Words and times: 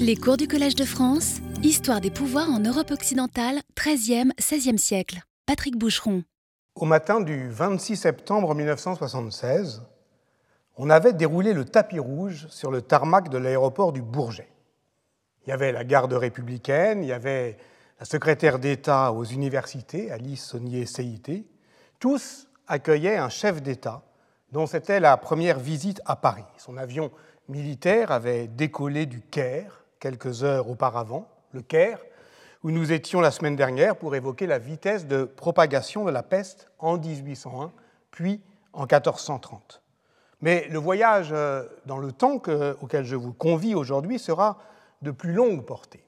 Les 0.00 0.16
cours 0.16 0.36
du 0.36 0.48
Collège 0.48 0.74
de 0.74 0.84
France, 0.84 1.38
Histoire 1.62 2.00
des 2.00 2.10
pouvoirs 2.10 2.50
en 2.50 2.58
Europe 2.58 2.90
occidentale, 2.90 3.60
13e, 3.76 4.32
16e 4.38 4.76
siècle. 4.76 5.20
Patrick 5.46 5.76
Boucheron. 5.76 6.22
Au 6.74 6.84
matin 6.84 7.20
du 7.20 7.48
26 7.48 7.96
septembre 7.96 8.54
1976, 8.54 9.82
on 10.76 10.90
avait 10.90 11.12
déroulé 11.12 11.52
le 11.52 11.64
tapis 11.64 11.98
rouge 11.98 12.46
sur 12.50 12.70
le 12.70 12.82
tarmac 12.82 13.28
de 13.28 13.38
l'aéroport 13.38 13.92
du 13.92 14.02
Bourget. 14.02 14.48
Il 15.44 15.50
y 15.50 15.52
avait 15.52 15.72
la 15.72 15.84
garde 15.84 16.12
républicaine, 16.12 17.02
il 17.02 17.08
y 17.08 17.12
avait 17.12 17.56
la 17.98 18.06
secrétaire 18.06 18.58
d'État 18.58 19.12
aux 19.12 19.24
universités, 19.24 20.10
Alice 20.10 20.44
Saunier-Seité. 20.44 21.46
Tous 21.98 22.48
accueillaient 22.66 23.16
un 23.16 23.28
chef 23.28 23.62
d'État 23.62 24.02
dont 24.52 24.66
c'était 24.66 25.00
la 25.00 25.16
première 25.16 25.58
visite 25.58 26.00
à 26.06 26.16
Paris. 26.16 26.44
Son 26.56 26.76
avion 26.76 27.10
militaire 27.50 28.10
avait 28.10 28.46
décollé 28.46 29.06
du 29.06 29.20
Caire 29.20 29.84
quelques 29.98 30.44
heures 30.44 30.70
auparavant, 30.70 31.28
le 31.52 31.60
Caire, 31.60 31.98
où 32.62 32.70
nous 32.70 32.92
étions 32.92 33.20
la 33.20 33.30
semaine 33.30 33.56
dernière 33.56 33.96
pour 33.96 34.14
évoquer 34.14 34.46
la 34.46 34.58
vitesse 34.58 35.06
de 35.06 35.24
propagation 35.24 36.04
de 36.04 36.10
la 36.10 36.22
peste 36.22 36.70
en 36.78 36.96
1801, 36.96 37.72
puis 38.10 38.40
en 38.72 38.82
1430. 38.82 39.82
Mais 40.40 40.66
le 40.68 40.78
voyage 40.78 41.30
euh, 41.32 41.64
dans 41.86 41.98
le 41.98 42.12
temps 42.12 42.40
auquel 42.80 43.04
je 43.04 43.16
vous 43.16 43.32
convie 43.32 43.74
aujourd'hui 43.74 44.18
sera 44.18 44.58
de 45.02 45.10
plus 45.10 45.32
longue 45.32 45.64
portée, 45.64 46.04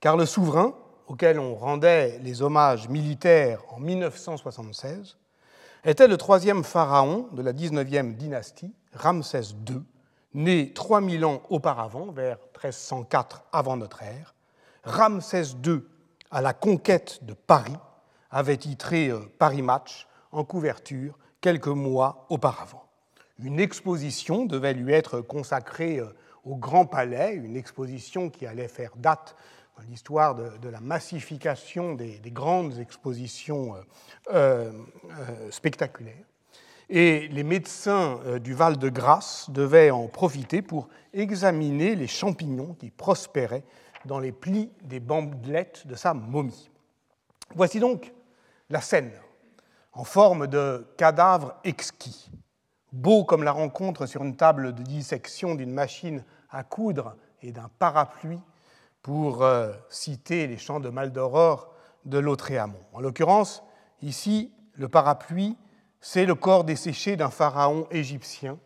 car 0.00 0.16
le 0.16 0.26
souverain, 0.26 0.74
auquel 1.06 1.38
on 1.38 1.54
rendait 1.54 2.18
les 2.22 2.42
hommages 2.42 2.88
militaires 2.88 3.62
en 3.70 3.78
1976, 3.78 5.16
était 5.84 6.08
le 6.08 6.16
troisième 6.16 6.64
pharaon 6.64 7.28
de 7.32 7.42
la 7.42 7.52
19e 7.52 8.16
dynastie, 8.16 8.74
Ramsès 8.94 9.54
II, 9.68 9.82
né 10.34 10.72
3000 10.72 11.24
ans 11.24 11.42
auparavant, 11.48 12.10
vers 12.10 12.38
1304 12.54 13.44
avant 13.52 13.76
notre 13.76 14.02
ère. 14.02 14.34
Ramsès 14.84 15.54
II, 15.64 15.82
à 16.30 16.42
la 16.42 16.52
conquête 16.52 17.24
de 17.24 17.32
Paris, 17.32 17.76
avait 18.30 18.56
titré 18.56 19.08
euh, 19.08 19.20
Paris 19.38 19.62
Match 19.62 20.06
en 20.32 20.44
couverture 20.44 21.16
quelques 21.40 21.68
mois 21.68 22.26
auparavant. 22.28 22.84
Une 23.38 23.60
exposition 23.60 24.44
devait 24.44 24.74
lui 24.74 24.92
être 24.92 25.20
consacrée 25.20 25.98
euh, 25.98 26.14
au 26.44 26.56
Grand 26.56 26.84
Palais, 26.84 27.34
une 27.34 27.56
exposition 27.56 28.28
qui 28.28 28.46
allait 28.46 28.68
faire 28.68 28.90
date 28.96 29.36
dans 29.76 29.84
l'histoire 29.84 30.34
de, 30.34 30.68
la 30.68 30.80
massification 30.80 31.94
des, 31.94 32.20
grandes 32.26 32.78
expositions 32.78 33.74
euh, 34.32 34.70
spectaculaires. 35.50 36.26
Et 36.96 37.26
les 37.26 37.42
médecins 37.42 38.20
du 38.38 38.54
Val-de-Grâce 38.54 39.50
devaient 39.50 39.90
en 39.90 40.06
profiter 40.06 40.62
pour 40.62 40.88
examiner 41.12 41.96
les 41.96 42.06
champignons 42.06 42.74
qui 42.74 42.90
prospéraient 42.90 43.64
dans 44.04 44.20
les 44.20 44.30
plis 44.30 44.70
des 44.84 45.00
bandelettes 45.00 45.88
de 45.88 45.96
sa 45.96 46.14
momie. 46.14 46.70
Voici 47.56 47.80
donc 47.80 48.14
la 48.70 48.80
scène, 48.80 49.10
en 49.92 50.04
forme 50.04 50.46
de 50.46 50.86
cadavre 50.96 51.56
exquis, 51.64 52.30
beau 52.92 53.24
comme 53.24 53.42
la 53.42 53.50
rencontre 53.50 54.06
sur 54.06 54.22
une 54.22 54.36
table 54.36 54.72
de 54.72 54.84
dissection 54.84 55.56
d'une 55.56 55.72
machine 55.72 56.22
à 56.48 56.62
coudre 56.62 57.16
et 57.42 57.50
d'un 57.50 57.70
parapluie, 57.80 58.38
pour 59.02 59.42
euh, 59.42 59.72
citer 59.90 60.46
les 60.46 60.58
chants 60.58 60.78
de 60.78 60.90
Maldoror 60.90 61.74
de 62.04 62.18
Lautréamont. 62.18 62.78
En 62.92 63.00
l'occurrence, 63.00 63.64
ici, 64.00 64.52
le 64.74 64.88
parapluie, 64.88 65.56
c'est 66.06 66.26
le 66.26 66.34
corps 66.34 66.64
desséché 66.64 67.16
d'un 67.16 67.30
pharaon 67.30 67.86
égyptien, 67.90 68.58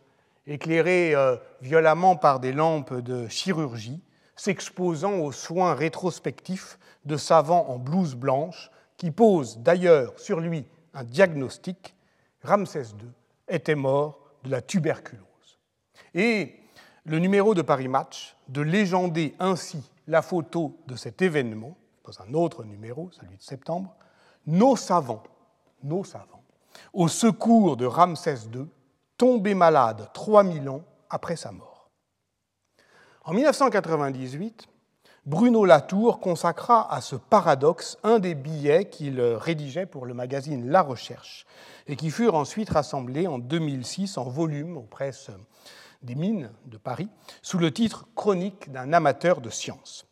éclairé 0.49 1.15
euh, 1.15 1.37
violemment 1.61 2.17
par 2.17 2.41
des 2.41 2.53
lampes 2.53 2.95
de 2.95 3.29
chirurgie, 3.29 4.03
s'exposant 4.35 5.21
aux 5.21 5.31
soins 5.31 5.75
rétrospectifs 5.75 6.81
de 7.05 7.17
savants 7.17 7.69
en 7.69 7.79
blouse 7.79 8.17
blanche, 8.17 8.73
qui 8.97 9.13
posent 9.13 9.59
d'ailleurs 9.59 10.19
sur 10.19 10.41
lui 10.41 10.65
un 10.95 11.05
diagnostic, 11.05 11.95
Ramsès 12.43 12.89
II 13.01 13.09
était 13.47 13.77
mort 13.77 14.19
de 14.43 14.51
la 14.51 14.61
tuberculose. 14.61 15.61
Et 16.15 16.57
le 17.05 17.21
numéro 17.21 17.55
de 17.55 17.63
Paris 17.63 17.87
Match 17.87 18.37
de 18.49 18.63
légender 18.63 19.37
ainsi 19.39 19.93
la 20.09 20.23
photo 20.23 20.77
de 20.89 20.97
cet 20.97 21.23
événement, 21.23 21.79
dans 22.05 22.21
un 22.21 22.35
autre 22.35 22.65
numéro, 22.65 23.13
celui 23.13 23.37
de 23.37 23.43
septembre, 23.43 23.95
nos 24.45 24.75
savants, 24.75 25.23
nos 25.85 26.03
savants, 26.03 26.38
au 26.93 27.09
secours 27.09 27.77
de 27.77 27.87
Ramsès 27.87 28.49
II, 28.55 28.67
tombé 29.17 29.55
malade 29.55 30.09
3000 30.15 30.69
ans 30.69 30.83
après 31.11 31.37
sa 31.37 31.53
mort. 31.53 31.91
En 33.25 33.35
1998, 33.35 34.69
Bruno 35.27 35.67
Latour 35.67 36.21
consacra 36.21 36.91
à 36.91 37.03
ce 37.03 37.15
paradoxe 37.15 37.99
un 38.03 38.19
des 38.19 38.35
billets 38.35 38.89
qu'il 38.89 39.21
rédigeait 39.21 39.85
pour 39.85 40.07
le 40.07 40.15
magazine 40.15 40.71
La 40.71 40.81
Recherche 40.81 41.45
et 41.87 41.97
qui 41.97 42.11
furent 42.11 42.35
ensuite 42.35 42.71
rassemblés 42.71 43.27
en 43.27 43.39
2006 43.39 44.17
en 44.17 44.25
volume 44.25 44.79
aux 44.79 44.87
presses 44.87 45.31
des 46.03 46.15
mines 46.15 46.51
de 46.65 46.79
Paris 46.79 47.11
sous 47.43 47.59
le 47.59 47.71
titre 47.73 48.07
Chronique 48.15 48.73
d'un 48.73 48.93
amateur 48.95 49.43
de 49.43 49.51
science. 49.51 50.07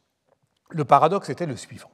Le 0.68 0.84
paradoxe 0.84 1.30
était 1.30 1.46
le 1.46 1.56
suivant. 1.56 1.90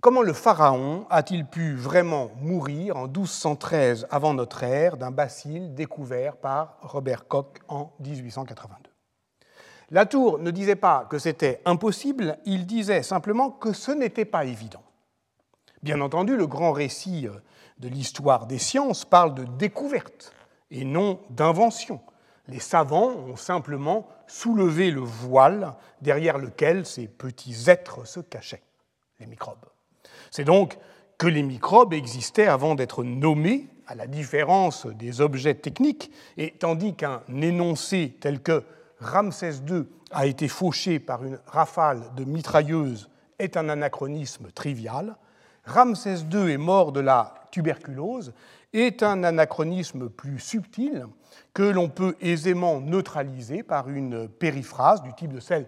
Comment 0.00 0.22
le 0.22 0.32
pharaon 0.32 1.04
a-t-il 1.10 1.44
pu 1.44 1.74
vraiment 1.74 2.30
mourir 2.40 2.96
en 2.96 3.06
1213 3.06 4.06
avant 4.10 4.32
notre 4.32 4.62
ère 4.62 4.96
d'un 4.96 5.10
bacille 5.10 5.68
découvert 5.68 6.38
par 6.38 6.78
Robert 6.80 7.28
Koch 7.28 7.58
en 7.68 7.92
1882 8.00 8.90
Latour 9.90 10.38
ne 10.38 10.50
disait 10.50 10.76
pas 10.76 11.04
que 11.10 11.18
c'était 11.18 11.60
impossible, 11.66 12.38
il 12.46 12.64
disait 12.64 13.02
simplement 13.02 13.50
que 13.50 13.74
ce 13.74 13.90
n'était 13.90 14.24
pas 14.24 14.46
évident. 14.46 14.82
Bien 15.82 16.00
entendu, 16.00 16.34
le 16.34 16.46
grand 16.46 16.72
récit 16.72 17.28
euh, 17.28 17.32
de 17.78 17.88
l'histoire 17.88 18.46
des 18.46 18.58
sciences 18.58 19.04
parle 19.04 19.34
de 19.34 19.44
découverte 19.44 20.32
et 20.70 20.86
non 20.86 21.20
d'invention. 21.28 22.00
Les 22.48 22.60
savants 22.60 23.10
ont 23.10 23.36
simplement 23.36 24.08
soulevé 24.26 24.90
le 24.90 25.00
voile 25.00 25.74
derrière 26.00 26.38
lequel 26.38 26.86
ces 26.86 27.06
petits 27.06 27.68
êtres 27.68 28.06
se 28.06 28.20
cachaient, 28.20 28.62
les 29.18 29.26
microbes. 29.26 29.66
C'est 30.30 30.44
donc 30.44 30.78
que 31.18 31.26
les 31.26 31.42
microbes 31.42 31.92
existaient 31.92 32.46
avant 32.46 32.74
d'être 32.74 33.04
nommés, 33.04 33.68
à 33.86 33.94
la 33.94 34.06
différence 34.06 34.86
des 34.86 35.20
objets 35.20 35.54
techniques, 35.54 36.10
et 36.36 36.52
tandis 36.52 36.94
qu'un 36.94 37.22
énoncé 37.42 38.16
tel 38.20 38.40
que 38.40 38.62
Ramsès 39.00 39.54
II 39.68 39.84
a 40.12 40.26
été 40.26 40.48
fauché 40.48 40.98
par 40.98 41.24
une 41.24 41.38
rafale 41.46 42.02
de 42.16 42.24
mitrailleuses 42.24 43.10
est 43.38 43.56
un 43.56 43.68
anachronisme 43.68 44.50
trivial. 44.52 45.16
Ramsès 45.64 46.20
II 46.32 46.50
est 46.50 46.58
mort 46.58 46.92
de 46.92 47.00
la 47.00 47.34
tuberculose 47.50 48.32
est 48.72 49.02
un 49.02 49.24
anachronisme 49.24 50.08
plus 50.08 50.38
subtil 50.38 51.06
que 51.54 51.62
l'on 51.62 51.88
peut 51.88 52.16
aisément 52.20 52.80
neutraliser 52.80 53.62
par 53.62 53.88
une 53.88 54.28
périphrase 54.28 55.02
du 55.02 55.12
type 55.14 55.32
de 55.32 55.40
celle 55.40 55.66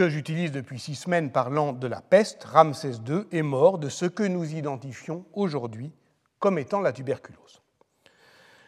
que 0.00 0.08
j'utilise 0.08 0.50
depuis 0.50 0.78
six 0.78 0.94
semaines 0.94 1.30
parlant 1.30 1.74
de 1.74 1.86
la 1.86 2.00
peste. 2.00 2.44
Ramsès 2.44 2.92
II 3.06 3.24
est 3.32 3.42
mort 3.42 3.76
de 3.76 3.90
ce 3.90 4.06
que 4.06 4.22
nous 4.22 4.54
identifions 4.54 5.26
aujourd'hui 5.34 5.92
comme 6.38 6.58
étant 6.58 6.80
la 6.80 6.94
tuberculose. 6.94 7.60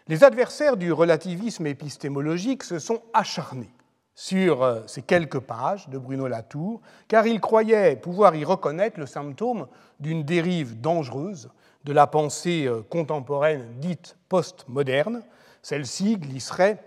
Les 0.09 0.25
adversaires 0.25 0.77
du 0.77 0.93
relativisme 0.93 1.67
épistémologique 1.67 2.63
se 2.63 2.79
sont 2.79 3.01
acharnés 3.15 3.73
sur 4.15 4.63
euh, 4.63 4.83
ces 4.87 5.01
quelques 5.01 5.39
pages 5.39 5.89
de 5.89 5.97
Bruno 5.97 6.29
Latour, 6.29 6.83
car 7.09 7.27
il 7.27 7.41
croyait 7.41 7.97
pouvoir 7.97 8.35
y 8.35 8.45
reconnaître 8.45 9.01
le 9.01 9.07
symptôme 9.07 9.69
d'une 10.01 10.25
dérive 10.25 10.83
dangereuse 10.83 11.49
de 11.85 11.95
la 11.95 12.07
pensée 12.07 12.67
euh, 12.67 12.83
contemporaine 12.83 13.81
dite 13.81 14.19
postmoderne. 14.29 15.23
Celle-ci 15.63 16.19
glisserait 16.19 16.85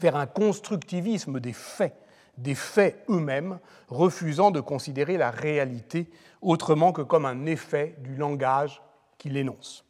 vers 0.00 0.16
un 0.16 0.26
constructivisme 0.26 1.40
des 1.40 1.52
faits, 1.52 1.94
des 2.38 2.54
faits 2.54 3.04
eux-mêmes, 3.08 3.58
refusant 3.88 4.50
de 4.50 4.60
considérer 4.60 5.16
la 5.16 5.30
réalité 5.30 6.08
autrement 6.42 6.92
que 6.92 7.02
comme 7.02 7.26
un 7.26 7.46
effet 7.46 7.96
du 7.98 8.16
langage 8.16 8.82
qu'il 9.18 9.36
énonce. 9.36 9.84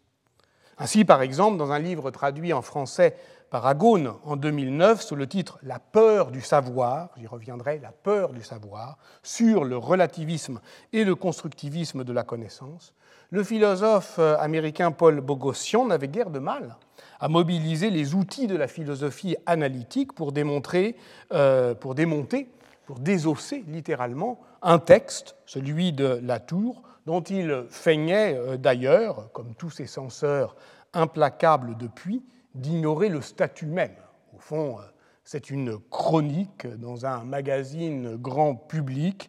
Ainsi, 0.78 1.04
par 1.04 1.22
exemple, 1.22 1.56
dans 1.56 1.72
un 1.72 1.78
livre 1.78 2.10
traduit 2.10 2.52
en 2.52 2.62
français 2.62 3.16
par 3.50 3.66
Agone 3.66 4.14
en 4.24 4.36
2009 4.36 5.02
sous 5.02 5.16
le 5.16 5.26
titre 5.26 5.58
La 5.62 5.78
peur 5.78 6.30
du 6.30 6.40
savoir, 6.40 7.10
j'y 7.16 7.26
reviendrai, 7.26 7.78
La 7.78 7.92
peur 7.92 8.32
du 8.32 8.42
savoir, 8.42 8.98
sur 9.22 9.64
le 9.64 9.76
relativisme 9.76 10.60
et 10.92 11.04
le 11.04 11.14
constructivisme 11.14 12.04
de 12.04 12.12
la 12.12 12.24
connaissance, 12.24 12.94
le 13.30 13.42
philosophe 13.42 14.16
euh, 14.18 14.36
américain 14.38 14.92
Paul 14.92 15.20
Bogossian 15.20 15.86
n'avait 15.86 16.08
guère 16.08 16.30
de 16.30 16.38
mal 16.38 16.76
à 17.18 17.28
mobiliser 17.28 17.90
les 17.90 18.14
outils 18.14 18.46
de 18.46 18.56
la 18.56 18.68
philosophie 18.68 19.36
analytique 19.46 20.12
pour 20.12 20.32
démontrer, 20.32 20.96
euh, 21.32 21.74
pour 21.74 21.94
démonter, 21.94 22.48
pour 22.86 23.00
désosser 23.00 23.64
littéralement 23.66 24.40
un 24.62 24.78
texte, 24.78 25.36
celui 25.46 25.92
de 25.92 26.20
Latour, 26.22 26.82
dont 27.06 27.22
il 27.22 27.64
feignait 27.68 28.36
euh, 28.36 28.56
d'ailleurs, 28.56 29.30
comme 29.32 29.54
tous 29.54 29.70
ses 29.70 29.86
censeurs 29.86 30.56
implacables 30.92 31.76
depuis, 31.76 32.22
d'ignorer 32.56 33.08
le 33.08 33.20
statut 33.20 33.66
même. 33.66 33.94
Au 34.34 34.38
fond, 34.38 34.78
C'est 35.24 35.50
une 35.50 35.78
chronique 35.90 36.66
dans 36.66 37.04
un 37.04 37.24
magazine 37.24 38.16
grand 38.16 38.54
public, 38.54 39.28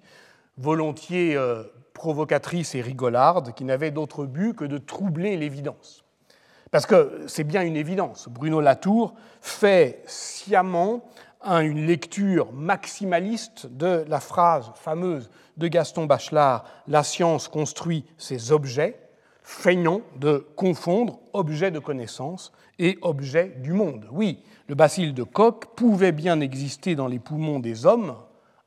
volontiers 0.57 1.35
euh, 1.35 1.63
provocatrice 1.94 2.75
et 2.75 2.81
rigolarde, 2.81 3.53
qui 3.56 3.63
n'avait 3.63 3.89
d'autre 3.89 4.25
but 4.25 4.56
que 4.56 4.65
de 4.65 4.77
troubler 4.77 5.38
l'évidence. 5.38 6.03
Parce 6.69 6.85
que 6.85 7.24
c'est 7.27 7.44
bien 7.44 7.63
une 7.63 7.77
évidence. 7.77 8.27
Bruno 8.29 8.62
Latour 8.62 9.15
fait 9.41 10.03
sciemment 10.06 11.09
une 11.44 11.85
lecture 11.85 12.51
maximaliste 12.51 13.68
de 13.68 14.06
la 14.07 14.19
phrase 14.19 14.71
fameuse 14.75 15.30
de 15.56 15.68
Gaston 15.68 16.06
Bachelard 16.06 16.65
La 16.88 17.03
science 17.03 17.47
construit 17.47 18.06
ses 18.18 18.51
objets, 18.51 19.00
feignant 19.47 20.01
de 20.17 20.45
confondre 20.57 21.21
objet 21.31 21.71
de 21.71 21.79
connaissance 21.79 22.51
et 22.79 22.99
objet 23.01 23.55
du 23.63 23.71
monde. 23.71 24.05
Oui, 24.11 24.44
le 24.67 24.75
bacille 24.75 25.13
de 25.13 25.23
Koch 25.23 25.67
pouvait 25.77 26.11
bien 26.11 26.41
exister 26.41 26.95
dans 26.95 27.07
les 27.07 27.17
poumons 27.17 27.61
des 27.61 27.85
hommes 27.85 28.17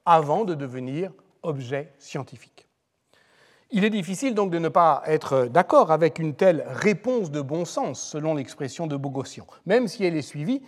avant 0.07 0.47
de 0.47 0.55
devenir 0.55 1.13
objet 1.43 1.93
scientifique. 1.99 2.67
Il 3.71 3.85
est 3.85 3.91
difficile 3.91 4.35
donc 4.35 4.51
de 4.51 4.59
ne 4.59 4.71
pas 4.71 5.03
être 5.05 5.49
d'accord 5.53 5.93
avec 5.93 6.19
une 6.19 6.35
telle 6.35 6.65
réponse 6.67 7.31
de 7.31 7.43
bon 7.43 7.67
sens, 7.67 8.01
selon 8.01 8.35
l'expression 8.35 8.87
de 8.87 8.97
Bogossian, 8.97 9.47
même 9.67 9.87
si 9.87 10.03
elle 10.05 10.17
est 10.17 10.23
suivie 10.23 10.63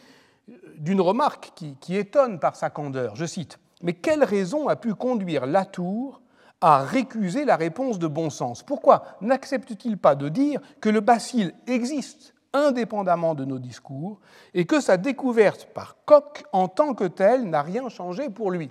d'une 0.76 1.00
remarque 1.00 1.52
qui, 1.80 1.96
étonne 1.96 2.38
par 2.38 2.54
sa 2.54 2.68
candeur. 2.68 3.16
Je 3.16 3.24
cite 3.24 3.58
Mais 3.82 3.94
quelle 3.94 4.24
raison 4.24 4.68
a 4.68 4.76
pu 4.76 4.94
conduire 4.94 5.46
Latour 5.46 6.20
à 6.62 6.84
récuser 6.84 7.44
la 7.44 7.56
réponse 7.56 7.98
de 7.98 8.06
bon 8.06 8.30
sens. 8.30 8.62
Pourquoi 8.62 9.04
n'accepte-t-il 9.20 9.98
pas 9.98 10.14
de 10.14 10.28
dire 10.28 10.60
que 10.80 10.88
le 10.88 11.00
bacille 11.00 11.52
existe 11.66 12.34
indépendamment 12.54 13.34
de 13.34 13.44
nos 13.44 13.58
discours 13.58 14.20
et 14.54 14.64
que 14.64 14.80
sa 14.80 14.96
découverte 14.96 15.68
par 15.74 15.96
Koch 16.04 16.44
en 16.52 16.68
tant 16.68 16.94
que 16.94 17.04
telle 17.04 17.50
n'a 17.50 17.62
rien 17.62 17.88
changé 17.88 18.30
pour 18.30 18.50
lui? 18.50 18.70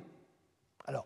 Alors, 0.87 1.05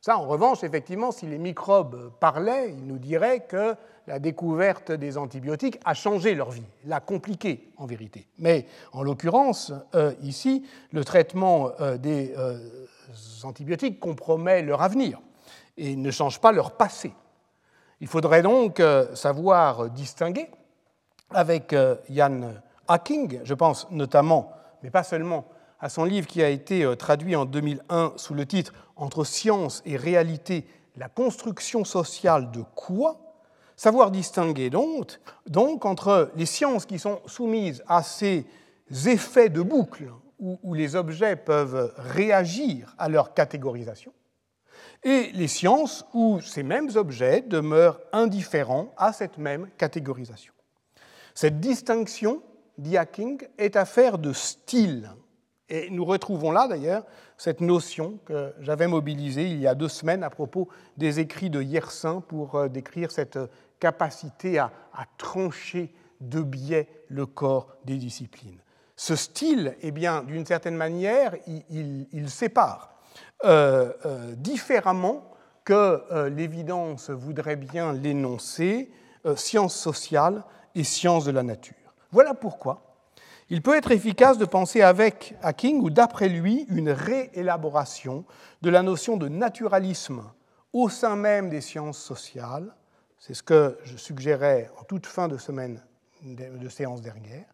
ça, 0.00 0.18
en 0.18 0.26
revanche, 0.26 0.64
effectivement, 0.64 1.12
si 1.12 1.26
les 1.26 1.38
microbes 1.38 2.12
parlaient, 2.18 2.70
ils 2.70 2.86
nous 2.86 2.98
diraient 2.98 3.46
que 3.46 3.76
la 4.08 4.18
découverte 4.18 4.92
des 4.92 5.18
antibiotiques 5.18 5.78
a 5.84 5.94
changé 5.94 6.34
leur 6.34 6.50
vie, 6.50 6.66
l'a 6.84 7.00
compliqué 7.00 7.70
en 7.76 7.86
vérité. 7.86 8.26
Mais 8.38 8.66
en 8.92 9.02
l'occurrence, 9.02 9.72
euh, 9.94 10.12
ici, 10.22 10.64
le 10.92 11.04
traitement 11.04 11.70
euh, 11.80 11.98
des 11.98 12.34
euh, 12.36 12.58
antibiotiques 13.44 14.00
compromet 14.00 14.62
leur 14.62 14.82
avenir 14.82 15.20
et 15.76 15.96
ne 15.96 16.10
change 16.10 16.40
pas 16.40 16.52
leur 16.52 16.72
passé. 16.72 17.12
Il 18.00 18.08
faudrait 18.08 18.42
donc 18.42 18.82
savoir 19.14 19.90
distinguer 19.90 20.50
avec 21.30 21.74
Jan 22.10 22.54
Hacking, 22.88 23.40
je 23.42 23.54
pense 23.54 23.90
notamment, 23.90 24.52
mais 24.82 24.90
pas 24.90 25.02
seulement, 25.02 25.46
à 25.80 25.88
son 25.88 26.04
livre 26.04 26.26
qui 26.26 26.42
a 26.42 26.48
été 26.48 26.86
traduit 26.96 27.36
en 27.36 27.44
2001 27.44 28.14
sous 28.16 28.34
le 28.34 28.46
titre 28.46 28.72
Entre 28.96 29.24
science 29.24 29.82
et 29.86 29.96
réalité, 29.96 30.66
la 30.96 31.08
construction 31.08 31.84
sociale 31.84 32.50
de 32.50 32.62
quoi 32.74 33.18
Savoir 33.76 34.10
distinguer 34.10 34.70
donc, 34.70 35.84
entre 35.84 36.30
les 36.34 36.46
sciences 36.46 36.86
qui 36.86 36.98
sont 36.98 37.20
soumises 37.26 37.84
à 37.86 38.02
ces 38.02 38.46
effets 39.06 39.50
de 39.50 39.60
boucle 39.60 40.10
où 40.38 40.74
les 40.74 40.96
objets 40.96 41.36
peuvent 41.36 41.92
réagir 41.96 42.94
à 42.98 43.08
leur 43.08 43.34
catégorisation, 43.34 44.12
et 45.06 45.30
les 45.34 45.46
sciences 45.46 46.04
où 46.14 46.40
ces 46.40 46.64
mêmes 46.64 46.90
objets 46.96 47.40
demeurent 47.40 48.00
indifférents 48.12 48.92
à 48.96 49.12
cette 49.12 49.38
même 49.38 49.68
catégorisation. 49.78 50.52
Cette 51.32 51.60
distinction, 51.60 52.42
dit 52.76 52.96
Hacking, 52.96 53.40
est 53.56 53.76
affaire 53.76 54.18
de 54.18 54.32
style. 54.32 55.08
Et 55.68 55.90
nous 55.90 56.04
retrouvons 56.04 56.50
là 56.50 56.66
d'ailleurs 56.66 57.04
cette 57.38 57.60
notion 57.60 58.18
que 58.24 58.52
j'avais 58.58 58.88
mobilisée 58.88 59.46
il 59.46 59.60
y 59.60 59.68
a 59.68 59.76
deux 59.76 59.88
semaines 59.88 60.24
à 60.24 60.30
propos 60.30 60.68
des 60.96 61.20
écrits 61.20 61.50
de 61.50 61.62
Yersin 61.62 62.20
pour 62.20 62.56
euh, 62.56 62.68
décrire 62.68 63.12
cette 63.12 63.38
capacité 63.78 64.58
à, 64.58 64.72
trancher 65.18 65.94
de 66.20 66.40
biais 66.40 66.88
le 67.08 67.26
corps 67.26 67.76
des 67.84 67.96
disciplines. 67.96 68.58
Ce 68.96 69.14
style, 69.14 69.76
eh 69.82 69.92
bien, 69.92 70.24
d'une 70.24 70.46
certaine 70.46 70.74
manière, 70.74 71.36
il, 71.46 72.30
sépare 72.30 72.95
euh, 73.44 73.92
euh, 74.04 74.34
différemment 74.36 75.30
que 75.64 76.02
euh, 76.10 76.28
l'évidence 76.30 77.10
voudrait 77.10 77.56
bien 77.56 77.92
l'énoncer, 77.92 78.90
sciences 79.34 79.74
sociales 79.74 80.44
et 80.76 80.84
sciences 80.84 81.24
de 81.24 81.32
la 81.32 81.42
nature. 81.42 81.74
Voilà 82.12 82.32
pourquoi 82.32 82.82
il 83.50 83.60
peut 83.60 83.76
être 83.76 83.90
efficace 83.90 84.38
de 84.38 84.44
penser 84.44 84.82
avec 84.82 85.34
Hacking 85.42 85.80
ou 85.80 85.90
d'après 85.90 86.28
lui 86.28 86.64
une 86.68 86.90
réélaboration 86.90 88.24
de 88.62 88.70
la 88.70 88.82
notion 88.82 89.16
de 89.16 89.28
naturalisme 89.28 90.22
au 90.72 90.88
sein 90.88 91.16
même 91.16 91.50
des 91.50 91.60
sciences 91.60 91.98
sociales, 91.98 92.74
c'est 93.18 93.34
ce 93.34 93.42
que 93.42 93.78
je 93.84 93.96
suggérais 93.96 94.70
en 94.78 94.84
toute 94.84 95.06
fin 95.06 95.26
de 95.26 95.38
semaine 95.38 95.82
de 96.22 96.68
séance 96.68 97.02
dernière. 97.02 97.46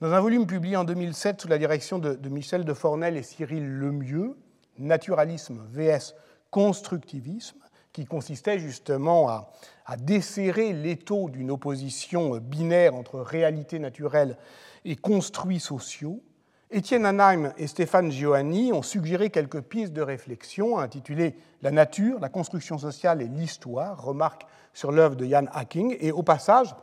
Dans 0.00 0.12
un 0.12 0.20
volume 0.20 0.46
publié 0.46 0.76
en 0.76 0.84
2007 0.84 1.40
sous 1.40 1.48
la 1.48 1.58
direction 1.58 1.98
de, 1.98 2.28
Michel 2.28 2.64
de 2.64 2.74
Fornel 2.74 3.16
et 3.16 3.22
Cyril 3.22 3.66
Lemieux, 3.66 4.36
Naturalisme 4.78 5.60
vs 5.70 6.14
Constructivisme, 6.50 7.58
qui 7.92 8.06
consistait 8.06 8.60
justement 8.60 9.28
à, 9.28 9.50
desserrer 9.96 10.72
l'étau 10.72 11.28
d'une 11.28 11.50
opposition 11.50 12.36
binaire 12.36 12.94
entre 12.94 13.18
réalité 13.18 13.80
naturelle 13.80 14.36
et 14.84 14.94
construits 14.94 15.58
sociaux, 15.58 16.22
Étienne 16.70 17.06
Anheim 17.06 17.52
et 17.56 17.66
Stéphane 17.66 18.10
Giovanni 18.10 18.72
ont 18.72 18.82
suggéré 18.82 19.30
quelques 19.30 19.62
pistes 19.62 19.92
de 19.92 20.02
réflexion 20.02 20.78
intitulées 20.78 21.36
La 21.62 21.70
nature, 21.70 22.18
la 22.20 22.28
construction 22.28 22.78
sociale 22.78 23.20
et 23.20 23.28
l'histoire, 23.28 24.02
remarque 24.02 24.46
sur 24.72 24.90
l'œuvre 24.90 25.14
de 25.14 25.26
Jan 25.26 25.46
Hacking. 25.52 25.96
Et 26.00 26.12
au 26.12 26.22
passage, 26.22 26.74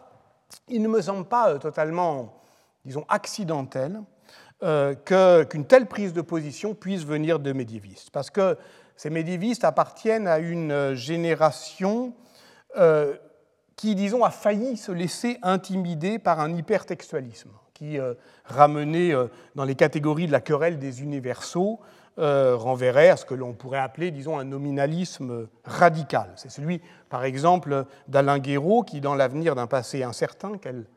il 0.67 0.81
ne 0.81 0.87
me 0.87 1.01
semble 1.01 1.25
pas 1.25 1.51
euh, 1.51 1.57
totalement, 1.57 2.41
disons, 2.85 3.05
accidentel 3.09 4.01
euh, 4.63 4.93
qu'une 5.45 5.65
telle 5.65 5.87
prise 5.87 6.13
de 6.13 6.21
position 6.21 6.73
puisse 6.75 7.03
venir 7.03 7.39
de 7.39 7.51
médiévistes. 7.53 8.09
Parce 8.11 8.29
que 8.29 8.57
ces 8.95 9.09
médiévistes 9.09 9.63
appartiennent 9.63 10.27
à 10.27 10.39
une 10.39 10.93
génération 10.93 12.13
euh, 12.77 13.15
qui, 13.75 13.95
disons, 13.95 14.23
a 14.23 14.29
failli 14.29 14.77
se 14.77 14.91
laisser 14.91 15.39
intimider 15.41 16.19
par 16.19 16.39
un 16.39 16.55
hypertextualisme 16.55 17.49
qui 17.73 17.97
ramenait 18.45 19.11
dans 19.55 19.63
les 19.63 19.73
catégories 19.73 20.27
de 20.27 20.31
la 20.31 20.39
querelle 20.39 20.77
des 20.77 21.01
universaux 21.01 21.79
euh, 22.19 22.57
renverrait 22.57 23.07
à 23.07 23.15
ce 23.15 23.23
que 23.23 23.33
l'on 23.33 23.53
pourrait 23.53 23.79
appeler, 23.79 24.11
disons, 24.11 24.37
un 24.37 24.43
nominalisme 24.43 25.47
radical. 25.63 26.29
C'est 26.35 26.51
celui, 26.51 26.81
par 27.09 27.23
exemple, 27.23 27.85
d'Alain 28.09 28.37
Guéraud, 28.37 28.83
qui, 28.83 28.99
dans 28.99 29.15
l'avenir 29.15 29.55
d'un 29.55 29.65
passé 29.65 30.03
incertain, 30.03 30.57
quelle 30.61 30.87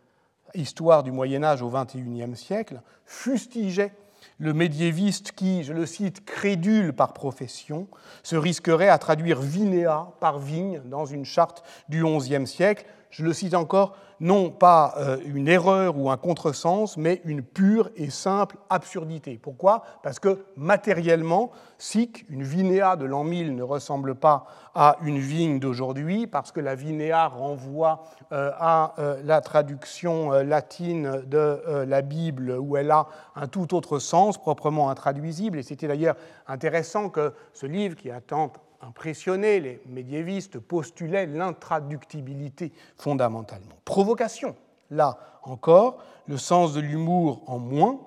histoire 0.54 1.02
du 1.02 1.12
Moyen 1.12 1.42
Âge 1.42 1.62
au 1.62 1.70
XXIe 1.70 2.36
siècle, 2.36 2.80
fustigeait 3.04 3.92
le 4.38 4.52
médiéviste 4.52 5.32
qui, 5.32 5.62
je 5.62 5.72
le 5.72 5.86
cite, 5.86 6.24
crédule 6.24 6.92
par 6.92 7.12
profession, 7.12 7.86
se 8.22 8.36
risquerait 8.36 8.88
à 8.88 8.98
traduire 8.98 9.40
vinéa 9.40 10.08
par 10.20 10.38
vigne 10.38 10.80
dans 10.86 11.06
une 11.06 11.24
charte 11.24 11.62
du 11.88 12.04
XIe 12.04 12.46
siècle. 12.46 12.84
Je 13.14 13.22
le 13.22 13.32
cite 13.32 13.54
encore, 13.54 13.94
non 14.18 14.50
pas 14.50 14.94
euh, 14.96 15.18
une 15.24 15.46
erreur 15.46 15.96
ou 15.96 16.10
un 16.10 16.16
contresens, 16.16 16.96
mais 16.96 17.20
une 17.24 17.42
pure 17.42 17.90
et 17.94 18.10
simple 18.10 18.56
absurdité. 18.70 19.38
Pourquoi? 19.40 19.84
Parce 20.02 20.18
que 20.18 20.46
matériellement, 20.56 21.52
sic, 21.78 22.26
une 22.28 22.42
vinéa 22.42 22.96
de 22.96 23.04
l'an 23.04 23.22
1000 23.22 23.54
ne 23.54 23.62
ressemble 23.62 24.16
pas 24.16 24.46
à 24.74 24.96
une 25.00 25.20
vigne 25.20 25.60
d'aujourd'hui, 25.60 26.26
parce 26.26 26.50
que 26.50 26.58
la 26.58 26.74
vinéa 26.74 27.28
renvoie 27.28 28.02
euh, 28.32 28.50
à 28.58 28.94
euh, 28.98 29.22
la 29.24 29.40
traduction 29.40 30.32
latine 30.32 31.22
de 31.24 31.84
la 31.86 32.02
Bible, 32.02 32.56
où 32.58 32.76
elle 32.76 32.90
a 32.90 33.06
un 33.36 33.46
tout 33.46 33.76
autre 33.76 34.00
sens, 34.00 34.38
proprement 34.38 34.90
intraduisible. 34.90 35.58
Et 35.58 35.62
c'était 35.62 35.86
d'ailleurs 35.86 36.16
intéressant 36.48 37.10
que 37.10 37.32
ce 37.52 37.66
livre, 37.66 37.94
qui 37.94 38.10
attend 38.10 38.52
impressionnés, 38.84 39.60
les 39.60 39.82
médiévistes 39.86 40.58
postulaient 40.58 41.26
l'intraductibilité 41.26 42.72
fondamentalement. 42.96 43.78
Provocation, 43.84 44.56
là 44.90 45.18
encore, 45.42 46.02
le 46.26 46.36
sens 46.36 46.74
de 46.74 46.80
l'humour 46.80 47.42
en 47.46 47.58
moins, 47.58 48.00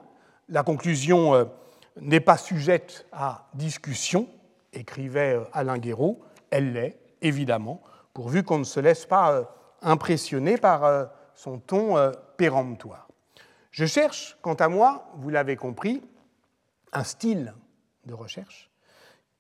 la 0.49 0.63
conclusion 0.63 1.33
euh, 1.33 1.45
n'est 1.99 2.19
pas 2.19 2.37
sujette 2.37 3.05
à 3.11 3.47
discussion, 3.53 4.27
écrivait 4.73 5.35
euh, 5.35 5.43
Alain 5.53 5.77
Guéraud, 5.77 6.19
elle 6.49 6.73
l'est, 6.73 6.97
évidemment, 7.21 7.81
pourvu 8.13 8.43
qu'on 8.43 8.59
ne 8.59 8.63
se 8.63 8.79
laisse 8.79 9.05
pas 9.05 9.33
euh, 9.33 9.43
impressionner 9.81 10.57
par 10.57 11.09
son 11.35 11.59
ton 11.59 12.11
péremptoire. 12.35 13.07
Je 13.69 13.85
cherche, 13.85 14.39
quant 14.41 14.55
à 14.55 14.69
moi, 14.69 15.11
vous 15.17 15.29
l'avez 15.29 15.55
compris, 15.55 16.01
un 16.93 17.03
style 17.03 17.53
de 18.05 18.15
recherche 18.15 18.66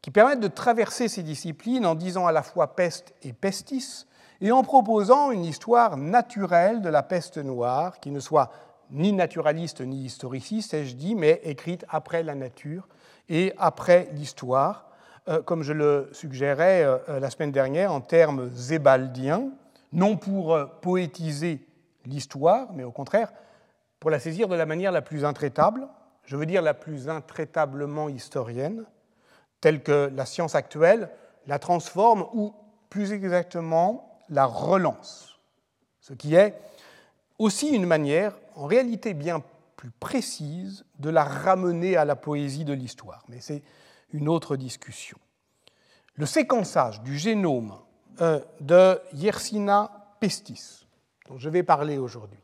qui 0.07 0.11
permettent 0.11 0.39
de 0.39 0.47
traverser 0.47 1.09
ces 1.09 1.21
disciplines 1.21 1.85
en 1.85 1.93
disant 1.93 2.27
à 2.27 2.31
la 2.31 2.41
fois 2.41 2.77
peste 2.77 3.13
et 3.23 3.33
pestis, 3.33 4.07
et 4.39 4.53
en 4.53 4.63
proposant 4.63 5.31
une 5.31 5.43
histoire 5.43 5.97
naturelle 5.97 6.81
de 6.81 6.87
la 6.87 7.03
peste 7.03 7.37
noire 7.37 7.99
qui 7.99 8.11
ne 8.11 8.21
soit 8.21 8.49
ni 8.89 9.11
naturaliste 9.11 9.81
ni 9.81 10.05
historiciste, 10.05 10.73
ai-je 10.73 10.95
dit, 10.95 11.13
mais 11.13 11.41
écrite 11.43 11.83
après 11.89 12.23
la 12.23 12.35
nature 12.35 12.87
et 13.27 13.51
après 13.57 14.07
l'histoire, 14.13 14.85
euh, 15.27 15.41
comme 15.41 15.61
je 15.61 15.73
le 15.73 16.07
suggérais 16.13 16.85
euh, 16.85 17.19
la 17.19 17.29
semaine 17.29 17.51
dernière, 17.51 17.91
en 17.91 17.99
termes 17.99 18.49
zébaldiens, 18.53 19.49
non 19.91 20.15
pour 20.15 20.57
poétiser 20.79 21.67
l'histoire, 22.05 22.71
mais 22.71 22.85
au 22.85 22.91
contraire 22.91 23.33
pour 23.99 24.09
la 24.09 24.19
saisir 24.19 24.47
de 24.47 24.55
la 24.55 24.65
manière 24.65 24.93
la 24.93 25.01
plus 25.01 25.25
intraitable, 25.25 25.85
je 26.23 26.37
veux 26.37 26.45
dire 26.45 26.61
la 26.61 26.73
plus 26.73 27.09
intraitablement 27.09 28.07
historienne, 28.07 28.85
telle 29.61 29.83
que 29.83 30.11
la 30.13 30.25
science 30.25 30.55
actuelle 30.55 31.09
la 31.47 31.59
transforme 31.59 32.27
ou 32.33 32.53
plus 32.89 33.13
exactement 33.13 34.19
la 34.29 34.45
relance, 34.45 35.39
ce 36.01 36.13
qui 36.13 36.35
est 36.35 36.59
aussi 37.39 37.69
une 37.69 37.85
manière, 37.85 38.37
en 38.55 38.65
réalité 38.65 39.13
bien 39.13 39.41
plus 39.75 39.91
précise, 39.91 40.85
de 40.99 41.09
la 41.09 41.23
ramener 41.23 41.95
à 41.95 42.05
la 42.05 42.15
poésie 42.15 42.65
de 42.65 42.73
l'histoire. 42.73 43.23
Mais 43.29 43.39
c'est 43.39 43.63
une 44.11 44.27
autre 44.27 44.55
discussion. 44.55 45.17
Le 46.15 46.25
séquençage 46.25 47.01
du 47.01 47.17
génome 47.17 47.77
euh, 48.21 48.39
de 48.59 48.99
Yersina 49.13 50.15
pestis, 50.19 50.87
dont 51.27 51.37
je 51.37 51.49
vais 51.49 51.63
parler 51.63 51.97
aujourd'hui, 51.97 52.39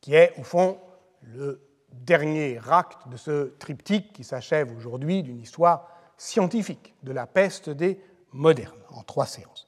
qui 0.00 0.14
est 0.14 0.34
au 0.38 0.42
fond 0.42 0.78
le 1.22 1.62
dernier 1.92 2.58
acte 2.68 3.08
de 3.08 3.16
ce 3.16 3.54
triptyque 3.58 4.12
qui 4.12 4.24
s'achève 4.24 4.76
aujourd'hui 4.76 5.22
d'une 5.22 5.40
histoire 5.40 5.93
scientifique 6.16 6.94
de 7.02 7.12
la 7.12 7.26
peste 7.26 7.70
des 7.70 8.00
modernes, 8.32 8.72
en 8.90 9.02
trois 9.02 9.26
séances. 9.26 9.66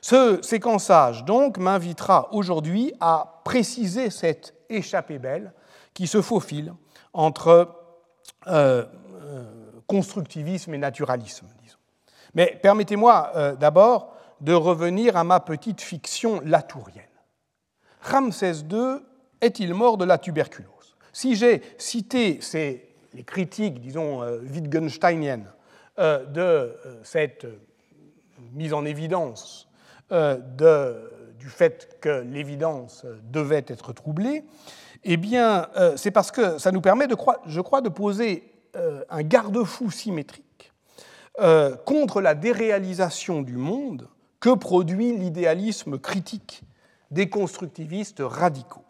Ce 0.00 0.40
séquençage, 0.42 1.24
donc, 1.24 1.58
m'invitera 1.58 2.32
aujourd'hui 2.32 2.92
à 3.00 3.40
préciser 3.44 4.10
cette 4.10 4.54
échappée 4.68 5.18
belle 5.18 5.52
qui 5.94 6.06
se 6.06 6.22
faufile 6.22 6.72
entre 7.12 7.74
euh, 8.46 8.84
euh, 9.22 9.44
constructivisme 9.86 10.74
et 10.74 10.78
naturalisme, 10.78 11.46
disons. 11.62 11.78
Mais 12.34 12.58
permettez-moi 12.62 13.32
euh, 13.34 13.56
d'abord 13.56 14.14
de 14.40 14.52
revenir 14.52 15.16
à 15.16 15.24
ma 15.24 15.40
petite 15.40 15.80
fiction 15.80 16.40
latourienne. 16.44 17.04
Ramsès 18.02 18.60
II 18.70 19.00
est-il 19.40 19.74
mort 19.74 19.96
de 19.96 20.04
la 20.04 20.18
tuberculose? 20.18 20.96
Si 21.12 21.34
j'ai 21.34 21.62
cité 21.78 22.38
les 23.12 23.24
critiques, 23.24 23.80
disons, 23.80 24.20
Wittgensteiniennes 24.42 25.50
de 25.98 26.76
cette 27.02 27.46
mise 28.52 28.72
en 28.72 28.84
évidence 28.84 29.68
euh, 30.10 30.38
de, 30.56 31.10
du 31.38 31.48
fait 31.48 31.98
que 32.00 32.22
l'évidence 32.22 33.04
devait 33.30 33.64
être 33.68 33.92
troublée, 33.92 34.44
eh 35.04 35.18
euh, 35.34 35.96
c'est 35.96 36.10
parce 36.10 36.30
que 36.30 36.58
ça 36.58 36.72
nous 36.72 36.80
permet, 36.80 37.06
je 37.46 37.60
crois, 37.60 37.80
de 37.80 37.88
poser 37.88 38.50
euh, 38.76 39.04
un 39.10 39.22
garde-fou 39.22 39.90
symétrique 39.90 40.44
contre 41.84 42.20
la 42.20 42.34
déréalisation 42.34 43.42
du 43.42 43.56
monde 43.56 44.08
que 44.40 44.52
produit 44.52 45.16
l'idéalisme 45.16 45.96
critique 45.96 46.64
des 47.12 47.28
constructivistes 47.28 48.22
radicaux. 48.24 48.82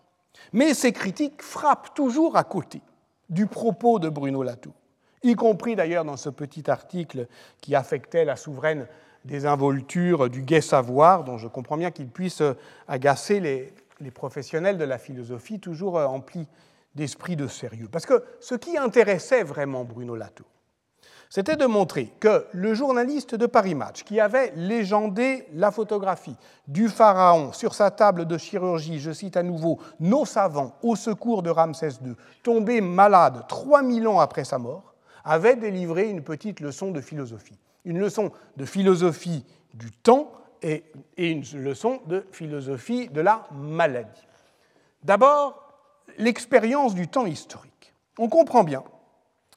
Mais 0.54 0.72
ces 0.72 0.92
critiques 0.92 1.42
frappent 1.42 1.92
toujours 1.94 2.38
à 2.38 2.44
côté 2.44 2.80
du 3.28 3.46
propos 3.46 3.98
de 3.98 4.08
Bruno 4.08 4.42
Latour, 4.42 4.72
y 5.22 5.34
compris 5.34 5.76
d'ailleurs 5.76 6.04
dans 6.04 6.16
ce 6.16 6.30
petit 6.30 6.70
article 6.70 7.26
qui 7.60 7.74
affectait 7.74 8.24
la 8.24 8.36
souveraine 8.36 8.86
des 9.24 9.46
involtures 9.46 10.30
du 10.30 10.42
gai 10.42 10.60
savoir, 10.60 11.24
dont 11.24 11.38
je 11.38 11.48
comprends 11.48 11.76
bien 11.76 11.90
qu'il 11.90 12.08
puisse 12.08 12.42
agacer 12.86 13.40
les, 13.40 13.72
professionnels 14.10 14.78
de 14.78 14.84
la 14.84 14.98
philosophie, 14.98 15.58
toujours 15.58 15.96
emplis 15.96 16.46
d'esprit 16.94 17.36
de 17.36 17.46
sérieux. 17.46 17.88
Parce 17.90 18.06
que 18.06 18.24
ce 18.40 18.54
qui 18.54 18.78
intéressait 18.78 19.42
vraiment 19.42 19.84
Bruno 19.84 20.14
Latour, 20.16 20.46
c'était 21.30 21.56
de 21.56 21.66
montrer 21.66 22.10
que 22.20 22.46
le 22.52 22.72
journaliste 22.72 23.34
de 23.34 23.44
Paris 23.44 23.74
Match, 23.74 24.02
qui 24.02 24.18
avait 24.18 24.52
légendé 24.56 25.46
la 25.52 25.70
photographie 25.70 26.36
du 26.66 26.88
pharaon 26.88 27.52
sur 27.52 27.74
sa 27.74 27.90
table 27.90 28.24
de 28.24 28.38
chirurgie, 28.38 28.98
je 28.98 29.10
cite 29.10 29.36
à 29.36 29.42
nouveau, 29.42 29.78
nos 30.00 30.24
savants 30.24 30.74
au 30.82 30.96
secours 30.96 31.42
de 31.42 31.50
Ramsès 31.50 31.98
II, 32.02 32.14
tombé 32.42 32.80
malade 32.80 33.44
3000 33.46 34.08
ans 34.08 34.20
après 34.20 34.44
sa 34.44 34.56
mort, 34.56 34.94
avait 35.30 35.56
délivré 35.56 36.08
une 36.08 36.22
petite 36.22 36.60
leçon 36.60 36.90
de 36.90 37.00
philosophie 37.00 37.58
une 37.88 37.98
leçon 37.98 38.30
de 38.56 38.64
philosophie 38.64 39.44
du 39.74 39.90
temps 39.90 40.30
et, 40.62 40.84
une 41.16 41.42
leçon 41.54 42.00
de 42.06 42.24
philosophie 42.32 43.08
de 43.08 43.20
la 43.20 43.46
maladie. 43.52 44.26
D'abord, 45.02 45.72
l'expérience 46.18 46.94
du 46.94 47.08
temps 47.08 47.26
historique. 47.26 47.94
On 48.18 48.28
comprend 48.28 48.64
bien, 48.64 48.82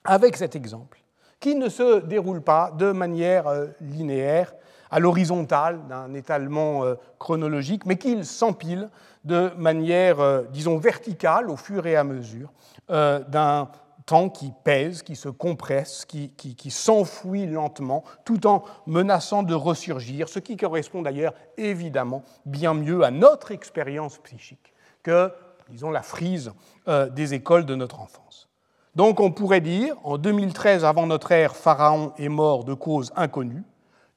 avec 0.03 0.37
cet 0.37 0.55
exemple, 0.55 1.01
qu'il 1.39 1.59
ne 1.59 1.69
se 1.69 1.99
déroule 2.01 2.41
pas 2.41 2.71
de 2.71 2.91
manière 2.91 3.47
euh, 3.47 3.67
linéaire, 3.81 4.53
à 4.91 4.99
l'horizontale 4.99 5.87
d'un 5.87 6.13
étalement 6.13 6.83
euh, 6.83 6.95
chronologique, 7.17 7.85
mais 7.85 7.95
qu'il 7.95 8.25
s'empile 8.25 8.89
de 9.23 9.51
manière, 9.57 10.19
euh, 10.19 10.43
disons, 10.51 10.77
verticale 10.77 11.49
au 11.49 11.55
fur 11.55 11.85
et 11.87 11.95
à 11.95 12.03
mesure 12.03 12.51
d'un 12.89 13.69
temps 14.05 14.29
qui 14.29 14.53
pèse, 14.63 15.03
qui 15.03 15.15
se 15.15 15.29
compresse, 15.29 16.05
qui, 16.05 16.71
s'enfouit 16.71 17.45
lentement, 17.45 18.03
tout 18.25 18.47
en 18.47 18.63
menaçant 18.85 19.43
de 19.43 19.53
ressurgir, 19.53 20.29
ce 20.29 20.39
qui 20.39 20.57
correspond 20.57 21.01
d'ailleurs 21.01 21.33
évidemment 21.57 22.23
bien 22.45 22.73
mieux 22.73 23.03
à 23.03 23.11
notre 23.11 23.51
expérience 23.51 24.17
psychique 24.19 24.73
que, 25.03 25.31
disons, 25.69 25.91
la 25.91 26.03
frise 26.03 26.51
euh, 26.87 27.09
des 27.09 27.33
écoles 27.33 27.65
de 27.65 27.75
notre 27.75 27.99
enfance. 27.99 28.49
Donc 28.95 29.19
on 29.21 29.31
pourrait 29.31 29.61
dire, 29.61 29.95
en 30.03 30.17
2013 30.17 30.83
avant 30.83 31.07
notre 31.07 31.31
ère, 31.31 31.55
Pharaon 31.55 32.13
est 32.17 32.29
mort 32.29 32.65
de 32.65 32.73
cause 32.73 33.11
inconnue. 33.15 33.63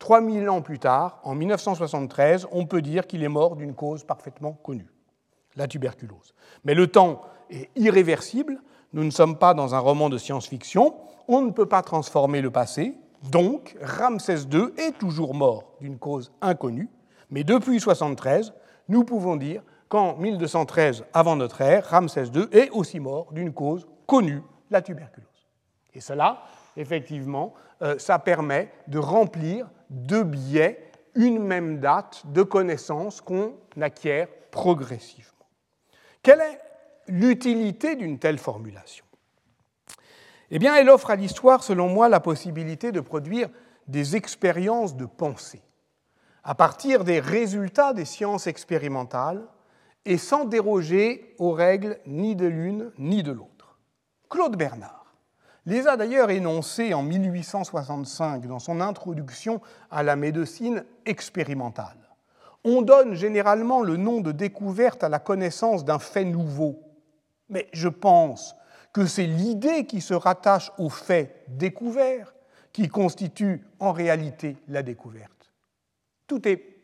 3000 0.00 0.48
ans 0.50 0.62
plus 0.62 0.80
tard, 0.80 1.20
en 1.22 1.34
1973, 1.34 2.48
on 2.50 2.66
peut 2.66 2.82
dire 2.82 3.06
qu'il 3.06 3.22
est 3.22 3.28
mort 3.28 3.56
d'une 3.56 3.74
cause 3.74 4.04
parfaitement 4.04 4.52
connue, 4.52 4.90
la 5.56 5.68
tuberculose. 5.68 6.34
Mais 6.64 6.74
le 6.74 6.88
temps 6.88 7.22
est 7.50 7.70
irréversible, 7.76 8.60
nous 8.94 9.04
ne 9.04 9.10
sommes 9.10 9.36
pas 9.36 9.52
dans 9.54 9.74
un 9.74 9.80
roman 9.80 10.08
de 10.08 10.16
science-fiction, 10.16 10.94
on 11.26 11.42
ne 11.42 11.50
peut 11.50 11.66
pas 11.66 11.82
transformer 11.82 12.40
le 12.40 12.50
passé, 12.50 12.94
donc 13.30 13.76
Ramsès 13.82 14.42
II 14.52 14.68
est 14.78 14.96
toujours 14.96 15.34
mort 15.34 15.74
d'une 15.80 15.98
cause 15.98 16.32
inconnue, 16.40 16.88
mais 17.28 17.42
depuis 17.42 17.80
73, 17.80 18.54
nous 18.88 19.04
pouvons 19.04 19.36
dire 19.36 19.62
qu'en 19.88 20.16
1213 20.16 21.04
avant 21.12 21.34
notre 21.34 21.60
ère, 21.60 21.90
Ramsès 21.90 22.26
II 22.26 22.46
est 22.52 22.70
aussi 22.70 23.00
mort 23.00 23.32
d'une 23.32 23.52
cause 23.52 23.86
connue, 24.06 24.42
la 24.70 24.80
tuberculose. 24.80 25.28
Et 25.92 26.00
cela, 26.00 26.42
effectivement, 26.76 27.52
euh, 27.82 27.98
ça 27.98 28.20
permet 28.20 28.70
de 28.86 28.98
remplir 28.98 29.68
de 29.90 30.22
biais 30.22 30.90
une 31.16 31.42
même 31.42 31.80
date 31.80 32.22
de 32.26 32.42
connaissance 32.42 33.20
qu'on 33.20 33.54
acquiert 33.80 34.28
progressivement. 34.50 35.32
Quelle 36.22 36.40
est 36.40 36.60
l'utilité 37.08 37.96
d'une 37.96 38.18
telle 38.18 38.38
formulation 38.38 39.04
Eh 40.50 40.58
bien, 40.58 40.75
elle 40.76 40.90
offre 40.90 41.11
à 41.11 41.16
l'histoire, 41.16 41.62
selon 41.62 41.88
moi, 41.88 42.08
la 42.08 42.20
possibilité 42.20 42.92
de 42.92 43.00
produire 43.00 43.49
des 43.88 44.16
expériences 44.16 44.96
de 44.96 45.06
pensée 45.06 45.62
à 46.44 46.54
partir 46.54 47.04
des 47.04 47.20
résultats 47.20 47.94
des 47.94 48.04
sciences 48.04 48.46
expérimentales 48.46 49.42
et 50.04 50.18
sans 50.18 50.44
déroger 50.44 51.34
aux 51.38 51.52
règles 51.52 51.99
ni 52.06 52.37
de 52.37 52.46
l'une 52.46 52.92
ni 52.99 53.23
de 53.23 53.32
l'autre. 53.32 53.78
Claude 54.28 54.56
Bernard 54.56 55.00
les 55.66 55.87
a 55.87 55.96
d'ailleurs 55.96 56.28
énoncées 56.28 56.92
en 56.92 57.02
1865 57.02 58.46
dans 58.46 58.58
son 58.58 58.82
introduction 58.82 59.62
à 59.90 60.02
la 60.02 60.14
médecine 60.14 60.84
expérimentale. 61.06 61.96
On 62.64 62.82
donne 62.82 63.14
généralement 63.14 63.82
le 63.82 63.96
nom 63.96 64.20
de 64.20 64.30
découverte 64.30 65.02
à 65.02 65.08
la 65.08 65.18
connaissance 65.18 65.87
d'un 65.87 65.99
fait 65.99 66.26
nouveau, 66.26 66.82
mais 67.54 67.68
je 67.73 67.88
pense 67.88 68.54
que 68.92 69.06
c'est 69.06 69.26
l'idée 69.26 69.87
qui 69.87 70.00
se 70.00 70.12
rattache 70.12 70.70
au 70.76 70.90
fait 70.90 71.44
découvert 71.49 72.34
qui 72.73 72.88
constitue 72.88 73.64
en 73.78 73.92
réalité 73.92 74.56
la 74.68 74.82
découverte. 74.82 75.52
Tout 76.26 76.46
est 76.46 76.76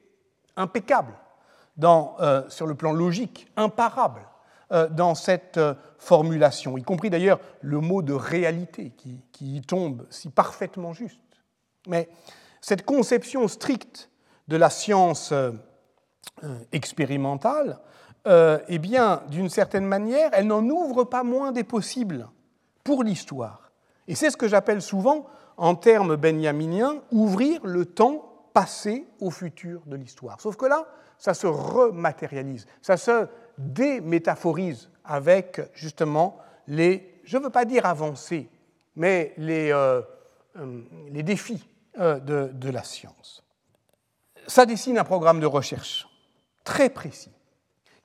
impeccable 0.57 1.13
euh, 1.83 2.49
sur 2.49 2.67
le 2.67 2.75
plan 2.75 2.93
logique, 2.93 3.49
imparable 3.57 4.21
euh, 4.71 4.89
dans 4.89 5.15
cette 5.15 5.57
euh, 5.57 5.75
formulation, 5.99 6.79
y 6.79 6.83
compris 6.83 7.11
d'ailleurs 7.11 7.41
le 7.63 7.81
mot 7.81 8.03
de 8.03 8.13
réalité 8.13 8.93
qui, 8.97 9.25
qui 9.33 9.57
y 9.57 9.61
tombe 9.63 10.07
si 10.11 10.29
parfaitement 10.29 10.93
juste. 10.93 11.21
Mais 11.89 12.09
cette 12.61 12.85
conception 12.85 13.49
stricte 13.49 14.11
de 14.47 14.57
la 14.57 14.69
science 14.69 15.33
expérimentale 16.73 17.81
euh, 18.27 18.59
eh 18.69 18.79
bien, 18.79 19.23
d'une 19.29 19.49
certaine 19.49 19.87
manière, 19.87 20.31
elle 20.33 20.47
n'en 20.47 20.65
ouvre 20.69 21.05
pas 21.05 21.23
moins 21.23 21.53
des 21.53 21.65
possibles 21.65 22.29
pour 22.85 23.03
l'histoire. 23.03 23.71
Et 24.09 24.15
c'est 24.15 24.31
ce 24.31 24.37
que 24.37 24.49
j'appelle 24.49 24.83
souvent, 24.83 25.27
en 25.57 25.75
termes 25.75 26.17
benjaminiens, 26.17 27.03
ouvrir 27.13 27.65
le 27.65 27.87
temps 27.87 28.49
passé 28.53 29.07
au 29.21 29.31
futur 29.31 29.83
de 29.87 29.97
l'histoire. 29.97 30.41
Sauf 30.41 30.57
que 30.57 30.67
là, 30.67 30.87
ça 31.17 31.35
se 31.35 31.47
rematérialise, 31.47 32.67
ça 32.83 32.97
se 32.97 33.27
démétaphorise 33.57 34.91
avec 35.05 35.61
justement 35.75 36.39
les, 36.67 37.21
je 37.25 37.39
ne 37.39 37.45
veux 37.45 37.51
pas 37.51 37.65
dire 37.65 37.87
avancées, 37.87 38.51
mais 38.97 39.33
les, 39.37 39.73
euh, 39.73 40.03
euh, 40.57 40.83
les 41.11 41.23
défis 41.23 41.67
de, 41.99 42.51
de 42.53 42.71
la 42.71 42.85
science. 42.85 43.45
Ça 44.47 44.65
dessine 44.65 44.97
un 44.97 45.05
programme 45.05 45.41
de 45.41 45.47
recherche 45.47 46.09
très 46.65 46.89
précis 46.89 47.33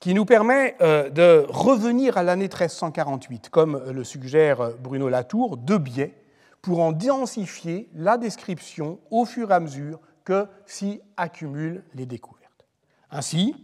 qui 0.06 0.14
nous 0.14 0.26
permet 0.26 0.76
de 0.82 1.48
revenir 1.50 2.20
à 2.20 2.22
l'année 2.22 2.44
1348, 2.44 3.50
comme 3.50 3.82
le 3.90 4.04
suggère 4.04 4.74
Bruno 4.80 5.10
Latour, 5.10 5.58
de 5.58 5.78
biais 5.78 6.14
pour 6.62 6.82
en 6.82 6.92
densifier 6.92 7.90
la 7.96 8.20
description 8.20 9.00
au 9.10 9.26
fur 9.26 9.50
et 9.50 9.56
à 9.56 9.60
mesure 9.60 10.00
que 10.24 10.46
s'y 10.68 11.02
accumulent 11.18 11.84
les 11.96 12.06
découvertes. 12.06 12.68
Ainsi, 13.10 13.56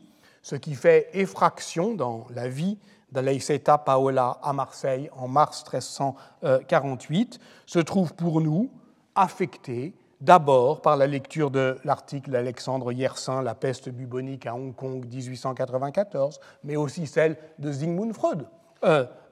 ce 0.41 0.55
qui 0.55 0.73
fait 0.73 1.09
effraction 1.13 1.93
dans 1.93 2.25
la 2.33 2.47
vie 2.47 2.79
d'Alaïseta 3.11 3.77
Paola 3.77 4.39
à 4.41 4.51
Marseille 4.51 5.11
en 5.15 5.27
mars 5.27 5.63
1348 5.71 7.39
se 7.67 7.77
trouve 7.77 8.15
pour 8.15 8.41
nous 8.41 8.71
affecté 9.13 9.93
d'abord 10.21 10.81
par 10.81 10.95
la 10.95 11.07
lecture 11.07 11.51
de 11.51 11.77
l'article 11.83 12.31
d'Alexandre 12.31 12.91
Yersin, 12.91 13.41
La 13.41 13.55
peste 13.55 13.89
bubonique 13.89 14.45
à 14.45 14.55
Hong 14.55 14.75
Kong 14.75 15.05
1894, 15.05 16.39
mais 16.63 16.75
aussi 16.75 17.07
celle 17.07 17.37
de 17.59 17.71
Sigmund 17.71 18.13
Freud, 18.13 18.45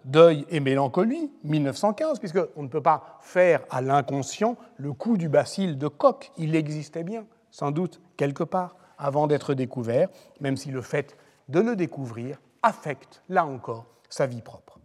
Deuil 0.06 0.46
et 0.50 0.60
mélancolie, 0.60 1.32
1915, 1.44 2.20
puisqu'on 2.20 2.64
ne 2.64 2.68
peut 2.68 2.82
pas 2.82 3.20
faire 3.22 3.62
à 3.70 3.82
l'inconscient 3.82 4.56
le 4.78 4.94
coup 4.94 5.18
du 5.18 5.28
bacille 5.28 5.76
de 5.76 5.88
Koch. 5.88 6.32
Il 6.38 6.56
existait 6.56 7.04
bien, 7.04 7.26
sans 7.52 7.72
doute, 7.72 8.02
quelque 8.16 8.44
part, 8.44 8.78
avant 8.98 9.28
d'être 9.28 9.54
découvert, 9.54 10.10
même 10.40 10.58
si 10.58 10.72
le 10.72 10.82
fait 10.82 11.18
de 11.50 11.60
le 11.60 11.76
découvrir 11.76 12.40
affecte, 12.64 13.24
là 13.30 13.46
encore, 13.46 13.88
sa 14.10 14.26
vie 14.26 14.42
propre. 14.42 14.80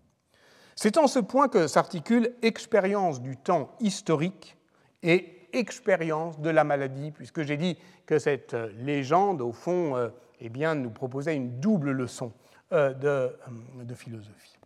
C'est 0.74 0.98
en 0.98 1.06
ce 1.06 1.20
point 1.20 1.48
que 1.48 1.68
s'articule 1.68 2.34
expérience 2.42 3.20
du 3.20 3.36
temps 3.36 3.70
historique 3.80 4.56
et 5.04 5.33
expérience 5.54 6.40
de 6.40 6.50
la 6.50 6.64
maladie, 6.64 7.10
puisque 7.10 7.42
j'ai 7.42 7.56
dit 7.56 7.78
que 8.06 8.18
cette 8.18 8.54
légende, 8.78 9.40
au 9.40 9.52
fond, 9.52 9.96
euh, 9.96 10.08
eh 10.40 10.48
bien, 10.48 10.74
nous 10.74 10.90
proposait 10.90 11.36
une 11.36 11.60
double 11.60 11.92
leçon 11.92 12.32
euh, 12.72 12.92
de 12.92 13.94
philosophie. 13.94 14.58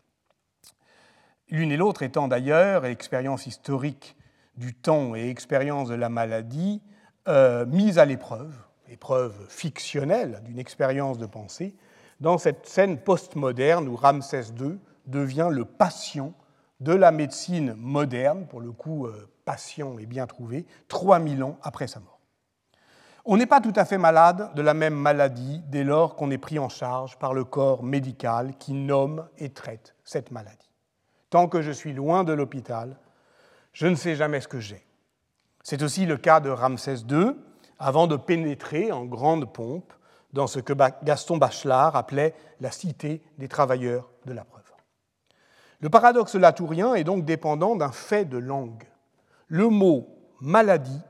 L'une 1.50 1.72
et 1.72 1.76
l'autre 1.76 2.02
étant 2.02 2.28
d'ailleurs 2.28 2.84
expérience 2.84 3.46
historique 3.46 4.16
du 4.56 4.74
temps 4.74 5.14
et 5.14 5.30
expérience 5.30 5.88
de 5.88 5.94
la 5.94 6.08
maladie 6.08 6.82
euh, 7.26 7.64
mise 7.64 7.98
à 7.98 8.04
l'épreuve, 8.04 8.52
épreuve 8.88 9.34
fictionnelle 9.48 10.42
d'une 10.44 10.58
expérience 10.58 11.16
de 11.16 11.26
pensée, 11.26 11.74
dans 12.20 12.36
cette 12.36 12.66
scène 12.66 12.98
postmoderne 12.98 13.88
où 13.88 13.96
Ramsès 13.96 14.52
II 14.60 14.78
devient 15.06 15.48
le 15.50 15.64
patient 15.64 16.34
de 16.80 16.92
la 16.92 17.12
médecine 17.12 17.74
moderne, 17.74 18.46
pour 18.46 18.60
le 18.60 18.72
coup 18.72 19.08
patient 19.48 19.98
et 19.98 20.04
bien 20.04 20.26
trouvé, 20.26 20.66
3000 20.88 21.42
ans 21.42 21.56
après 21.62 21.86
sa 21.86 22.00
mort. 22.00 22.20
On 23.24 23.38
n'est 23.38 23.46
pas 23.46 23.62
tout 23.62 23.72
à 23.76 23.86
fait 23.86 23.96
malade 23.96 24.50
de 24.54 24.60
la 24.60 24.74
même 24.74 24.94
maladie 24.94 25.62
dès 25.68 25.84
lors 25.84 26.16
qu'on 26.16 26.30
est 26.30 26.36
pris 26.36 26.58
en 26.58 26.68
charge 26.68 27.18
par 27.18 27.32
le 27.32 27.44
corps 27.44 27.82
médical 27.82 28.58
qui 28.58 28.74
nomme 28.74 29.26
et 29.38 29.48
traite 29.48 29.94
cette 30.04 30.32
maladie. 30.32 30.68
Tant 31.30 31.48
que 31.48 31.62
je 31.62 31.70
suis 31.70 31.94
loin 31.94 32.24
de 32.24 32.34
l'hôpital, 32.34 32.98
je 33.72 33.86
ne 33.86 33.94
sais 33.94 34.16
jamais 34.16 34.42
ce 34.42 34.48
que 34.48 34.60
j'ai. 34.60 34.84
C'est 35.62 35.82
aussi 35.82 36.04
le 36.04 36.18
cas 36.18 36.40
de 36.40 36.50
Ramsès 36.50 36.96
II, 37.08 37.32
avant 37.78 38.06
de 38.06 38.16
pénétrer 38.16 38.92
en 38.92 39.06
grande 39.06 39.50
pompe 39.50 39.94
dans 40.34 40.46
ce 40.46 40.60
que 40.60 40.74
Gaston 41.04 41.38
Bachelard 41.38 41.96
appelait 41.96 42.34
la 42.60 42.70
cité 42.70 43.22
des 43.38 43.48
travailleurs 43.48 44.10
de 44.26 44.34
la 44.34 44.44
preuve. 44.44 44.58
Le 45.80 45.88
paradoxe 45.88 46.34
latourien 46.34 46.94
est 46.94 47.04
donc 47.04 47.24
dépendant 47.24 47.76
d'un 47.76 47.92
fait 47.92 48.26
de 48.26 48.36
langue. 48.36 48.84
Le 49.48 49.68
mot 49.68 50.08
maladie 50.40 51.00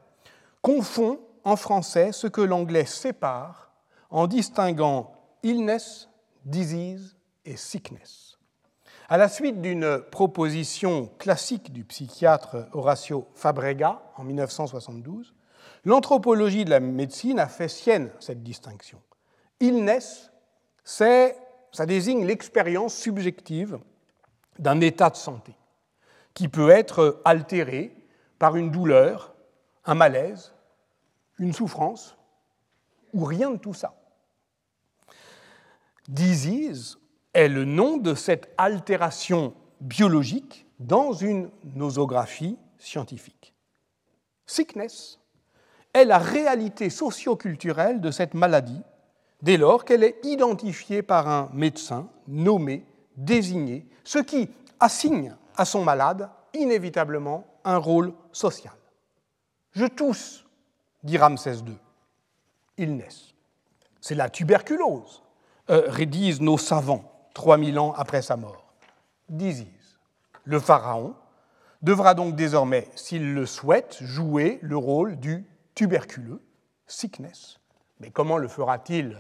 confond 0.63 1.21
en 1.45 1.57
français 1.57 2.13
ce 2.13 2.27
que 2.27 2.41
l'anglais 2.41 2.87
sépare 2.87 3.73
en 4.11 4.27
distinguant 4.27 5.13
illness, 5.43 6.09
disease 6.45 7.17
et 7.45 7.57
sickness. 7.57 8.39
À 9.09 9.17
la 9.17 9.29
suite 9.29 9.61
d'une 9.61 10.01
proposition 10.11 11.11
classique 11.19 11.73
du 11.73 11.85
psychiatre 11.85 12.69
Horacio 12.73 13.27
Fabrega 13.35 14.03
en 14.17 14.25
1972, 14.25 15.35
l'anthropologie 15.85 16.65
de 16.65 16.71
la 16.71 16.81
médecine 16.81 17.41
a 17.41 17.49
fait 17.49 17.69
sienne 17.69 18.11
cette 18.21 18.43
distinction. 18.43 19.01
Illness, 19.61 20.31
ça 20.85 21.87
désigne 21.87 22.25
l'expérience 22.25 22.95
subjective 22.95 23.79
d'un 24.59 24.81
état 24.81 25.11
de 25.11 25.17
santé 25.17 25.57
qui 26.35 26.49
peut 26.49 26.71
être 26.71 27.21
altéré 27.25 27.98
par 28.39 28.57
une 28.57 28.71
douleur, 28.71 29.35
un 29.85 29.95
malaise, 29.95 30.53
une 31.39 31.53
souffrance 31.53 32.17
ou 33.13 33.25
rien 33.25 33.51
de 33.51 33.57
tout 33.57 33.75
ça. 33.75 33.95
Disease 36.09 36.99
est 37.35 37.49
le 37.49 37.65
nom 37.65 37.97
de 37.97 38.15
cette 38.15 38.53
altération 38.57 39.55
biologique 39.81 40.67
dans 40.79 41.13
une 41.13 41.51
nosographie 41.75 42.59
scientifique. 42.79 43.55
Sickness 44.47 45.19
est 45.93 46.05
la 46.05 46.19
réalité 46.19 46.91
socioculturelle 46.91 48.01
de 48.01 48.11
cette 48.11 48.35
maladie 48.35 48.83
dès 49.43 49.57
lors 49.57 49.85
qu'elle 49.85 50.05
est 50.05 50.25
identifiée 50.25 51.03
par 51.03 51.29
un 51.29 51.51
médecin 51.53 52.09
nommé, 52.27 52.85
désigné, 53.17 53.87
ce 54.05 54.19
qui 54.19 54.49
assigne 54.81 55.37
à 55.57 55.65
son 55.65 55.85
malade 55.85 56.31
inévitablement 56.55 57.47
un 57.65 57.77
rôle 57.77 58.13
Je 59.73 59.87
tousse, 59.87 60.45
dit 61.03 61.19
Ramsès 61.19 61.57
II. 61.57 61.77
Illness. 62.77 63.35
C'est 64.01 64.15
la 64.15 64.31
tuberculose, 64.31 65.23
euh, 65.71 65.85
rédisent 65.89 66.41
nos 66.41 66.59
savants. 66.59 67.15
3000 67.35 67.79
ans 67.79 67.93
après 67.97 68.23
sa 68.23 68.37
mort. 68.37 68.73
D'Isis. 69.29 69.99
Le 70.45 70.59
pharaon 70.59 71.15
devra 71.83 72.15
donc 72.15 72.35
désormais, 72.35 72.89
s'il 72.97 73.35
le 73.35 73.47
souhaite, 73.47 73.99
jouer 74.01 74.59
le 74.63 74.77
rôle 74.77 75.17
du 75.17 75.47
tuberculeux, 75.75 76.43
sickness. 76.87 77.61
Mais 78.01 78.11
comment 78.11 78.39
le 78.39 78.49
fera-t-il 78.49 79.17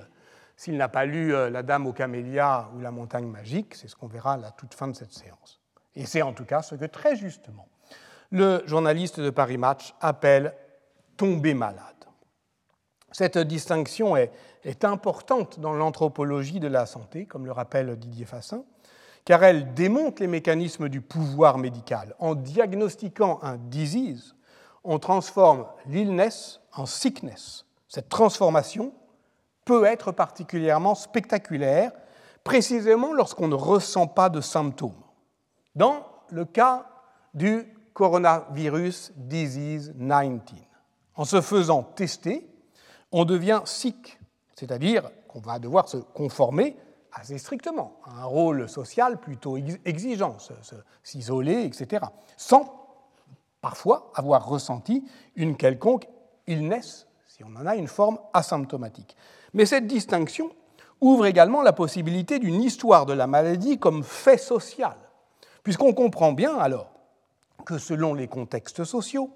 s'il 0.56 0.76
n'a 0.76 0.88
pas 0.88 1.04
lu 1.04 1.34
euh, 1.34 1.50
La 1.50 1.62
Dame 1.62 1.86
aux 1.86 1.92
camélias 1.92 2.68
ou 2.74 2.80
La 2.80 2.90
montagne 2.90 3.26
magique? 3.26 3.74
C'est 3.74 3.88
ce 3.88 3.94
qu'on 3.94 4.08
verra 4.08 4.34
à 4.34 4.36
la 4.36 4.50
toute 4.50 4.74
fin 4.74 4.88
de 4.88 4.96
cette 4.96 5.12
séance. 5.12 5.60
Et 5.94 6.06
c'est 6.06 6.22
en 6.22 6.32
tout 6.32 6.44
cas 6.44 6.62
ce 6.62 6.74
que 6.74 6.84
très 6.84 7.14
justement 7.14 7.68
le 8.30 8.62
journaliste 8.66 9.20
de 9.20 9.30
Paris 9.30 9.58
Match 9.58 9.94
appelle 10.00 10.54
tomber 11.16 11.54
malade. 11.54 11.84
Cette 13.12 13.38
distinction 13.38 14.16
est, 14.16 14.32
importante 14.82 15.60
dans 15.60 15.72
l'anthropologie 15.72 16.60
de 16.60 16.68
la 16.68 16.84
santé, 16.84 17.24
comme 17.24 17.46
le 17.46 17.52
rappelle 17.52 17.96
Didier 17.96 18.26
Fassin, 18.26 18.64
car 19.24 19.42
elle 19.42 19.72
démontre 19.72 20.20
les 20.20 20.28
mécanismes 20.28 20.90
du 20.90 21.00
pouvoir 21.00 21.56
médical. 21.56 22.14
En 22.18 22.34
diagnostiquant 22.34 23.38
un 23.42 23.56
disease, 23.56 24.34
on 24.84 24.98
transforme 24.98 25.66
l'illness 25.86 26.60
en 26.74 26.84
sickness. 26.84 27.64
Cette 27.88 28.10
transformation 28.10 28.92
peut 29.64 29.84
être 29.84 30.12
particulièrement 30.12 30.94
spectaculaire, 30.94 31.92
précisément 32.44 33.14
lorsqu'on 33.14 33.48
ne 33.48 33.54
ressent 33.54 34.06
pas 34.06 34.28
de 34.28 34.40
symptômes. 34.40 35.02
Dans 35.74 36.06
le 36.30 36.44
cas 36.44 36.86
du 37.32 37.77
coronavirus 37.98 39.10
disease 39.16 39.92
19, 39.96 40.40
en 41.16 41.24
se 41.24 41.40
faisant 41.40 41.82
tester, 41.82 42.48
on 43.10 43.24
devient 43.24 43.62
sick, 43.64 44.20
c'est-à-dire 44.54 45.10
qu'on 45.26 45.40
va 45.40 45.58
devoir 45.58 45.88
se 45.88 45.96
conformer 45.96 46.76
assez 47.12 47.38
strictement 47.38 47.96
à 48.04 48.22
un 48.22 48.24
rôle 48.24 48.68
social 48.68 49.18
plutôt 49.18 49.56
exigeant, 49.84 50.36
s'isoler, 51.02 51.64
etc., 51.64 52.04
sans 52.36 52.72
parfois 53.60 54.12
avoir 54.14 54.46
ressenti 54.46 55.04
une 55.34 55.56
quelconque 55.56 56.06
illness, 56.46 57.08
si 57.26 57.42
on 57.42 57.56
en 57.56 57.66
a 57.66 57.74
une 57.74 57.88
forme 57.88 58.20
asymptomatique. 58.32 59.16
Mais 59.54 59.66
cette 59.66 59.88
distinction 59.88 60.52
ouvre 61.00 61.26
également 61.26 61.62
la 61.62 61.72
possibilité 61.72 62.38
d'une 62.38 62.62
histoire 62.62 63.06
de 63.06 63.12
la 63.12 63.26
maladie 63.26 63.80
comme 63.80 64.04
fait 64.04 64.38
social, 64.38 64.96
puisqu'on 65.64 65.94
comprend 65.94 66.30
bien 66.30 66.56
alors 66.56 66.92
que 67.68 67.76
selon 67.76 68.14
les 68.14 68.28
contextes 68.28 68.82
sociaux, 68.84 69.30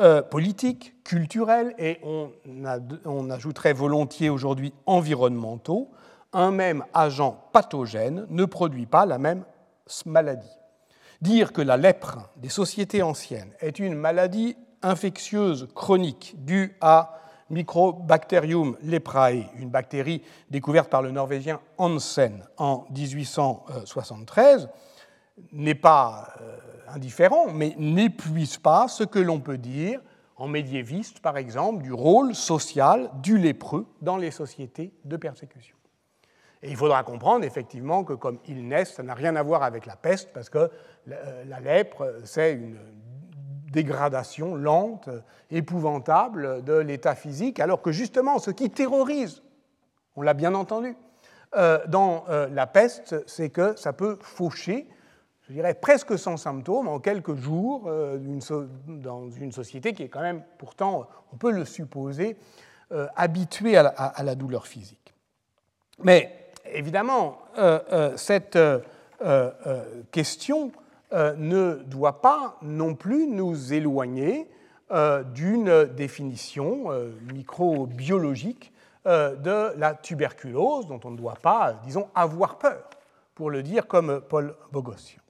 euh, 0.00 0.22
politiques, 0.22 1.02
culturels 1.02 1.74
et 1.78 1.98
on, 2.04 2.30
ajouterait 3.28 3.72
volontiers 3.72 4.30
aujourd'hui 4.30 4.72
environnementaux, 4.86 5.90
un 6.32 6.52
même 6.52 6.84
agent 6.94 7.42
pathogène 7.52 8.24
ne 8.30 8.44
produit 8.44 8.86
pas 8.86 9.04
la 9.04 9.18
même 9.18 9.44
maladie. 10.04 10.56
Dire 11.20 11.52
que 11.52 11.60
la 11.60 11.76
lèpre 11.76 12.30
des 12.36 12.50
sociétés 12.50 13.02
anciennes 13.02 13.52
est 13.58 13.80
une 13.80 13.94
maladie 13.94 14.56
infectieuse 14.82 15.66
chronique 15.74 16.36
due 16.38 16.76
à 16.80 17.18
Microbacterium 17.50 18.76
leprae, 18.80 19.50
une 19.58 19.70
bactérie 19.70 20.22
découverte 20.50 20.88
par 20.88 21.02
le 21.02 21.10
Norvégien 21.10 21.60
Hansen 21.78 22.44
en 22.58 22.86
1873, 22.90 24.68
n'est 25.52 25.74
pas 25.74 26.32
euh, 26.40 26.56
indifférent, 26.88 27.52
mais 27.52 27.74
n'épuise 27.78 28.58
pas 28.58 28.88
ce 28.88 29.04
que 29.04 29.18
l'on 29.18 29.40
peut 29.40 29.58
dire 29.58 30.00
en 30.36 30.48
médiéviste, 30.48 31.20
par 31.20 31.38
exemple, 31.38 31.82
du 31.82 31.92
rôle 31.92 32.34
social 32.34 33.10
du 33.22 33.38
lépreux 33.38 33.86
dans 34.02 34.16
les 34.16 34.30
sociétés 34.30 34.92
de 35.04 35.16
persécution. 35.16 35.76
Et 36.62 36.70
il 36.70 36.76
faudra 36.76 37.02
comprendre 37.04 37.44
effectivement 37.44 38.04
que 38.04 38.12
comme 38.12 38.38
il 38.46 38.66
naissent, 38.66 38.94
ça 38.94 39.02
n'a 39.02 39.14
rien 39.14 39.36
à 39.36 39.42
voir 39.42 39.62
avec 39.62 39.86
la 39.86 39.96
peste, 39.96 40.32
parce 40.32 40.50
que 40.50 40.70
euh, 41.10 41.44
la 41.46 41.60
lèpre, 41.60 42.20
c'est 42.24 42.52
une 42.52 42.78
dégradation 43.70 44.54
lente, 44.54 45.08
épouvantable 45.50 46.64
de 46.64 46.74
l'état 46.74 47.14
physique, 47.14 47.60
alors 47.60 47.82
que 47.82 47.92
justement 47.92 48.38
ce 48.38 48.50
qui 48.50 48.70
terrorise, 48.70 49.42
on 50.16 50.22
l'a 50.22 50.34
bien 50.34 50.54
entendu, 50.54 50.96
euh, 51.56 51.78
dans 51.86 52.24
euh, 52.28 52.48
la 52.48 52.66
peste, 52.66 53.16
c'est 53.28 53.50
que 53.50 53.76
ça 53.76 53.92
peut 53.92 54.18
faucher, 54.20 54.88
je 55.48 55.52
dirais 55.52 55.74
presque 55.74 56.18
sans 56.18 56.36
symptômes, 56.36 56.88
en 56.88 56.98
quelques 56.98 57.34
jours, 57.34 57.90
dans 58.86 59.30
une 59.30 59.52
société 59.52 59.92
qui 59.92 60.02
est 60.02 60.08
quand 60.08 60.22
même, 60.22 60.42
pourtant, 60.58 61.08
on 61.32 61.36
peut 61.36 61.52
le 61.52 61.64
supposer, 61.64 62.36
habituée 63.14 63.76
à 63.76 64.22
la 64.24 64.34
douleur 64.34 64.66
physique. 64.66 65.06
Mais 66.02 66.46
évidemment, 66.72 67.38
euh, 67.58 67.80
euh, 67.92 68.16
cette 68.16 68.56
euh, 68.56 68.80
question 70.10 70.72
ne 71.12 71.82
doit 71.86 72.20
pas 72.20 72.58
non 72.62 72.94
plus 72.94 73.26
nous 73.28 73.72
éloigner 73.72 74.48
d'une 75.32 75.84
définition 75.84 76.90
microbiologique 77.32 78.72
de 79.04 79.78
la 79.78 79.94
tuberculose 79.94 80.86
dont 80.86 81.00
on 81.04 81.12
ne 81.12 81.16
doit 81.16 81.38
pas, 81.40 81.80
disons, 81.84 82.08
avoir 82.14 82.58
peur, 82.58 82.90
pour 83.34 83.50
le 83.50 83.62
dire 83.62 83.86
comme 83.86 84.20
Paul 84.20 84.54
Bogossian. 84.72 85.20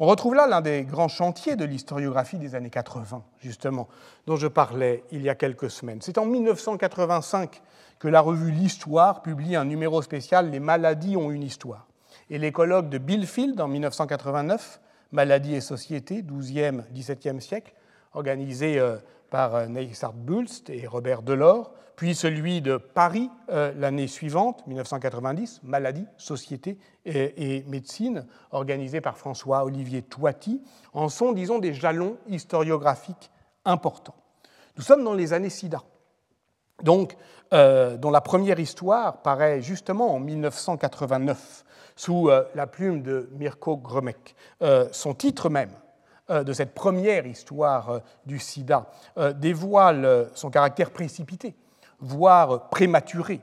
On 0.00 0.06
retrouve 0.06 0.34
là 0.34 0.48
l'un 0.48 0.60
des 0.60 0.82
grands 0.82 1.08
chantiers 1.08 1.54
de 1.54 1.64
l'historiographie 1.64 2.38
des 2.38 2.56
années 2.56 2.70
80, 2.70 3.22
justement, 3.40 3.88
dont 4.26 4.36
je 4.36 4.48
parlais 4.48 5.04
il 5.12 5.22
y 5.22 5.28
a 5.28 5.36
quelques 5.36 5.70
semaines. 5.70 6.00
C'est 6.02 6.18
en 6.18 6.26
1985 6.26 7.62
que 8.00 8.08
la 8.08 8.20
revue 8.20 8.50
L'Histoire 8.50 9.22
publie 9.22 9.54
un 9.54 9.64
numéro 9.64 10.02
spécial 10.02 10.50
Les 10.50 10.60
maladies 10.60 11.16
ont 11.16 11.30
une 11.30 11.44
histoire. 11.44 11.86
Et 12.28 12.38
les 12.38 12.50
colloques 12.50 12.88
de 12.88 12.98
Billfield 12.98 13.60
en 13.60 13.68
1989, 13.68 14.80
Maladies 15.12 15.54
et 15.54 15.60
société, 15.60 16.22
12e, 16.22 16.82
17e 16.92 17.38
siècle, 17.38 17.72
organisés 18.14 18.80
euh, 18.80 18.96
par 19.30 19.54
euh, 19.54 19.66
Neissart 19.66 20.12
Bulst 20.12 20.70
et 20.70 20.86
Robert 20.86 21.22
Delors, 21.22 21.72
puis 21.96 22.14
celui 22.14 22.60
de 22.60 22.76
Paris 22.76 23.30
euh, 23.50 23.72
l'année 23.76 24.08
suivante, 24.08 24.66
1990, 24.66 25.60
Maladie, 25.62 26.06
Société 26.16 26.78
et, 27.04 27.64
Médecine, 27.68 28.26
organisé 28.50 29.00
par 29.00 29.16
François-Olivier 29.16 30.02
Toiti, 30.02 30.62
en 30.92 31.08
sont, 31.08 31.32
disons, 31.32 31.58
des 31.58 31.74
jalons 31.74 32.16
historiographiques 32.28 33.30
importants. 33.64 34.16
Nous 34.76 34.82
sommes 34.82 35.04
dans 35.04 35.14
les 35.14 35.32
années 35.32 35.50
SIDA 35.50 35.82
donc, 36.82 37.16
euh, 37.52 37.96
dont 37.96 38.10
la 38.10 38.20
première 38.20 38.58
histoire 38.58 39.22
paraît 39.22 39.62
justement 39.62 40.14
en 40.14 40.18
1989 40.18 41.64
sous 41.96 42.28
la 42.54 42.66
plume 42.66 43.02
de 43.02 43.28
Mirko 43.32 43.76
Gromek. 43.76 44.34
Euh, 44.62 44.88
son 44.90 45.14
titre 45.14 45.48
même 45.48 45.70
de 46.28 46.52
cette 46.52 46.74
première 46.74 47.26
histoire 47.26 48.00
du 48.24 48.38
sida 48.38 48.90
dévoile 49.36 50.30
son 50.34 50.50
caractère 50.50 50.90
précipité, 50.90 51.54
voire 52.00 52.68
prématuré. 52.70 53.40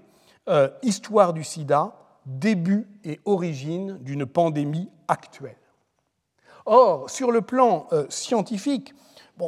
Histoire 0.81 1.33
du 1.33 1.43
sida, 1.43 1.93
début 2.25 2.87
et 3.03 3.19
origine 3.25 3.97
d'une 3.99 4.25
pandémie 4.25 4.89
actuelle. 5.07 5.60
Or, 6.65 7.09
sur 7.09 7.31
le 7.31 7.41
plan 7.41 7.87
scientifique, 8.09 8.93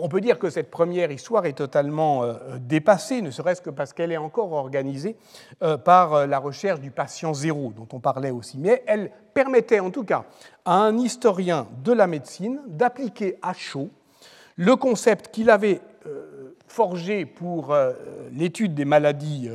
on 0.02 0.10
peut 0.10 0.22
dire 0.22 0.40
que 0.40 0.50
cette 0.50 0.72
première 0.72 1.12
histoire 1.12 1.46
est 1.46 1.54
totalement 1.54 2.24
euh, 2.24 2.34
dépassée, 2.60 3.22
ne 3.22 3.32
serait-ce 3.32 3.62
que 3.62 3.70
parce 3.70 3.94
qu'elle 3.94 4.12
est 4.12 4.18
encore 4.18 4.54
organisée 4.54 5.16
euh, 5.62 5.78
par 5.78 6.14
euh, 6.14 6.26
la 6.26 6.40
recherche 6.40 6.80
du 6.80 6.92
patient 6.92 7.34
zéro, 7.34 7.74
dont 7.76 7.88
on 7.94 8.00
parlait 8.00 8.32
aussi. 8.32 8.58
Mais 8.58 8.84
elle 8.88 9.12
permettait 9.34 9.80
en 9.80 9.92
tout 9.92 10.04
cas 10.04 10.26
à 10.66 10.76
un 10.76 10.98
historien 10.98 11.68
de 11.84 11.92
la 11.92 12.08
médecine 12.08 12.60
d'appliquer 12.68 13.38
à 13.42 13.54
chaud 13.54 13.90
le 14.56 14.76
concept 14.76 15.34
qu'il 15.34 15.50
avait 15.50 15.82
forgé 16.68 17.26
pour 17.26 17.76
l'étude 18.32 18.76
des 18.76 18.86
maladies 18.86 19.50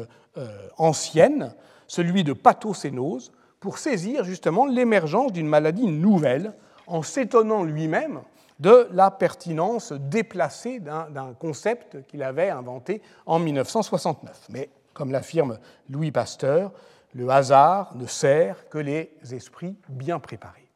anciennes, 0.76 1.54
celui 1.86 2.24
de 2.24 2.32
pathocénose, 2.32 3.30
pour 3.60 3.78
saisir 3.78 4.24
justement 4.24 4.66
l'émergence 4.66 5.32
d'une 5.32 5.46
maladie 5.46 5.86
nouvelle, 5.86 6.52
en 6.88 7.02
s'étonnant 7.02 7.62
lui-même 7.62 8.20
de 8.58 8.88
la 8.92 9.10
pertinence 9.10 9.92
déplacée 9.92 10.80
d'un 10.80 11.34
concept 11.38 12.06
qu'il 12.08 12.22
avait 12.22 12.50
inventé 12.50 13.02
en 13.26 13.38
1969. 13.38 14.46
Mais, 14.50 14.68
comme 14.94 15.12
l'affirme 15.12 15.58
Louis 15.88 16.10
Pasteur, 16.10 16.72
le 17.14 17.28
hasard 17.28 17.94
ne 17.94 18.06
sert 18.06 18.68
que 18.68 18.78
les 18.78 19.12
esprits 19.30 19.76
bien 19.88 20.18
préparés. 20.18 20.68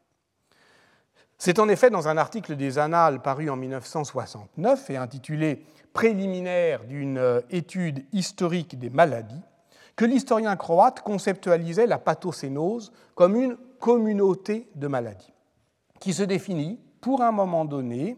C'est 1.37 1.59
en 1.59 1.67
effet 1.67 1.89
dans 1.89 2.07
un 2.07 2.17
article 2.17 2.55
des 2.55 2.79
Annales 2.79 3.21
paru 3.21 3.49
en 3.49 3.57
1969 3.57 4.89
et 4.89 4.97
intitulé 4.97 5.65
Préliminaire 5.91 6.85
d'une 6.85 7.43
étude 7.51 8.05
historique 8.13 8.79
des 8.79 8.89
maladies 8.89 9.41
que 9.95 10.05
l'historien 10.05 10.55
croate 10.55 11.01
conceptualisait 11.01 11.85
la 11.85 11.99
pathocénose 11.99 12.91
comme 13.13 13.35
une 13.35 13.57
communauté 13.79 14.67
de 14.73 14.87
maladies 14.87 15.32
qui 16.03 16.11
se 16.11 16.23
définit 16.23 16.81
pour 16.99 17.21
un 17.21 17.31
moment 17.31 17.63
donné 17.63 18.17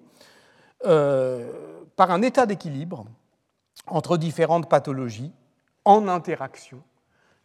euh, 0.88 1.52
par 1.96 2.10
un 2.10 2.24
état 2.24 2.48
d'équilibre 2.48 3.06
entre 3.86 4.18
différentes 4.18 4.68
pathologies 4.68 5.32
en 5.86 6.08
interaction 6.08 6.82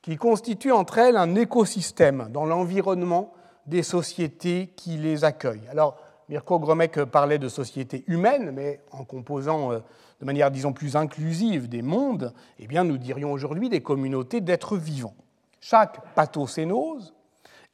qui 0.00 0.16
constitue 0.16 0.72
entre 0.72 0.96
elles 0.96 1.18
un 1.18 1.35
écosystème 1.35 2.29
dans 2.31 2.46
l'environnement 2.46 3.35
des 3.66 3.83
sociétés 3.83 4.72
qui 4.76 4.96
les 4.96 5.24
accueillent. 5.24 5.68
Alors, 5.70 5.98
Mirko 6.31 6.59
Gromek 6.59 7.05
parlait 7.05 7.38
de 7.38 7.50
sociétés 7.50 8.05
humaines, 8.07 8.50
mais 8.50 8.81
en 8.92 9.05
composant 9.05 9.72
euh, 9.72 9.81
de 10.20 10.24
manière, 10.24 10.50
disons, 10.50 10.72
plus 10.72 10.96
inclusive 10.96 11.68
des 11.68 11.83
mondes, 11.83 12.33
eh 12.59 12.66
bien, 12.66 12.85
nous 12.85 12.96
dirions 12.96 13.31
aujourd'hui 13.31 13.68
des 13.68 13.83
communautés 13.83 14.40
d'êtres 14.40 14.79
vivants. 14.79 15.16
Chaque 15.61 16.14
pathocénose 16.14 17.12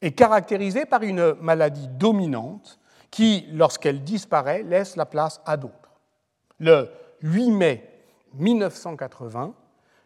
est 0.01 0.11
caractérisée 0.11 0.85
par 0.85 1.03
une 1.03 1.33
maladie 1.41 1.87
dominante 1.87 2.79
qui, 3.11 3.47
lorsqu'elle 3.51 4.03
disparaît, 4.03 4.63
laisse 4.63 4.95
la 4.95 5.05
place 5.05 5.41
à 5.45 5.57
d'autres. 5.57 5.73
Le 6.59 6.89
8 7.21 7.51
mai 7.51 7.89
1980, 8.33 9.53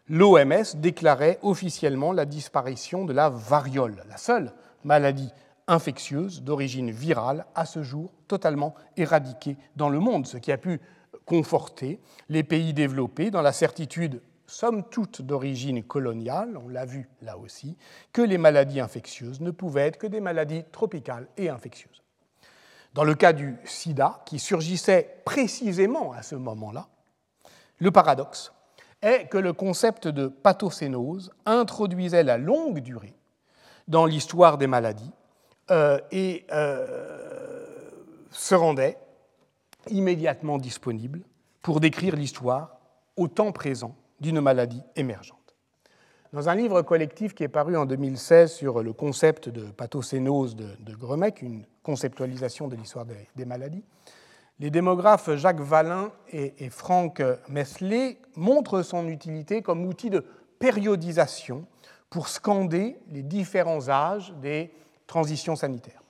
l'OMS 0.08 0.76
déclarait 0.76 1.38
officiellement 1.42 2.12
la 2.12 2.24
disparition 2.24 3.04
de 3.04 3.12
la 3.12 3.28
variole, 3.28 4.04
la 4.08 4.16
seule 4.16 4.52
maladie 4.84 5.30
infectieuse 5.68 6.42
d'origine 6.42 6.90
virale 6.90 7.46
à 7.54 7.66
ce 7.66 7.82
jour 7.82 8.12
totalement 8.28 8.74
éradiquée 8.96 9.56
dans 9.76 9.88
le 9.88 10.00
monde, 10.00 10.26
ce 10.26 10.36
qui 10.36 10.52
a 10.52 10.58
pu 10.58 10.80
conforter 11.24 12.00
les 12.28 12.42
pays 12.42 12.72
développés 12.72 13.30
dans 13.30 13.42
la 13.42 13.52
certitude, 13.52 14.20
somme 14.52 14.84
toute 14.84 15.22
d'origine 15.22 15.82
coloniale, 15.82 16.58
on 16.62 16.68
l'a 16.68 16.84
vu 16.84 17.08
là 17.22 17.38
aussi, 17.38 17.76
que 18.12 18.20
les 18.20 18.36
maladies 18.36 18.80
infectieuses 18.80 19.40
ne 19.40 19.50
pouvaient 19.50 19.86
être 19.86 19.96
que 19.96 20.06
des 20.06 20.20
maladies 20.20 20.62
tropicales 20.70 21.26
et 21.38 21.48
infectieuses. 21.48 22.02
Dans 22.92 23.04
le 23.04 23.14
cas 23.14 23.32
du 23.32 23.56
sida, 23.64 24.22
qui 24.26 24.38
surgissait 24.38 25.22
précisément 25.24 26.12
à 26.12 26.22
ce 26.22 26.34
moment-là, 26.34 26.88
le 27.78 27.90
paradoxe 27.90 28.52
est 29.00 29.26
que 29.28 29.38
le 29.38 29.54
concept 29.54 30.06
de 30.06 30.28
pathocénose 30.28 31.32
introduisait 31.46 32.22
la 32.22 32.36
longue 32.36 32.80
durée 32.80 33.14
dans 33.88 34.04
l'histoire 34.04 34.58
des 34.58 34.66
maladies 34.66 35.12
euh, 35.70 35.98
et 36.10 36.44
euh, 36.52 37.56
se 38.30 38.54
rendait 38.54 38.98
immédiatement 39.88 40.58
disponible 40.58 41.22
pour 41.62 41.80
décrire 41.80 42.16
l'histoire 42.16 42.76
au 43.16 43.28
temps 43.28 43.52
présent 43.52 43.96
d'une 44.22 44.40
maladie 44.40 44.82
émergente. 44.96 45.38
Dans 46.32 46.48
un 46.48 46.54
livre 46.54 46.80
collectif 46.80 47.34
qui 47.34 47.42
est 47.42 47.48
paru 47.48 47.76
en 47.76 47.84
2016 47.84 48.50
sur 48.50 48.82
le 48.82 48.94
concept 48.94 49.50
de 49.50 49.64
pathocénose 49.64 50.56
de, 50.56 50.68
de 50.80 51.42
une 51.42 51.66
conceptualisation 51.82 52.68
de 52.68 52.76
l'histoire 52.76 53.04
des, 53.04 53.44
maladies, 53.44 53.84
les 54.58 54.70
démographes 54.70 55.34
Jacques 55.34 55.60
Vallin 55.60 56.10
et, 56.30 56.70
Franck 56.70 57.22
Mesley 57.48 58.18
montrent 58.36 58.82
son 58.82 59.08
utilité 59.08 59.60
comme 59.60 59.84
outil 59.84 60.08
de 60.08 60.24
périodisation 60.58 61.66
pour 62.08 62.28
scander 62.28 62.96
les 63.10 63.22
différents 63.22 63.88
âges 63.88 64.32
des 64.40 64.72
transitions 65.06 65.56
sanitaires. 65.56 66.02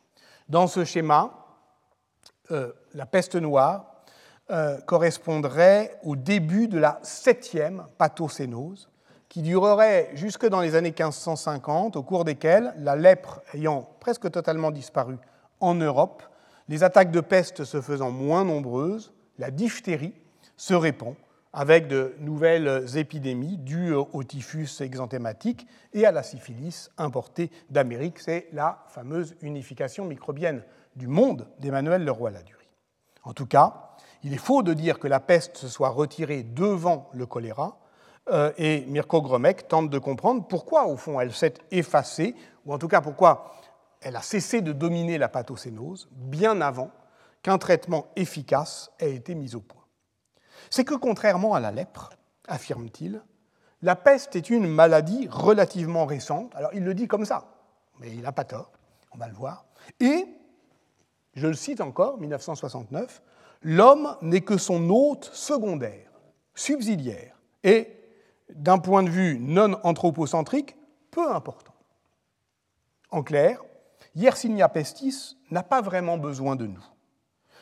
Dans 0.49 0.67
ce 0.67 0.85
schéma, 0.85 1.33
euh, 2.51 2.73
la 2.95 3.07
peste 3.07 3.37
noire 3.37 3.92
euh, 4.53 4.79
correspondrait 4.83 5.99
au 6.03 6.15
début 6.15 6.69
de 6.69 6.79
la 6.79 6.99
septième 7.03 7.87
pathocénose, 7.97 8.91
qui 9.29 9.41
durerait 9.41 10.11
jusque 10.13 10.47
dans 10.47 10.61
les 10.61 10.75
années 10.75 10.91
1550, 10.91 11.97
au 11.97 12.03
cours 12.03 12.25
desquelles, 12.25 12.75
la 12.77 12.95
lèpre 12.95 13.41
ayant 13.55 13.89
presque 13.99 14.31
totalement 14.31 14.71
disparu 14.71 15.17
en 15.61 15.75
Europe, 15.75 16.23
les 16.69 16.85
attaques 16.85 17.11
de 17.11 17.21
peste 17.21 17.65
se 17.65 17.81
faisant 17.81 18.11
moins 18.11 18.45
nombreuses, 18.45 19.15
la 19.39 19.51
diphtérie 19.51 20.13
se 20.59 20.75
répand 20.75 21.15
avec 21.55 21.89
de 21.89 22.15
nouvelles 22.19 22.85
épidémies 22.97 23.57
dues 23.57 23.95
au 23.95 24.23
typhus 24.23 24.81
exanthématique 24.81 25.67
et 25.93 26.05
à 26.07 26.13
la 26.13 26.23
syphilis 26.23 26.91
importée 26.99 27.51
d'Amérique. 27.71 28.19
C'est 28.19 28.49
la 28.53 28.85
fameuse 28.89 29.35
unification 29.41 30.05
microbienne 30.05 30.63
du 30.97 31.07
monde 31.07 31.47
d'Emmanuel 31.59 32.05
Leroy-Ladurie. 32.05 32.69
En 33.25 33.33
tout 33.35 33.47
cas, 33.47 33.92
il 34.23 34.33
est 34.33 34.39
faux 34.39 34.63
de 34.63 34.75
dire 34.75 34.99
que 34.99 35.09
la 35.09 35.21
peste 35.21 35.57
se 35.57 35.69
soit 35.69 35.89
retirée 35.89 36.43
devant 36.43 37.11
le 37.13 37.27
choléra, 37.27 37.79
euh, 38.31 38.53
et 38.57 38.85
Mirko 38.87 39.21
Gromek 39.21 39.67
tente 39.67 39.91
de 39.91 39.99
comprendre 39.99 40.47
pourquoi, 40.47 40.87
au 40.87 40.97
fond, 40.97 41.21
elle 41.21 41.33
s'est 41.33 41.55
effacée, 41.71 42.37
ou 42.65 42.73
en 42.73 42.79
tout 42.79 42.89
cas 42.89 43.01
pourquoi 43.01 43.55
elle 44.01 44.17
a 44.17 44.23
cessé 44.23 44.61
de 44.61 44.73
dominer 44.73 45.19
la 45.19 45.29
pathocénose 45.29 46.09
bien 46.13 46.61
avant 46.61 46.91
qu'un 47.43 47.59
traitement 47.59 48.07
efficace 48.17 48.91
ait 48.99 49.15
été 49.15 49.35
mis 49.35 49.55
au 49.55 49.61
point. 49.61 49.83
C'est 50.71 50.85
que 50.85 50.95
contrairement 50.95 51.55
à 51.55 51.61
la 51.61 51.73
lèpre, 51.73 52.11
affirme-t-il, 52.47 53.23
la 53.83 53.97
peste 53.97 54.37
est 54.37 54.51
une 54.51 54.69
maladie 54.69 55.29
relativement 55.29 56.07
récente. 56.07 56.55
Alors 56.55 56.71
il 56.73 56.85
le 56.85 56.95
dit 56.95 57.09
comme 57.09 57.25
ça, 57.25 57.47
mais 57.99 58.11
il 58.11 58.23
n'a 58.23 58.33
pas 58.33 58.45
tort, 58.45 58.71
on 59.13 59.19
va 59.19 59.27
le 59.27 59.35
voir. 59.35 59.67
Et, 59.99 60.27
je 61.35 61.49
le 61.49 61.55
cite 61.55 61.81
encore, 61.81 62.19
1969, 62.19 63.23
l'homme 63.63 64.17
n'est 64.23 64.41
que 64.41 64.59
son 64.59 64.89
hôte 64.91 65.31
secondaire, 65.33 66.11
subsidiaire, 66.55 67.37
et, 67.65 67.89
d'un 68.55 68.79
point 68.79 69.03
de 69.03 69.09
vue 69.09 69.39
non 69.41 69.79
anthropocentrique, 69.83 70.77
peu 71.11 71.33
important. 71.33 71.73
En 73.11 73.23
clair, 73.23 73.63
Yersinia 74.15 74.69
pestis 74.69 75.37
n'a 75.51 75.63
pas 75.63 75.81
vraiment 75.81 76.19
besoin 76.19 76.57
de 76.57 76.67
nous. 76.67 76.85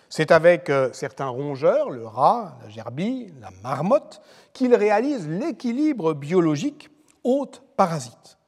C'est 0.09 0.33
avec 0.33 0.71
euh, 0.71 0.91
certains 0.93 1.29
rongeurs, 1.29 1.91
le 1.91 2.05
rat, 2.05 2.59
la 2.63 2.69
gerbille, 2.69 3.33
la 3.41 3.51
marmotte, 3.63 4.21
qu'il 4.53 4.75
réalise 4.75 5.29
l'équilibre 5.29 6.15
biologique 6.15 6.91
hôte-parasite. 7.23 8.39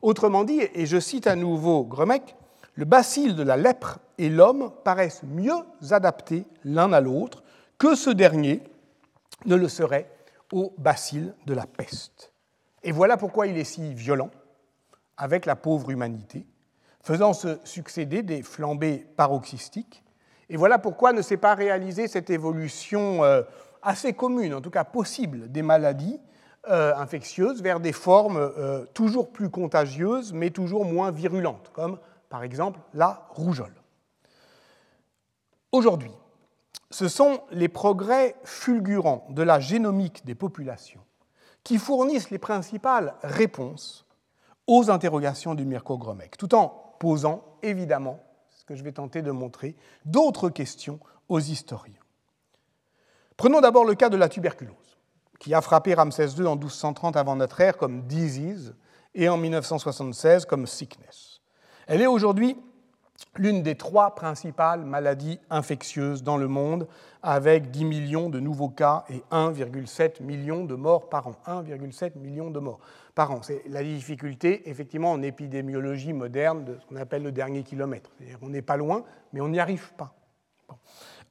Autrement 0.00 0.44
dit, 0.44 0.62
et 0.72 0.86
je 0.86 0.98
cite 0.98 1.26
à 1.26 1.36
nouveau 1.36 1.84
Gromec, 1.84 2.36
le 2.80 2.86
bacille 2.86 3.34
de 3.34 3.42
la 3.42 3.58
lèpre 3.58 3.98
et 4.16 4.30
l'homme 4.30 4.72
paraissent 4.84 5.22
mieux 5.22 5.66
adaptés 5.90 6.46
l'un 6.64 6.94
à 6.94 7.02
l'autre 7.02 7.42
que 7.76 7.94
ce 7.94 8.08
dernier 8.08 8.62
ne 9.44 9.54
le 9.54 9.68
serait 9.68 10.10
au 10.50 10.72
bacille 10.78 11.34
de 11.44 11.52
la 11.52 11.66
peste. 11.66 12.32
Et 12.82 12.90
voilà 12.90 13.18
pourquoi 13.18 13.48
il 13.48 13.58
est 13.58 13.64
si 13.64 13.92
violent 13.92 14.30
avec 15.18 15.44
la 15.44 15.56
pauvre 15.56 15.90
humanité, 15.90 16.46
faisant 17.02 17.34
se 17.34 17.58
succéder 17.64 18.22
des 18.22 18.42
flambées 18.42 19.06
paroxystiques. 19.14 20.02
Et 20.48 20.56
voilà 20.56 20.78
pourquoi 20.78 21.12
ne 21.12 21.20
s'est 21.20 21.36
pas 21.36 21.54
réalisée 21.54 22.08
cette 22.08 22.30
évolution 22.30 23.22
euh, 23.24 23.42
assez 23.82 24.14
commune, 24.14 24.54
en 24.54 24.62
tout 24.62 24.70
cas 24.70 24.84
possible, 24.84 25.52
des 25.52 25.60
maladies 25.60 26.18
euh, 26.70 26.96
infectieuses 26.96 27.62
vers 27.62 27.78
des 27.78 27.92
formes 27.92 28.38
euh, 28.38 28.86
toujours 28.94 29.30
plus 29.32 29.50
contagieuses, 29.50 30.32
mais 30.32 30.48
toujours 30.48 30.86
moins 30.86 31.10
virulentes, 31.10 31.70
comme 31.74 31.98
par 32.30 32.42
exemple 32.42 32.80
la 32.94 33.26
rougeole. 33.28 33.74
Aujourd'hui, 35.72 36.12
ce 36.90 37.08
sont 37.08 37.42
les 37.50 37.68
progrès 37.68 38.34
fulgurants 38.44 39.26
de 39.28 39.42
la 39.42 39.60
génomique 39.60 40.24
des 40.24 40.34
populations 40.34 41.04
qui 41.62 41.76
fournissent 41.76 42.30
les 42.30 42.38
principales 42.38 43.14
réponses 43.22 44.06
aux 44.66 44.90
interrogations 44.90 45.54
du 45.54 45.66
Mirko 45.66 45.98
Gromek, 45.98 46.38
tout 46.38 46.54
en 46.54 46.94
posant 46.98 47.44
évidemment, 47.62 48.20
ce 48.50 48.64
que 48.64 48.74
je 48.74 48.82
vais 48.82 48.92
tenter 48.92 49.20
de 49.20 49.30
montrer, 49.30 49.76
d'autres 50.04 50.48
questions 50.48 51.00
aux 51.28 51.40
historiens. 51.40 51.94
Prenons 53.36 53.60
d'abord 53.60 53.84
le 53.84 53.94
cas 53.94 54.08
de 54.08 54.16
la 54.16 54.28
tuberculose, 54.28 54.98
qui 55.38 55.54
a 55.54 55.60
frappé 55.60 55.94
Ramsès 55.94 56.28
II 56.36 56.46
en 56.46 56.56
1230 56.56 57.16
avant 57.16 57.36
notre 57.36 57.60
ère 57.60 57.76
comme 57.76 58.02
disease 58.06 58.74
et 59.14 59.28
en 59.28 59.36
1976 59.36 60.44
comme 60.44 60.66
sickness. 60.66 61.39
Elle 61.90 62.02
est 62.02 62.06
aujourd'hui 62.06 62.56
l'une 63.34 63.64
des 63.64 63.74
trois 63.74 64.14
principales 64.14 64.84
maladies 64.84 65.40
infectieuses 65.50 66.22
dans 66.22 66.36
le 66.36 66.46
monde, 66.46 66.86
avec 67.20 67.72
10 67.72 67.84
millions 67.84 68.30
de 68.30 68.38
nouveaux 68.38 68.68
cas 68.68 69.04
et 69.10 69.24
1,7 69.32 70.22
million 70.22 70.62
de 70.64 70.76
morts 70.76 71.08
par 71.08 71.26
an. 71.26 71.34
1,7 71.48 72.16
million 72.16 72.48
de 72.52 72.60
morts 72.60 72.78
par 73.16 73.32
an. 73.32 73.42
C'est 73.42 73.64
la 73.66 73.82
difficulté, 73.82 74.70
effectivement, 74.70 75.10
en 75.10 75.20
épidémiologie 75.20 76.12
moderne 76.12 76.64
de 76.64 76.78
ce 76.78 76.86
qu'on 76.86 76.94
appelle 76.94 77.24
le 77.24 77.32
dernier 77.32 77.64
kilomètre. 77.64 78.10
on 78.40 78.50
n'est 78.50 78.62
pas 78.62 78.76
loin, 78.76 79.02
mais 79.32 79.40
on 79.40 79.48
n'y 79.48 79.58
arrive 79.58 79.92
pas. 79.94 80.14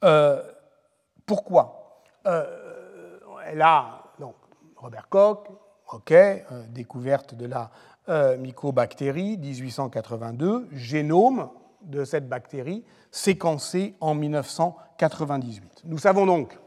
Euh, 0.04 0.44
pourquoi? 1.26 2.02
Euh, 2.28 3.18
Elle 3.46 3.62
a, 3.62 4.04
donc, 4.20 4.36
Robert 4.76 5.08
Koch, 5.08 5.48
ok, 5.94 6.12
euh, 6.12 6.44
découverte 6.68 7.34
de 7.34 7.46
la 7.46 7.72
mycobactérie, 8.08 9.38
1882, 9.38 10.68
génome, 10.72 11.50
de 11.82 12.04
cette 12.04 12.28
bactérie 12.28 12.84
séquencée 13.12 13.96
en 14.00 14.16
1998. 14.16 15.82
Nous 15.86 15.98
savons 15.98 16.26
donc 16.26 16.58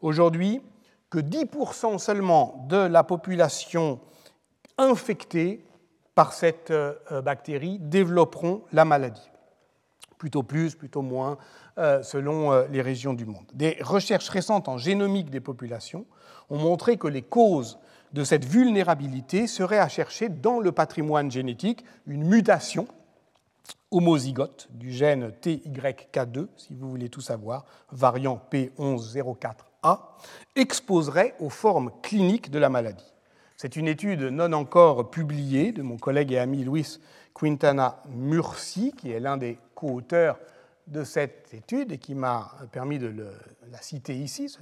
aujourd'hui 0.00 0.62
que 1.10 1.18
10% 1.18 1.98
seulement 1.98 2.66
de 2.68 2.76
la 2.76 3.04
population 3.04 4.00
infectée 4.78 5.64
par 6.14 6.32
cette 6.32 6.70
euh, 6.70 6.94
bactérie 7.22 7.78
développeront 7.80 8.62
la 8.72 8.84
maladie. 8.84 9.30
Plutôt 10.18 10.42
plus, 10.42 10.74
plutôt 10.74 11.02
moins, 11.02 11.38
euh, 11.78 12.02
selon 12.02 12.52
euh, 12.52 12.66
les 12.70 12.82
régions 12.82 13.14
du 13.14 13.26
monde. 13.26 13.44
Des 13.52 13.76
recherches 13.80 14.28
récentes 14.28 14.68
en 14.68 14.78
génomique 14.78 15.30
des 15.30 15.40
populations 15.40 16.06
ont 16.50 16.58
montré 16.58 16.96
que 16.96 17.08
les 17.08 17.22
causes 17.22 17.78
de 18.14 18.22
cette 18.22 18.44
vulnérabilité 18.44 19.48
seraient 19.48 19.80
à 19.80 19.88
chercher 19.88 20.28
dans 20.28 20.60
le 20.60 20.70
patrimoine 20.70 21.32
génétique, 21.32 21.84
une 22.06 22.24
mutation 22.24 22.86
homozygote 23.90 24.68
du 24.70 24.92
gène 24.92 25.32
TYK2, 25.42 26.46
si 26.56 26.74
vous 26.74 26.88
voulez 26.88 27.08
tout 27.08 27.20
savoir, 27.20 27.64
variant 27.90 28.40
P1104A, 28.52 29.98
exposerait 30.54 31.34
aux 31.40 31.50
formes 31.50 31.90
cliniques 32.02 32.52
de 32.52 32.60
la 32.60 32.68
maladie. 32.68 33.12
C'est 33.56 33.74
une 33.74 33.88
étude 33.88 34.22
non 34.22 34.52
encore 34.52 35.10
publiée 35.10 35.72
de 35.72 35.82
mon 35.82 35.96
collègue 35.96 36.32
et 36.32 36.38
ami 36.38 36.64
Luis 36.64 37.00
Quintana 37.34 38.00
Murci, 38.10 38.92
qui 38.96 39.10
est 39.10 39.20
l'un 39.20 39.36
des 39.36 39.58
co-auteurs 39.74 40.38
de 40.86 41.02
cette 41.02 41.52
étude 41.52 41.92
et 41.92 41.98
qui 41.98 42.14
m'a 42.14 42.52
permis 42.70 42.98
de 42.98 43.12
la 43.70 43.80
citer 43.80 44.14
ici, 44.14 44.48
ce, 44.48 44.58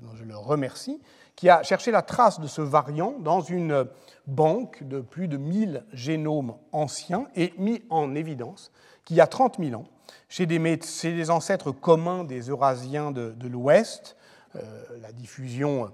dont 0.00 0.14
je 0.16 0.24
le 0.24 0.36
remercie, 0.36 1.00
qui 1.40 1.48
a 1.48 1.62
cherché 1.62 1.90
la 1.90 2.02
trace 2.02 2.38
de 2.38 2.46
ce 2.46 2.60
variant 2.60 3.14
dans 3.18 3.40
une 3.40 3.86
banque 4.26 4.82
de 4.82 5.00
plus 5.00 5.26
de 5.26 5.38
1000 5.38 5.84
génomes 5.90 6.54
anciens 6.70 7.28
et 7.34 7.54
mis 7.56 7.82
en 7.88 8.14
évidence 8.14 8.70
qu'il 9.06 9.16
y 9.16 9.22
a 9.22 9.26
30 9.26 9.56
000 9.58 9.80
ans, 9.80 9.86
chez 10.28 10.44
des, 10.44 11.30
ancêtres 11.30 11.72
communs 11.72 12.24
des 12.24 12.50
Eurasiens 12.50 13.10
de, 13.10 13.48
l'Ouest, 13.48 14.18
euh, 14.54 14.60
la 15.00 15.12
diffusion 15.12 15.90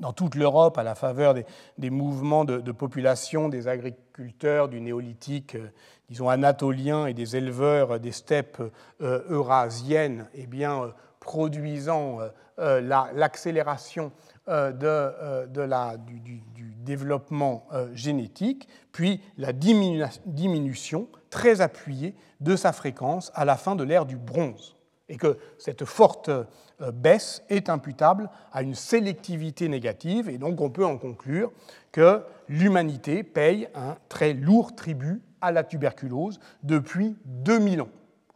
dans 0.00 0.12
toute 0.12 0.34
l'Europe 0.34 0.76
à 0.76 0.82
la 0.82 0.94
faveur 0.94 1.32
des, 1.32 1.90
mouvements 1.90 2.44
de, 2.44 2.72
population 2.72 3.48
des 3.48 3.68
agriculteurs 3.68 4.68
du 4.68 4.82
néolithique, 4.82 5.54
euh, 5.54 5.70
disons 6.10 6.28
anatolien, 6.28 7.06
et 7.06 7.14
des 7.14 7.36
éleveurs 7.36 8.00
des 8.00 8.12
steppes 8.12 8.60
euh, 9.00 9.22
eurasiennes, 9.30 10.28
eh 10.34 10.46
bien, 10.46 10.92
produisant 11.20 12.18
l'accélération 12.58 14.12
de, 14.48 15.46
du, 16.06 16.42
développement 16.84 17.66
génétique, 17.92 18.66
puis 18.92 19.20
la 19.36 19.52
diminution 19.52 21.08
très 21.28 21.60
appuyée 21.60 22.14
de 22.40 22.56
sa 22.56 22.72
fréquence 22.72 23.30
à 23.34 23.44
la 23.44 23.56
fin 23.56 23.76
de 23.76 23.84
l'ère 23.84 24.06
du 24.06 24.16
bronze, 24.16 24.76
et 25.08 25.16
que 25.16 25.38
cette 25.58 25.84
forte 25.84 26.28
euh, 26.28 26.44
baisse 26.92 27.42
est 27.48 27.68
imputable 27.68 28.30
à 28.52 28.62
une 28.62 28.74
sélectivité 28.74 29.68
négative, 29.68 30.28
et 30.28 30.38
donc 30.38 30.60
on 30.60 30.70
peut 30.70 30.84
en 30.84 30.98
conclure 30.98 31.50
que 31.92 32.22
l'humanité 32.48 33.22
paye 33.22 33.68
un 33.74 33.96
très 34.08 34.32
lourd 34.32 34.74
tribut 34.74 35.22
à 35.40 35.52
la 35.52 35.64
tuberculose 35.64 36.40
depuis 36.62 37.16
2000 37.24 37.82
ans. 37.82 37.88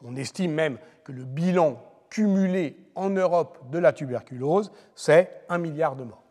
On 0.04 0.16
estime 0.16 0.52
même 0.52 0.78
que 1.04 1.12
le 1.12 1.24
bilan 1.24 1.80
cumulé 2.10 2.76
en 2.94 3.10
Europe 3.10 3.58
de 3.70 3.78
la 3.78 3.92
tuberculose, 3.92 4.70
c'est 4.94 5.44
un 5.48 5.58
milliard 5.58 5.96
de 5.96 6.04
morts. 6.04 6.22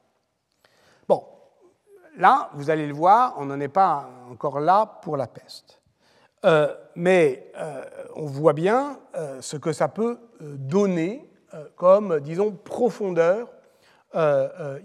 Bon, 1.07 1.25
là, 2.17 2.49
vous 2.53 2.69
allez 2.69 2.87
le 2.87 2.93
voir, 2.93 3.35
on 3.37 3.45
n'en 3.45 3.59
est 3.59 3.67
pas 3.67 4.09
encore 4.29 4.59
là 4.59 4.85
pour 5.01 5.17
la 5.17 5.27
peste. 5.27 5.81
Euh, 6.43 6.75
mais 6.95 7.51
euh, 7.57 7.83
on 8.15 8.25
voit 8.25 8.53
bien 8.53 8.99
euh, 9.15 9.41
ce 9.41 9.57
que 9.57 9.73
ça 9.73 9.87
peut 9.87 10.19
donner 10.39 11.27
comme, 11.75 12.21
disons, 12.21 12.53
profondeur 12.53 13.49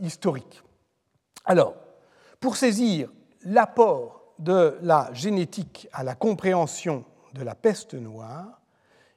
historique. 0.01 0.65
Alors, 1.45 1.75
pour 2.41 2.57
saisir 2.57 3.09
l'apport 3.45 4.35
de 4.41 4.77
la 4.83 5.09
génétique 5.13 5.89
à 5.93 6.03
la 6.03 6.17
compréhension 6.17 7.05
de 7.35 7.45
la 7.45 7.55
peste 7.55 7.95
noire, 7.95 8.61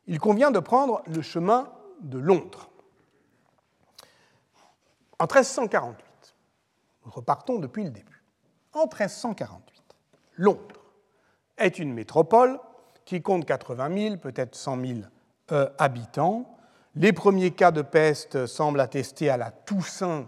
il 0.06 0.20
convient 0.20 0.52
de 0.52 0.60
prendre 0.60 1.02
le 1.08 1.24
chemin 1.24 1.70
de 2.02 2.18
Londres. 2.18 2.70
En 5.20 5.26
1348, 5.26 6.36
nous 7.06 7.12
repartons 7.12 7.60
depuis 7.60 7.84
le 7.84 7.90
début. 7.90 8.24
En 8.74 8.84
1348, 8.84 9.84
Londres 10.36 10.82
est 11.58 11.80
une 11.80 11.94
métropole 11.94 12.60
qui 13.06 13.22
compte 13.22 13.46
80 13.46 13.98
000, 13.98 14.18
peut-être 14.18 14.56
100 14.56 14.82
000 14.86 15.00
euh, 15.52 15.70
habitants. 15.78 16.58
Les 16.96 17.12
premiers 17.12 17.52
cas 17.52 17.72
de 17.72 17.82
peste 17.82 18.46
semblent 18.46 18.80
attester 18.80 19.30
à 19.30 19.38
la 19.38 19.52
Toussaint 19.52 20.28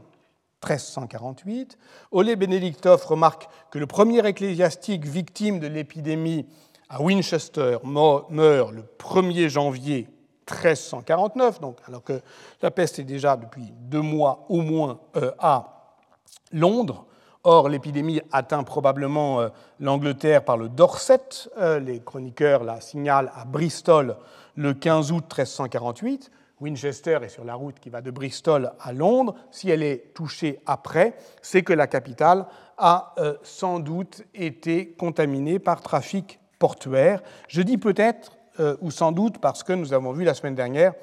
1348. 0.64 1.78
Olé 2.12 2.36
Benediktov 2.36 3.06
remarque 3.06 3.48
que 3.72 3.80
le 3.80 3.88
premier 3.88 4.26
ecclésiastique 4.28 5.06
victime 5.06 5.60
de 5.60 5.68
l'épidémie 5.68 6.46
à 6.90 7.02
Winchester 7.02 7.78
meurt 7.84 8.30
le 8.30 8.84
1er 9.00 9.48
janvier 9.48 10.08
1349, 10.50 11.60
donc, 11.60 11.78
alors 11.88 12.04
que 12.04 12.22
la 12.62 12.72
peste 12.72 13.00
est 13.00 13.04
déjà 13.04 13.38
depuis 13.38 13.72
deux 13.72 14.02
mois 14.02 14.46
au 14.50 14.62
moins 14.62 15.00
euh, 15.16 15.32
à 15.40 15.96
Londres. 16.52 17.06
Or, 17.44 17.70
l'épidémie 17.70 18.22
atteint 18.32 18.64
probablement 18.64 19.42
euh, 19.42 19.50
l'Angleterre 19.80 20.44
par 20.46 20.58
le 20.58 20.70
Dorset. 20.70 21.50
Euh, 21.58 21.80
les 21.80 22.00
chroniqueurs 22.00 22.64
la 22.64 22.82
signalent 22.82 23.32
à 23.36 23.46
Bristol 23.46 24.18
le 24.56 24.74
15 24.74 25.12
août 25.12 25.24
1348. 25.24 26.32
Winchester 26.60 27.20
est 27.24 27.30
sur 27.30 27.44
la 27.44 27.56
route 27.56 27.80
qui 27.80 27.90
va 27.90 28.02
de 28.02 28.12
Bristol 28.12 28.72
à 28.80 28.94
Londres. 28.94 29.34
Si 29.50 29.70
elle 29.70 29.82
est 29.82 30.14
touchée 30.14 30.62
après, 30.68 31.16
c'est 31.42 31.64
que 31.64 31.74
la 31.74 31.88
capitale 31.88 32.46
a 32.78 33.16
sans 33.42 33.80
doute 33.80 34.24
été 34.36 34.92
contaminée 34.92 35.58
par 35.58 35.82
trafic 35.82 36.40
portuaire. 36.60 37.24
Je 37.48 37.64
dis 37.64 37.80
peut-être 37.80 38.34
euh, 38.60 38.76
ou 38.82 38.92
sans 38.92 39.14
doute 39.14 39.38
parce 39.38 39.64
que 39.64 39.72
nous 39.72 39.94
avons 39.94 40.12
vu 40.12 40.26
la 40.26 40.34
semaine 40.34 40.56
dernière 40.56 40.94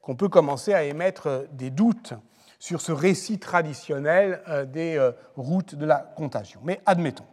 qu'on 0.00 0.16
peut 0.16 0.30
commencer 0.30 0.72
à 0.72 0.84
émettre 0.84 1.26
euh, 1.26 1.42
des 1.52 1.68
doutes 1.68 2.14
sur 2.58 2.80
ce 2.80 2.92
récit 2.92 3.38
traditionnel 3.38 4.40
euh, 4.48 4.64
des 4.64 5.10
routes 5.36 5.74
de 5.74 5.84
la 5.84 5.98
contagion. 5.98 6.60
Mais 6.64 6.80
admettons. 6.86 7.26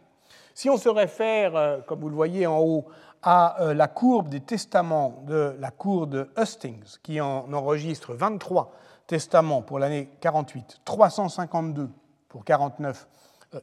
Si 0.52 0.68
on 0.68 0.76
se 0.76 0.90
réfère, 0.90 1.82
comme 1.86 2.00
vous 2.00 2.10
le 2.10 2.14
voyez 2.14 2.46
en 2.46 2.58
haut, 2.60 2.84
à 3.22 3.56
la 3.74 3.88
courbe 3.88 4.28
des 4.28 4.40
testaments 4.40 5.22
de 5.26 5.56
la 5.58 5.70
cour 5.70 6.06
de 6.06 6.28
Hustings, 6.36 6.98
qui 7.02 7.22
en 7.22 7.50
enregistre 7.54 8.12
23 8.12 8.72
testaments 9.06 9.62
pour 9.62 9.78
l'année 9.78 10.10
48, 10.20 10.80
352 10.84 11.88
pour 12.28 12.44
49, 12.44 13.08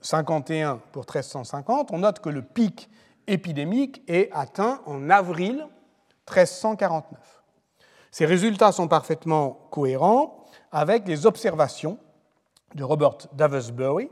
51 0.01 0.81
pour 0.91 1.03
1350, 1.03 1.91
on 1.91 1.99
note 1.99 2.19
que 2.19 2.29
le 2.29 2.41
pic 2.41 2.89
épidémique 3.27 4.01
est 4.07 4.31
atteint 4.33 4.81
en 4.87 5.11
avril 5.11 5.67
1349. 6.29 7.19
Ces 8.11 8.25
résultats 8.25 8.71
sont 8.71 8.87
parfaitement 8.87 9.67
cohérents 9.71 10.45
avec 10.71 11.07
les 11.07 11.25
observations 11.25 11.97
de 12.75 12.83
Robert 12.83 13.17
Davesbury, 13.33 14.09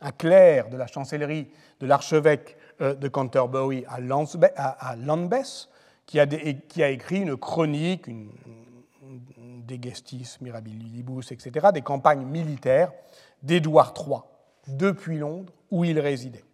un 0.00 0.12
clerc 0.12 0.68
de 0.68 0.76
la 0.76 0.86
chancellerie 0.86 1.48
de 1.80 1.86
l'archevêque 1.86 2.56
euh, 2.80 2.94
de 2.94 3.08
Canterbury 3.08 3.84
à 3.88 4.00
Lambeth, 4.00 5.68
qui 6.06 6.20
a, 6.20 6.88
écrit 6.90 7.20
une 7.20 7.36
chronique, 7.36 8.06
une, 8.06 8.30
des 9.66 9.80
gestis 9.82 10.36
mirabilibus, 10.40 11.32
etc., 11.32 11.68
des 11.74 11.82
campagnes 11.82 12.24
militaires 12.24 12.92
d'Édouard 13.42 13.92
III 13.96 14.20
depuis 14.68 15.18
Londres, 15.18 15.52
où 15.70 15.84
il 15.84 15.98
résidait 15.98 16.44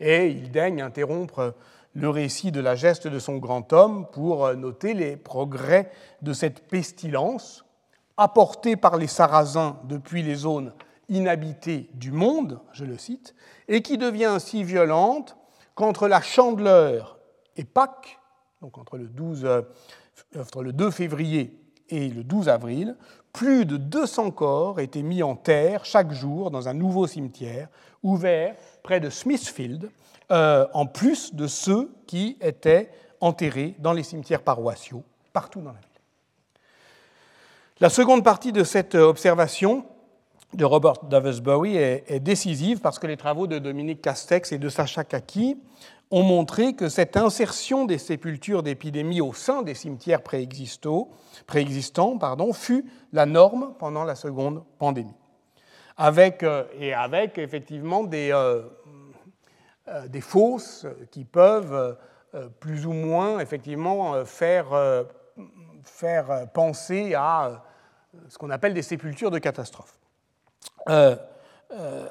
et 0.00 0.28
il 0.28 0.50
daigne 0.50 0.80
interrompre 0.80 1.54
le 1.94 2.08
récit 2.08 2.52
de 2.52 2.60
la 2.60 2.74
geste 2.74 3.08
de 3.08 3.18
son 3.18 3.38
grand 3.38 3.72
homme 3.72 4.06
pour 4.12 4.54
noter 4.54 4.94
les 4.94 5.16
progrès 5.16 5.90
de 6.22 6.32
cette 6.32 6.68
pestilence 6.68 7.64
apportée 8.16 8.76
par 8.76 8.96
les 8.96 9.06
Sarrasins 9.06 9.78
depuis 9.84 10.22
les 10.22 10.34
zones 10.34 10.72
inhabitées 11.08 11.88
du 11.94 12.12
monde, 12.12 12.60
je 12.72 12.84
le 12.84 12.98
cite, 12.98 13.34
et 13.68 13.80
qui 13.80 13.96
devient 13.96 14.36
si 14.38 14.64
violente 14.64 15.36
qu'entre 15.74 16.08
la 16.08 16.20
Chandeleur 16.20 17.18
et 17.56 17.64
Pâques, 17.64 18.18
donc 18.60 18.76
entre 18.76 18.98
le, 18.98 19.06
12, 19.06 19.44
euh, 19.44 19.62
2 20.54 20.90
février 20.90 21.58
et 21.88 22.08
le 22.08 22.24
12 22.24 22.48
avril, 22.48 22.96
plus 23.32 23.64
de 23.64 23.76
200 23.76 24.32
corps 24.32 24.80
étaient 24.80 25.02
mis 25.02 25.22
en 25.22 25.36
terre 25.36 25.84
chaque 25.84 26.12
jour 26.12 26.50
dans 26.50 26.68
un 26.68 26.74
nouveau 26.74 27.06
cimetière 27.06 27.68
ouvert 28.02 28.56
près 28.82 29.00
de 29.00 29.10
Smithfield, 29.10 29.90
euh, 30.30 30.66
en 30.74 30.86
plus 30.86 31.34
de 31.34 31.46
ceux 31.46 31.90
qui 32.06 32.36
étaient 32.40 32.90
enterrés 33.20 33.74
dans 33.78 33.92
les 33.92 34.02
cimetières 34.02 34.42
paroissiaux 34.42 35.02
partout 35.32 35.60
dans 35.60 35.72
la 35.72 35.78
ville. 35.78 35.88
La 37.80 37.90
seconde 37.90 38.24
partie 38.24 38.52
de 38.52 38.64
cette 38.64 38.94
observation 38.94 39.84
de 40.54 40.64
Robert 40.64 41.04
Davesbury 41.04 41.76
est, 41.76 42.20
décisive 42.20 42.80
parce 42.80 42.98
que 42.98 43.06
les 43.06 43.16
travaux 43.16 43.46
de 43.46 43.58
Dominique 43.58 44.02
Castex 44.02 44.52
et 44.52 44.58
de 44.58 44.68
Sacha 44.68 45.04
Kaki 45.04 45.56
ont 46.10 46.22
montré 46.22 46.72
que 46.74 46.88
cette 46.88 47.16
insertion 47.16 47.84
des 47.84 47.98
sépultures 47.98 48.62
d'épidémie 48.62 49.20
au 49.20 49.34
sein 49.34 49.62
des 49.62 49.74
cimetières 49.74 50.22
préexistants, 50.22 51.08
fut 52.54 52.86
la 53.12 53.26
norme 53.26 53.74
pendant 53.78 54.04
la 54.04 54.14
seconde 54.14 54.62
pandémie. 54.78 55.14
Avec, 55.98 56.42
euh, 56.42 56.64
et 56.78 56.94
avec 56.94 57.38
effectivement 57.38 58.04
des, 58.04 58.30
euh, 58.32 58.62
des 60.08 60.20
fosses 60.20 60.86
qui 61.10 61.24
peuvent 61.24 61.96
plus 62.60 62.86
ou 62.86 62.92
moins 62.92 63.40
effectivement 63.40 64.24
faire, 64.24 64.66
faire 65.82 66.46
penser 66.52 67.14
à 67.14 67.64
ce 68.28 68.38
qu'on 68.38 68.50
appelle 68.50 68.74
des 68.74 68.82
sépultures 68.82 69.30
de 69.30 69.38
catastrophe. 69.38 69.98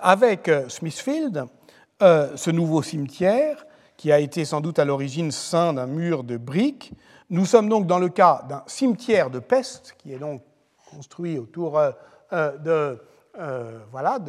avec 0.02 0.50
Smithfield, 0.68 1.46
ce 2.00 2.50
nouveau 2.52 2.82
cimetière 2.82 3.68
qui 3.98 4.12
a 4.12 4.20
été 4.20 4.46
sans 4.46 4.62
doute 4.62 4.80
à 4.80 4.86
l'origine 4.86 5.32
ceint 5.32 5.74
d'un 5.74 5.88
mur 5.88 6.24
de 6.24 6.38
briques. 6.38 6.94
Nous 7.30 7.46
sommes 7.46 7.68
donc 7.68 7.88
dans 7.88 8.00
le 8.00 8.10
cas 8.10 8.46
d'un 8.48 8.64
cimetière 8.68 9.30
de 9.30 9.40
peste 9.40 9.96
qui 9.98 10.14
est 10.14 10.20
donc 10.20 10.44
construit 10.92 11.38
autour 11.38 11.78
euh, 11.78 11.92
euh, 12.32 12.58
de, 12.58 13.00
euh, 13.38 13.80
voilà, 13.92 14.20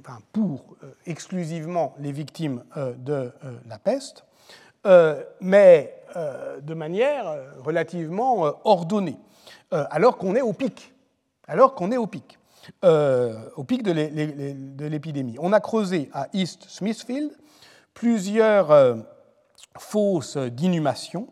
enfin, 0.00 0.18
pour 0.32 0.76
exclusivement 1.06 1.94
les 1.98 2.12
victimes 2.12 2.64
de 2.76 3.32
la 3.66 3.78
peste, 3.78 4.24
mais 5.40 5.94
de 6.14 6.74
manière 6.74 7.24
relativement 7.64 8.54
ordonnée, 8.64 9.18
alors 9.70 10.18
qu'on 10.18 10.34
est 10.34 10.42
au 10.42 10.52
pic, 10.52 10.92
alors 11.46 11.74
qu'on 11.74 11.90
est 11.92 11.96
au 11.96 12.06
pic, 12.06 12.38
au 12.82 13.64
pic 13.64 13.82
de 13.82 14.86
l'épidémie. 14.86 15.36
On 15.40 15.52
a 15.52 15.60
creusé 15.60 16.10
à 16.12 16.28
East 16.32 16.64
Smithfield 16.68 17.32
plusieurs 17.94 18.70
euh, 18.70 18.96
fosses 19.78 20.36
d'inhumation 20.36 21.28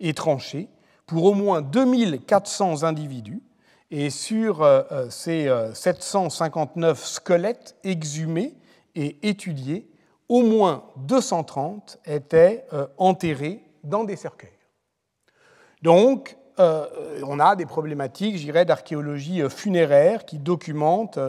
et 0.00 0.14
tranchées 0.14 0.68
pour 1.06 1.24
au 1.24 1.34
moins 1.34 1.62
2400 1.62 2.82
individus. 2.82 3.42
Et 3.90 4.10
sur 4.10 4.62
euh, 4.62 4.82
euh, 4.92 5.10
ces 5.10 5.50
759 5.74 7.04
squelettes 7.04 7.76
exhumés 7.84 8.54
et 8.94 9.28
étudiés, 9.28 9.88
au 10.28 10.42
moins 10.42 10.84
230 10.96 11.98
étaient 12.04 12.66
enterrés 12.98 13.62
dans 13.84 14.02
des 14.02 14.16
cercueils. 14.16 14.50
Donc, 15.82 16.36
on 16.58 17.38
a 17.38 17.54
des 17.54 17.66
problématiques, 17.66 18.36
j'irais, 18.36 18.64
d'archéologie 18.64 19.42
funéraire 19.48 20.24
qui 20.24 20.38
documentent 20.38 21.20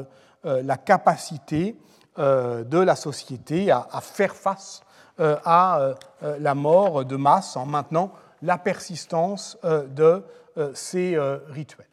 la 0.44 0.78
capacité 0.78 1.78
euh, 2.20 2.64
de 2.64 2.80
la 2.80 2.96
société 2.96 3.70
à, 3.70 3.86
faire 4.02 4.36
face 4.36 4.82
euh, 5.20 5.38
à 5.46 5.80
euh, 5.80 5.94
la 6.40 6.56
mort 6.56 7.06
de 7.06 7.16
masse 7.16 7.56
en 7.56 7.68
maintenant 7.68 8.12
la 8.42 8.58
persistance 8.58 9.56
de 9.64 10.24
ces 10.74 11.18
rituels. 11.50 11.88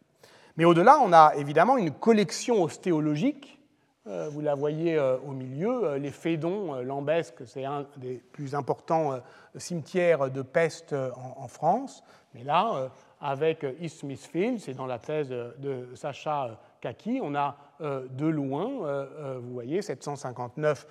Mais 0.57 0.65
au-delà, 0.65 0.99
on 1.01 1.13
a 1.13 1.35
évidemment 1.37 1.77
une 1.77 1.91
collection 1.91 2.63
ostéologique. 2.63 3.59
Vous 4.07 4.43
la 4.43 4.55
voyez 4.55 4.99
au 5.27 5.31
milieu, 5.31 5.97
les 5.97 6.11
Fédons, 6.11 6.75
Lambesque, 6.83 7.47
c'est 7.47 7.65
un 7.65 7.87
des 7.97 8.23
plus 8.33 8.55
importants 8.55 9.19
cimetières 9.57 10.31
de 10.31 10.43
peste 10.43 10.95
en 11.17 11.49
France. 11.49 12.05
Mais 12.35 12.45
là, 12.45 12.91
avec 13.25 13.67
East 13.81 14.01
Smithfield, 14.01 14.61
c'est 14.61 14.75
dans 14.75 14.85
la 14.85 14.99
thèse 14.99 15.31
de 15.31 15.89
Sacha 15.95 16.59
Kaki, 16.85 17.21
on 17.23 17.35
a 17.35 17.57
euh, 17.81 18.07
de 18.11 18.27
loin, 18.27 18.69
euh, 18.69 19.07
euh, 19.19 19.39
vous 19.43 19.55
voyez, 19.55 19.81
759 19.81 20.87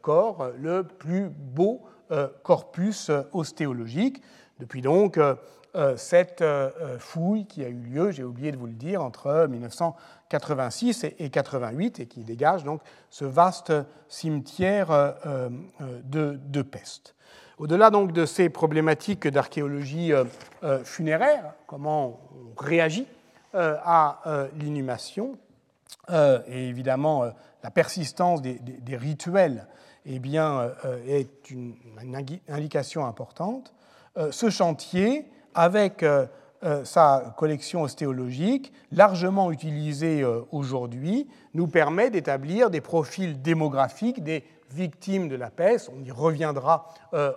corps, 0.00 0.50
le 0.58 0.84
plus 0.84 1.28
beau 1.28 1.82
corpus 2.42 3.10
ostéologique. 3.32 4.22
Depuis 4.60 4.80
donc 4.82 5.18
cette 5.96 6.44
fouille 6.98 7.46
qui 7.46 7.64
a 7.64 7.68
eu 7.68 7.74
lieu, 7.74 8.10
j'ai 8.10 8.24
oublié 8.24 8.52
de 8.52 8.56
vous 8.56 8.66
le 8.66 8.72
dire, 8.72 9.02
entre 9.02 9.46
1986 9.48 11.04
et 11.18 11.30
88 11.30 12.00
et 12.00 12.06
qui 12.06 12.24
dégage 12.24 12.64
donc 12.64 12.80
ce 13.10 13.24
vaste 13.24 13.72
cimetière 14.08 15.14
de, 16.04 16.62
peste. 16.62 17.14
Au-delà 17.58 17.90
donc 17.90 18.12
de 18.12 18.26
ces 18.26 18.48
problématiques 18.48 19.26
d'archéologie 19.26 20.12
funéraire, 20.84 21.54
comment 21.66 22.20
on 22.56 22.62
réagit 22.62 23.06
à 23.54 24.48
l'inhumation, 24.56 25.36
et 26.10 26.68
évidemment 26.68 27.32
la 27.64 27.70
persistance 27.70 28.42
des, 28.42 28.96
rituels 28.96 29.66
eh 30.04 30.18
bien, 30.18 30.60
euh, 30.84 30.98
est 31.08 31.50
une, 31.50 31.74
indication 32.46 33.06
importante. 33.06 33.72
Euh, 34.18 34.30
ce 34.30 34.50
chantier, 34.50 35.24
avec 35.54 36.02
euh, 36.02 36.26
sa 36.84 37.34
collection 37.36 37.82
ostéologique, 37.82 38.72
largement 38.90 39.52
utilisée 39.52 40.24
aujourd'hui, 40.50 41.28
nous 41.52 41.66
permet 41.66 42.08
d'établir 42.08 42.70
des 42.70 42.80
profils 42.80 43.42
démographiques 43.42 44.24
des 44.24 44.44
victimes 44.70 45.28
de 45.28 45.36
la 45.36 45.50
peste. 45.50 45.90
On 45.94 46.02
y 46.02 46.10
reviendra 46.10 46.88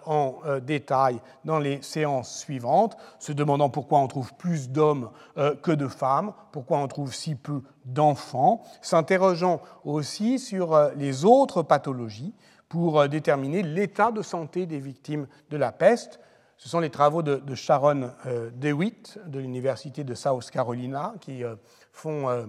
en 0.05 0.35
détail 0.65 1.19
dans 1.43 1.59
les 1.59 1.81
séances 1.81 2.39
suivantes, 2.39 2.95
se 3.19 3.33
demandant 3.33 3.69
pourquoi 3.69 3.99
on 3.99 4.07
trouve 4.07 4.33
plus 4.35 4.69
d'hommes 4.69 5.09
que 5.35 5.73
de 5.73 5.89
femmes, 5.89 6.31
pourquoi 6.53 6.77
on 6.77 6.87
trouve 6.87 7.13
si 7.13 7.35
peu 7.35 7.61
d'enfants, 7.83 8.63
s'interrogeant 8.81 9.59
aussi 9.83 10.39
sur 10.39 10.91
les 10.95 11.25
autres 11.25 11.63
pathologies 11.63 12.33
pour 12.69 12.99
euh, 12.99 13.07
déterminer 13.07 13.63
l'état 13.63 14.11
de 14.11 14.21
santé 14.21 14.65
des 14.65 14.79
victimes 14.79 15.27
de 15.49 15.57
la 15.57 15.71
peste. 15.71 16.19
Ce 16.57 16.69
sont 16.69 16.79
les 16.79 16.89
travaux 16.89 17.21
de, 17.21 17.55
Sharon 17.55 18.11
euh, 18.25 18.49
DeWitt 18.55 19.19
de 19.27 19.39
l'Université 19.39 20.03
de 20.03 20.15
South 20.15 20.49
Carolina 20.49 21.13
qui 21.21 21.43
euh, 21.43 21.55
font 21.91 22.47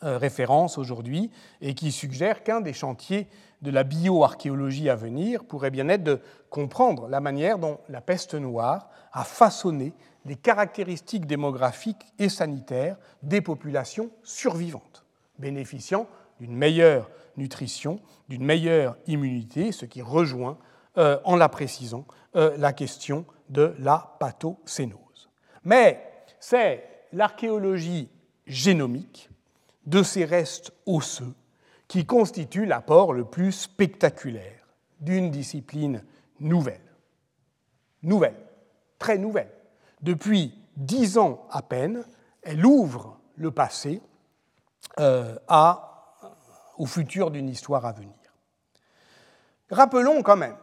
référence 0.00 0.78
aujourd'hui 0.78 1.30
et 1.60 1.74
qui 1.74 1.92
suggèrent 1.92 2.42
qu'un 2.42 2.60
des 2.60 2.72
chantiers 2.72 3.28
de 3.62 3.70
la 3.70 3.84
bioarchéologie 3.84 4.88
à 4.88 4.96
venir 4.96 5.44
pourrait 5.44 5.70
bien 5.70 5.88
être 5.88 6.02
de 6.02 6.20
comprendre 6.50 7.08
la 7.08 7.20
manière 7.20 7.58
dont 7.58 7.78
la 7.88 8.00
peste 8.00 8.34
noire 8.34 8.88
a 9.12 9.24
façonné 9.24 9.92
les 10.24 10.36
caractéristiques 10.36 11.26
démographiques 11.26 12.06
et 12.18 12.28
sanitaires 12.28 12.96
des 13.22 13.40
populations 13.40 14.10
survivantes, 14.22 15.04
bénéficiant 15.38 16.06
d'une 16.40 16.56
meilleure 16.56 17.10
nutrition, 17.36 18.00
d'une 18.28 18.44
meilleure 18.44 18.96
immunité, 19.06 19.72
ce 19.72 19.86
qui 19.86 20.02
rejoint, 20.02 20.58
euh, 20.98 21.18
en 21.24 21.36
la 21.36 21.48
précisant, 21.48 22.06
euh, 22.36 22.56
la 22.58 22.72
question 22.72 23.24
de 23.48 23.74
la 23.78 24.16
pathocénose. 24.18 25.28
Mais 25.64 26.02
c'est 26.40 26.88
l'archéologie 27.12 28.08
génomique 28.46 29.30
de 29.86 30.02
ces 30.02 30.24
restes 30.24 30.72
osseux 30.86 31.34
qui 31.88 32.04
constitue 32.06 32.66
l'apport 32.66 33.12
le 33.12 33.24
plus 33.24 33.52
spectaculaire 33.52 34.66
d'une 35.00 35.30
discipline 35.30 36.02
nouvelle. 36.40 36.80
Nouvelle, 38.02 38.36
très 38.98 39.18
nouvelle. 39.18 39.52
Depuis 40.02 40.54
dix 40.76 41.18
ans 41.18 41.46
à 41.50 41.62
peine, 41.62 42.04
elle 42.42 42.64
ouvre 42.64 43.18
le 43.36 43.50
passé 43.50 44.00
euh, 44.98 45.36
au 46.78 46.86
futur 46.86 47.30
d'une 47.30 47.48
histoire 47.48 47.84
à 47.84 47.92
venir. 47.92 48.14
Rappelons 49.70 50.22
quand 50.22 50.36
même, 50.36 50.56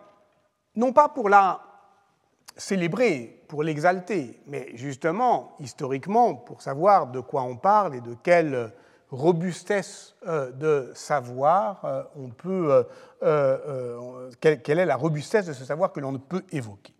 non 0.75 0.93
pas 0.93 1.09
pour 1.09 1.29
la 1.29 1.61
célébrer, 2.55 3.43
pour 3.47 3.63
l'exalter, 3.63 4.39
mais 4.47 4.69
justement, 4.75 5.55
historiquement, 5.59 6.35
pour 6.35 6.61
savoir 6.61 7.07
de 7.07 7.19
quoi 7.19 7.43
on 7.43 7.55
parle 7.55 7.95
et 7.95 8.01
de 8.01 8.15
quelle 8.21 8.71
robustesse 9.13 10.15
euh, 10.27 10.51
de 10.51 10.91
savoir 10.95 11.85
euh, 11.85 12.03
on 12.15 12.29
peut, 12.29 12.85
euh, 13.21 14.31
quelle 14.39 14.79
est 14.79 14.85
la 14.85 14.95
robustesse 14.95 15.45
de 15.45 15.53
ce 15.53 15.65
savoir 15.65 15.91
que 15.91 15.99
l'on 15.99 16.11
ne 16.11 16.17
peut 16.17 16.43
évoquer. 16.51 16.93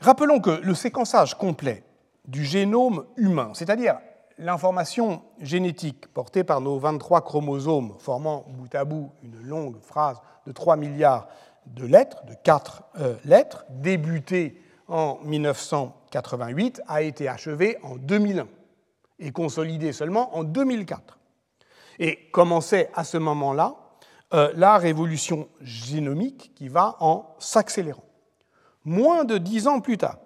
Rappelons 0.00 0.40
que 0.40 0.50
le 0.50 0.74
séquençage 0.74 1.36
complet 1.36 1.84
du 2.26 2.44
génome 2.44 3.04
humain, 3.16 3.50
c'est-à-dire 3.54 3.98
l'information 4.38 5.22
génétique 5.40 6.12
portée 6.12 6.42
par 6.42 6.60
nos 6.60 6.78
23 6.78 7.20
chromosomes 7.20 7.94
formant 7.98 8.44
bout 8.48 8.74
à 8.74 8.84
bout 8.84 9.10
une 9.22 9.40
longue 9.46 9.80
phrase 9.80 10.20
de 10.46 10.52
3 10.52 10.76
milliards 10.76 11.28
de 11.66 11.86
lettres, 11.86 12.24
de 12.26 12.34
4 12.42 12.82
euh, 12.98 13.14
lettres, 13.24 13.64
débutée 13.70 14.60
en 14.88 15.18
1988, 15.24 16.82
a 16.86 17.02
été 17.02 17.28
achevée 17.28 17.78
en 17.82 17.96
2001 17.96 18.46
et 19.18 19.32
consolidée 19.32 19.92
seulement 19.92 20.36
en 20.36 20.44
2004. 20.44 21.18
Et 21.98 22.28
commençait 22.32 22.90
à 22.94 23.04
ce 23.04 23.16
moment-là 23.18 23.76
euh, 24.32 24.52
la 24.56 24.78
révolution 24.78 25.48
génomique 25.60 26.52
qui 26.54 26.68
va 26.68 26.96
en 27.00 27.34
s'accélérant. 27.38 28.04
Moins 28.84 29.24
de 29.24 29.38
dix 29.38 29.66
ans 29.66 29.80
plus 29.80 29.96
tard, 29.96 30.18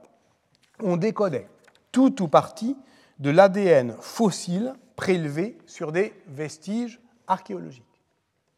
on 0.83 0.97
décodait 0.97 1.49
tout 1.93 2.23
ou 2.23 2.29
partie 2.29 2.77
de 3.19 3.31
l'ADN 3.31 3.97
fossile 4.01 4.75
prélevé 4.97 5.59
sur 5.67 5.93
des 5.93 6.13
vestiges 6.27 7.01
archéologiques. 7.27 7.85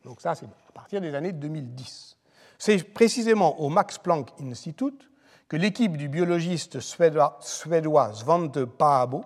Donc 0.05 0.21
ça, 0.21 0.35
c'est 0.35 0.47
à 0.47 0.73
partir 0.73 1.01
des 1.01 1.15
années 1.15 1.33
2010. 1.33 2.17
C'est 2.61 2.85
précisément 2.85 3.59
au 3.59 3.71
Max 3.71 3.97
Planck 3.97 4.33
Institute 4.39 5.09
que 5.49 5.57
l'équipe 5.57 5.97
du 5.97 6.11
biologiste 6.11 6.79
suédois, 6.81 7.39
Svante 7.41 8.65
Paabo, 8.67 9.25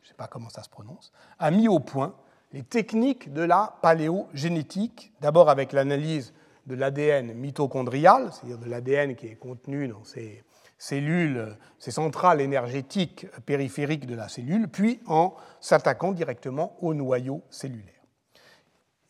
je 0.00 0.06
ne 0.06 0.08
sais 0.08 0.14
pas 0.16 0.28
comment 0.28 0.48
ça 0.48 0.62
se 0.62 0.68
prononce, 0.68 1.12
a 1.40 1.50
mis 1.50 1.66
au 1.66 1.80
point 1.80 2.14
les 2.52 2.62
techniques 2.62 3.32
de 3.32 3.42
la 3.42 3.74
paléogénétique, 3.82 5.12
d'abord 5.20 5.50
avec 5.50 5.72
l'analyse 5.72 6.34
de 6.66 6.76
l'ADN 6.76 7.34
mitochondrial, 7.34 8.30
c'est-à-dire 8.32 8.58
de 8.58 8.70
l'ADN 8.70 9.16
qui 9.16 9.26
est 9.26 9.34
contenu 9.34 9.88
dans 9.88 10.04
ces 10.04 10.44
cellules, 10.78 11.56
ces 11.80 11.90
centrales 11.90 12.40
énergétiques 12.40 13.26
périphériques 13.44 14.06
de 14.06 14.14
la 14.14 14.28
cellule, 14.28 14.68
puis 14.68 15.00
en 15.06 15.34
s'attaquant 15.58 16.12
directement 16.12 16.76
au 16.80 16.94
noyau 16.94 17.42
cellulaire. 17.50 18.01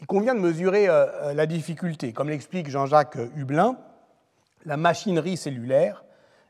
Il 0.02 0.06
convient 0.08 0.34
de 0.34 0.40
mesurer 0.40 0.88
euh, 0.88 1.06
euh, 1.06 1.32
la 1.32 1.46
difficulté. 1.46 2.12
Comme 2.12 2.28
l'explique 2.28 2.68
Jean-Jacques 2.68 3.18
Hublin, 3.36 3.76
la 4.64 4.76
machinerie 4.76 5.36
cellulaire, 5.36 6.04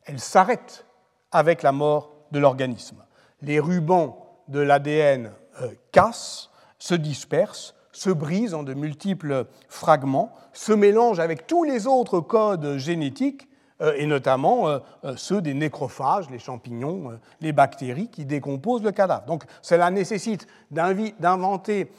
elle 0.06 0.20
s'arrête 0.20 0.86
avec 1.32 1.62
la 1.62 1.70
mort 1.70 2.14
de 2.30 2.38
l'organisme. 2.38 3.04
Les 3.42 3.60
rubans 3.60 4.16
de 4.48 4.58
l'ADN 4.58 5.32
euh, 5.60 5.68
cassent, 5.92 6.50
se 6.78 6.94
dispersent, 6.94 7.74
se 7.92 8.08
brisent 8.08 8.54
en 8.54 8.62
de 8.62 8.72
multiples 8.72 9.44
fragments, 9.68 10.32
se 10.54 10.72
mélangent 10.72 11.20
avec 11.20 11.46
tous 11.46 11.64
les 11.64 11.86
autres 11.86 12.20
codes 12.20 12.78
génétiques 12.78 13.42
euh, 13.42 13.51
et 13.80 14.06
notamment 14.06 14.68
euh, 14.68 14.78
euh, 15.04 15.14
ceux 15.16 15.40
des 15.42 15.54
nécrophages, 15.54 16.30
les 16.30 16.38
champignons, 16.38 17.18
les 17.40 17.52
bactéries 17.52 18.08
qui 18.08 18.24
décomposent 18.24 18.82
le 18.82 18.92
cadavre. 18.92 19.24
Donc 19.26 19.44
cela 19.60 19.90
nécessite 19.90 20.46
d'inventer 20.70 21.90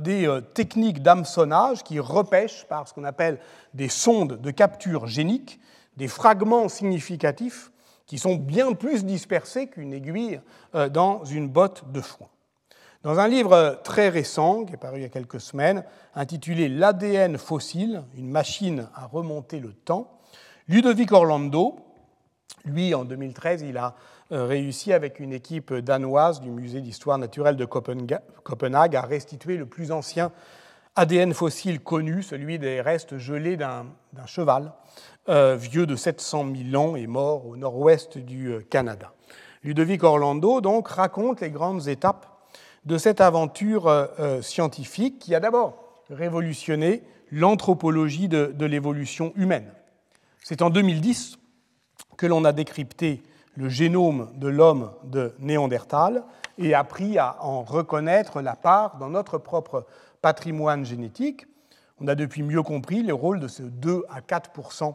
des 0.00 0.40
techniques 0.54 1.02
d'hameçonnage 1.02 1.82
qui 1.82 1.98
repêchent 1.98 2.64
par 2.68 2.88
ce 2.88 2.94
qu'on 2.94 3.04
appelle 3.04 3.38
des 3.74 3.88
sondes 3.88 4.40
de 4.40 4.50
capture 4.50 5.06
génique 5.06 5.60
des 5.96 6.08
fragments 6.08 6.68
significatifs 6.68 7.70
qui 8.06 8.18
sont 8.18 8.36
bien 8.36 8.72
plus 8.72 9.04
dispersés 9.04 9.66
qu'une 9.66 9.92
aiguille 9.92 10.40
dans 10.92 11.24
une 11.24 11.48
botte 11.48 11.90
de 11.90 12.00
foin. 12.00 12.28
Dans 13.06 13.20
un 13.20 13.28
livre 13.28 13.80
très 13.84 14.08
récent, 14.08 14.64
qui 14.64 14.74
est 14.74 14.78
paru 14.78 14.98
il 14.98 15.02
y 15.02 15.06
a 15.06 15.08
quelques 15.08 15.40
semaines, 15.40 15.84
intitulé 16.16 16.68
L'ADN 16.68 17.38
fossile, 17.38 18.02
une 18.16 18.28
machine 18.28 18.88
à 18.96 19.06
remonter 19.06 19.60
le 19.60 19.72
temps, 19.72 20.15
Ludovic 20.68 21.12
Orlando, 21.12 21.76
lui, 22.64 22.92
en 22.92 23.04
2013, 23.04 23.62
il 23.62 23.78
a 23.78 23.94
euh, 24.32 24.46
réussi 24.46 24.92
avec 24.92 25.20
une 25.20 25.32
équipe 25.32 25.72
danoise 25.72 26.40
du 26.40 26.50
Musée 26.50 26.80
d'histoire 26.80 27.18
naturelle 27.18 27.54
de 27.54 27.64
Copenhague 27.64 28.96
à 28.96 29.00
restituer 29.02 29.58
le 29.58 29.66
plus 29.66 29.92
ancien 29.92 30.32
ADN 30.96 31.34
fossile 31.34 31.78
connu, 31.78 32.24
celui 32.24 32.58
des 32.58 32.80
restes 32.80 33.16
gelés 33.16 33.56
d'un 33.56 33.86
cheval 34.26 34.72
euh, 35.28 35.54
vieux 35.54 35.86
de 35.86 35.94
700 35.94 36.46
000 36.72 36.82
ans 36.82 36.96
et 36.96 37.06
mort 37.06 37.46
au 37.46 37.56
nord-ouest 37.56 38.18
du 38.18 38.48
euh, 38.48 38.60
Canada. 38.68 39.12
Ludovic 39.62 40.02
Orlando 40.02 40.60
donc 40.60 40.88
raconte 40.88 41.42
les 41.42 41.50
grandes 41.50 41.86
étapes 41.86 42.26
de 42.86 42.98
cette 42.98 43.20
aventure 43.20 44.08
scientifique 44.42 45.18
qui 45.18 45.34
a 45.34 45.40
d'abord 45.40 46.02
révolutionné 46.08 47.02
l'anthropologie 47.32 48.28
de 48.28 48.64
l'évolution 48.64 49.32
humaine. 49.34 49.75
C'est 50.48 50.62
en 50.62 50.70
2010 50.70 51.38
que 52.16 52.24
l'on 52.24 52.44
a 52.44 52.52
décrypté 52.52 53.24
le 53.56 53.68
génome 53.68 54.30
de 54.36 54.46
l'homme 54.46 54.92
de 55.02 55.34
Néandertal 55.40 56.22
et 56.56 56.72
appris 56.72 57.18
à 57.18 57.44
en 57.44 57.64
reconnaître 57.64 58.40
la 58.40 58.54
part 58.54 58.96
dans 58.98 59.08
notre 59.08 59.38
propre 59.38 59.86
patrimoine 60.22 60.84
génétique. 60.84 61.48
On 61.98 62.06
a 62.06 62.14
depuis 62.14 62.44
mieux 62.44 62.62
compris 62.62 63.02
le 63.02 63.12
rôle 63.12 63.40
de 63.40 63.48
ces 63.48 63.64
2 63.64 64.04
à 64.08 64.20
4% 64.20 64.94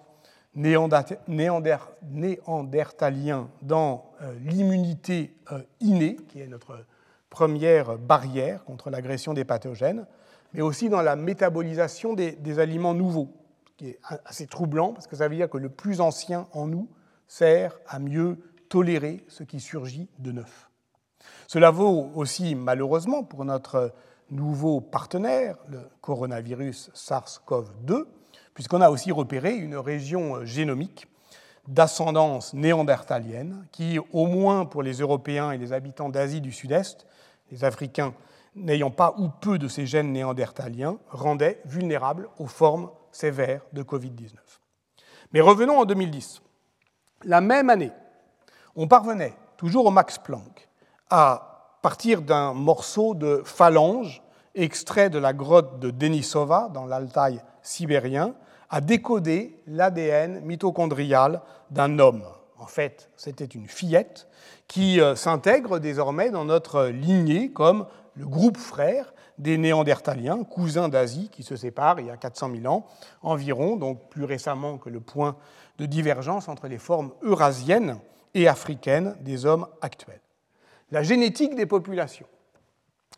néandertalien 0.55 3.49
dans 3.61 4.05
euh, 4.21 4.33
l'immunité 4.45 5.35
euh, 5.51 5.59
innée, 5.81 6.15
qui 6.29 6.39
est 6.39 6.47
notre 6.47 6.85
première 7.29 7.97
barrière 7.97 8.63
contre 8.63 8.89
l'agression 8.89 9.33
des 9.33 9.43
pathogènes, 9.43 10.05
mais 10.53 10.61
aussi 10.61 10.87
dans 10.87 11.01
la 11.01 11.17
métabolisation 11.17 12.13
des, 12.13 12.59
aliments 12.59 12.93
nouveaux, 12.93 13.33
qui 13.81 13.89
est 13.89 13.99
assez 14.25 14.45
troublant, 14.45 14.93
parce 14.93 15.07
que 15.07 15.15
ça 15.15 15.27
veut 15.27 15.35
dire 15.35 15.49
que 15.49 15.57
le 15.57 15.69
plus 15.69 16.01
ancien 16.01 16.47
en 16.53 16.67
nous 16.67 16.87
sert 17.27 17.79
à 17.87 17.97
mieux 17.97 18.37
tolérer 18.69 19.25
ce 19.27 19.41
qui 19.41 19.59
surgit 19.59 20.07
de 20.19 20.31
neuf. 20.31 20.69
Cela 21.47 21.71
vaut 21.71 22.11
aussi 22.13 22.53
malheureusement 22.53 23.23
pour 23.23 23.43
notre 23.43 23.91
nouveau 24.29 24.81
partenaire, 24.81 25.57
le 25.67 25.79
coronavirus 25.99 26.91
SARS-CoV-2, 26.93 28.05
puisqu'on 28.53 28.81
a 28.81 28.91
aussi 28.91 29.11
repéré 29.11 29.55
une 29.55 29.77
région 29.77 30.45
génomique 30.45 31.07
d'ascendance 31.67 32.53
néandertalienne 32.53 33.65
qui, 33.71 33.97
au 34.13 34.27
moins 34.27 34.65
pour 34.65 34.83
les 34.83 34.99
Européens 34.99 35.53
et 35.53 35.57
les 35.57 35.73
habitants 35.73 36.09
d'Asie 36.09 36.41
du 36.41 36.51
Sud-Est, 36.51 37.07
les 37.49 37.63
Africains 37.63 38.13
n'ayant 38.55 38.91
pas 38.91 39.15
ou 39.17 39.29
peu 39.29 39.57
de 39.57 39.67
ces 39.67 39.87
gènes 39.87 40.11
néandertaliens, 40.11 40.99
rendait 41.09 41.61
vulnérables 41.65 42.29
aux 42.37 42.45
formes 42.45 42.91
sévères 43.11 43.61
de 43.73 43.83
Covid-19. 43.83 44.33
Mais 45.33 45.41
revenons 45.41 45.79
en 45.79 45.85
2010. 45.85 46.41
La 47.23 47.41
même 47.41 47.69
année, 47.69 47.91
on 48.75 48.87
parvenait, 48.87 49.33
toujours 49.57 49.85
au 49.85 49.91
Max 49.91 50.17
Planck, 50.17 50.69
à 51.09 51.77
partir 51.81 52.21
d'un 52.21 52.53
morceau 52.53 53.13
de 53.13 53.41
phalange 53.45 54.21
extrait 54.55 55.09
de 55.09 55.19
la 55.19 55.33
grotte 55.33 55.79
de 55.79 55.91
Denisova 55.91 56.69
dans 56.73 56.85
l'Altaï 56.85 57.41
sibérien, 57.61 58.33
à 58.69 58.81
décoder 58.81 59.61
l'ADN 59.67 60.41
mitochondrial 60.41 61.41
d'un 61.69 61.99
homme. 61.99 62.23
En 62.57 62.65
fait, 62.65 63.09
c'était 63.17 63.45
une 63.45 63.67
fillette 63.67 64.27
qui 64.67 65.01
euh, 65.01 65.15
s'intègre 65.15 65.79
désormais 65.79 66.29
dans 66.29 66.45
notre 66.45 66.85
lignée 66.85 67.51
comme 67.51 67.85
le 68.15 68.25
groupe 68.25 68.57
frère 68.57 69.13
des 69.41 69.57
Néandertaliens, 69.57 70.43
cousins 70.43 70.87
d'Asie, 70.87 71.29
qui 71.31 71.41
se 71.41 71.55
séparent 71.55 71.99
il 71.99 72.05
y 72.05 72.11
a 72.11 72.17
400 72.17 72.51
000 72.61 72.71
ans 72.71 72.85
environ, 73.23 73.75
donc 73.75 74.07
plus 74.09 74.23
récemment 74.23 74.77
que 74.77 74.89
le 74.89 74.99
point 74.99 75.35
de 75.79 75.87
divergence 75.87 76.47
entre 76.47 76.67
les 76.67 76.77
formes 76.77 77.11
eurasiennes 77.23 77.97
et 78.35 78.47
africaines 78.47 79.15
des 79.21 79.47
hommes 79.47 79.65
actuels. 79.81 80.21
La 80.91 81.01
génétique 81.01 81.55
des 81.55 81.65
populations, 81.65 82.27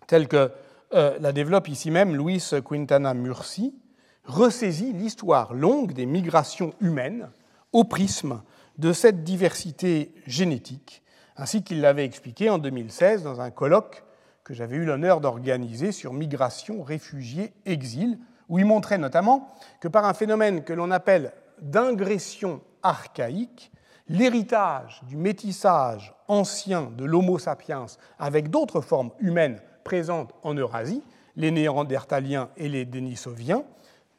telle 0.07 0.29
que 0.29 0.51
euh, 0.93 1.17
la 1.19 1.33
développe 1.33 1.67
ici 1.67 1.91
même 1.91 2.15
Luis 2.15 2.51
Quintana 2.63 3.13
Murci, 3.13 3.75
ressaisit 4.23 4.93
l'histoire 4.93 5.53
longue 5.53 5.91
des 5.91 6.05
migrations 6.05 6.73
humaines 6.79 7.29
au 7.73 7.83
prisme 7.83 8.41
de 8.77 8.93
cette 8.93 9.25
diversité 9.25 10.13
génétique, 10.25 11.03
ainsi 11.35 11.63
qu'il 11.63 11.81
l'avait 11.81 12.05
expliqué 12.05 12.49
en 12.49 12.59
2016 12.59 13.23
dans 13.23 13.41
un 13.41 13.51
colloque 13.51 14.03
que 14.43 14.53
j'avais 14.53 14.75
eu 14.75 14.85
l'honneur 14.85 15.21
d'organiser 15.21 15.91
sur 15.91 16.13
migration, 16.13 16.83
réfugiés, 16.83 17.53
exil, 17.65 18.19
où 18.49 18.59
il 18.59 18.65
montrait 18.65 18.97
notamment 18.97 19.53
que 19.79 19.87
par 19.87 20.05
un 20.05 20.13
phénomène 20.13 20.63
que 20.63 20.73
l'on 20.73 20.91
appelle 20.91 21.31
d'ingression 21.61 22.61
archaïque, 22.81 23.71
l'héritage 24.09 25.01
du 25.07 25.15
métissage 25.15 26.13
ancien 26.27 26.91
de 26.97 27.05
l'Homo 27.05 27.39
sapiens 27.39 27.85
avec 28.19 28.49
d'autres 28.49 28.81
formes 28.81 29.11
humaines 29.19 29.61
présentes 29.83 30.33
en 30.43 30.53
Eurasie, 30.53 31.03
les 31.35 31.51
Néandertaliens 31.51 32.49
et 32.57 32.69
les 32.69 32.85
Denisoviens, 32.85 33.63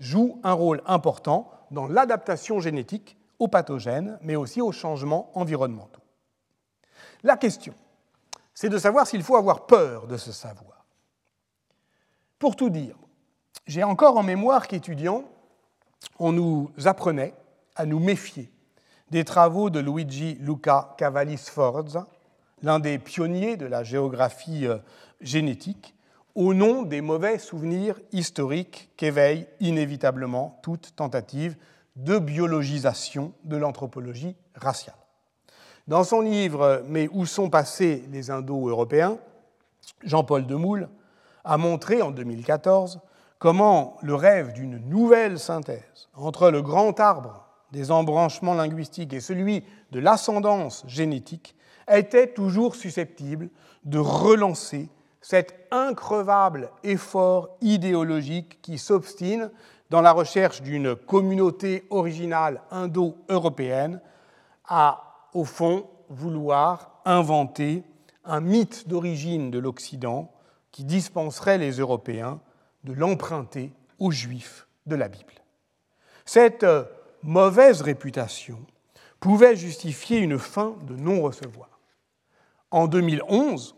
joue 0.01 0.41
un 0.43 0.53
rôle 0.53 0.83
important 0.87 1.51
dans 1.71 1.87
l'adaptation 1.87 2.61
génétique 2.61 3.17
aux 3.39 3.49
pathogènes, 3.49 4.19
mais 4.23 4.37
aussi 4.37 4.61
aux 4.61 4.73
changements 4.73 5.31
environnementaux. 5.35 6.01
La 7.23 7.37
question, 7.37 7.75
c'est 8.55 8.69
de 8.69 8.79
savoir 8.79 9.07
s'il 9.07 9.23
faut 9.23 9.37
avoir 9.37 9.67
peur 9.67 10.07
de 10.07 10.17
ce 10.17 10.33
savoir. 10.33 10.87
Pour 12.39 12.57
tout 12.57 12.71
dire, 12.71 12.97
j'ai 13.67 13.83
encore 13.83 14.17
en 14.17 14.23
mémoire 14.23 14.69
qu'étudiant, 14.69 15.25
on 16.19 16.33
nous 16.33 16.71
apprenait 16.85 17.35
à 17.77 17.87
nous 17.87 17.99
méfier 17.99 18.51
des 19.11 19.25
travaux 19.25 19.71
de 19.71 19.81
Luigi 19.81 20.37
Luca 20.41 20.95
Cavalli 20.97 21.37
Sforza, 21.37 22.07
l'un 22.63 22.79
des 22.79 22.99
pionniers 22.99 23.57
de 23.57 23.67
la 23.67 23.83
géographie 23.85 24.67
euh, 24.67 24.79
génétique, 25.21 25.95
au 26.35 26.55
nom 26.55 26.83
des 26.83 27.01
mauvais 27.01 27.39
souvenirs 27.39 28.01
historiques 28.13 28.91
qu'éveille 28.97 29.47
inévitablement 29.61 30.59
toute 30.63 30.97
tentative 30.97 31.57
de 31.97 32.19
biologisation 32.19 33.33
de 33.45 33.57
l'anthropologie 33.57 34.37
raciale. 34.57 35.04
Dans 35.87 36.05
son 36.05 36.21
livre 36.21 36.83
Mais 36.89 37.09
où 37.13 37.27
sont 37.27 37.51
passés 37.51 38.05
les 38.11 38.31
Indo-Européens 38.31 39.19
Jean-Paul 40.03 40.47
Demoule 40.47 40.89
a 41.45 41.59
montré 41.59 42.01
en 42.01 42.11
2014 42.11 43.01
comment 43.39 43.99
le 44.03 44.15
rêve 44.15 44.55
d'une 44.55 44.79
nouvelle 44.89 45.39
synthèse 45.39 46.09
entre 46.15 46.51
le 46.51 46.63
grand 46.63 46.99
arbre 47.01 47.47
des 47.73 47.91
embranchements 47.91 48.55
linguistiques 48.55 49.13
et 49.13 49.21
celui 49.21 49.65
de 49.91 50.01
l'ascendance 50.01 50.85
génétique 50.87 51.55
était 51.91 52.29
toujours 52.29 52.77
susceptible 52.77 53.51
de 53.85 53.99
relancer 53.99 54.89
cet 55.21 55.55
increvable 55.71 56.71
effort 56.83 57.51
idéologique 57.61 58.63
qui 58.63 58.79
s'obstine 58.79 59.51
dans 59.91 60.01
la 60.01 60.13
recherche 60.13 60.63
d'une 60.63 60.97
communauté 60.97 61.85
originale 61.91 62.63
indo-européenne 62.71 64.01
à, 64.67 65.04
au 65.35 65.45
fond, 65.45 65.87
vouloir 66.09 67.01
inventer 67.05 67.83
un 68.25 68.41
mythe 68.41 68.89
d'origine 68.89 69.51
de 69.51 69.59
l'Occident 69.59 70.33
qui 70.71 70.85
dispenserait 70.85 71.59
les 71.59 71.73
Européens 71.73 72.41
de 72.85 72.93
l'emprunter 72.93 73.73
aux 73.99 74.11
Juifs 74.11 74.67
de 74.87 74.97
la 74.97 75.09
Bible. 75.09 75.35
Cette 76.25 76.67
mauvaise 77.23 77.83
réputation 77.83 78.59
pouvait 79.21 79.57
justifier 79.57 80.19
une 80.19 80.39
fin 80.39 80.77
de 80.87 80.97
non-recevoir. 80.97 81.81
En 82.71 82.87
2011, 82.87 83.77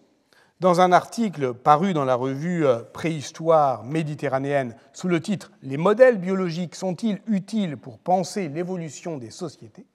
dans 0.58 0.80
un 0.80 0.90
article 0.90 1.52
paru 1.52 1.92
dans 1.92 2.06
la 2.06 2.14
revue 2.14 2.66
euh, 2.66 2.82
Préhistoire 2.82 3.84
méditerranéenne 3.84 4.74
sous 4.94 5.06
le 5.06 5.20
titre 5.20 5.52
Les 5.62 5.76
modèles 5.76 6.18
biologiques 6.18 6.74
sont-ils 6.74 7.20
utiles 7.26 7.76
pour 7.76 7.98
penser 7.98 8.48
l'évolution 8.48 9.18
des 9.18 9.30
sociétés? 9.30 9.86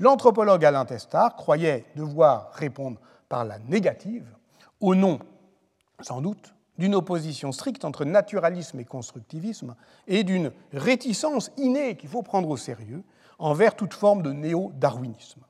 L'anthropologue 0.00 0.64
Alain 0.64 0.84
Testard 0.84 1.36
croyait 1.36 1.84
devoir 1.96 2.52
répondre 2.52 2.98
par 3.28 3.44
la 3.44 3.58
négative, 3.58 4.26
au 4.80 4.94
nom, 4.94 5.18
sans 6.00 6.20
doute, 6.20 6.54
d'une 6.78 6.94
opposition 6.94 7.52
stricte 7.52 7.84
entre 7.84 8.04
naturalisme 8.04 8.78
et 8.78 8.84
constructivisme 8.84 9.74
et 10.06 10.22
d'une 10.22 10.52
réticence 10.72 11.50
innée 11.56 11.96
qu'il 11.96 12.08
faut 12.08 12.22
prendre 12.22 12.48
au 12.48 12.56
sérieux 12.56 13.02
envers 13.38 13.74
toute 13.74 13.94
forme 13.94 14.22
de 14.22 14.32
néo-darwinisme. 14.32 15.40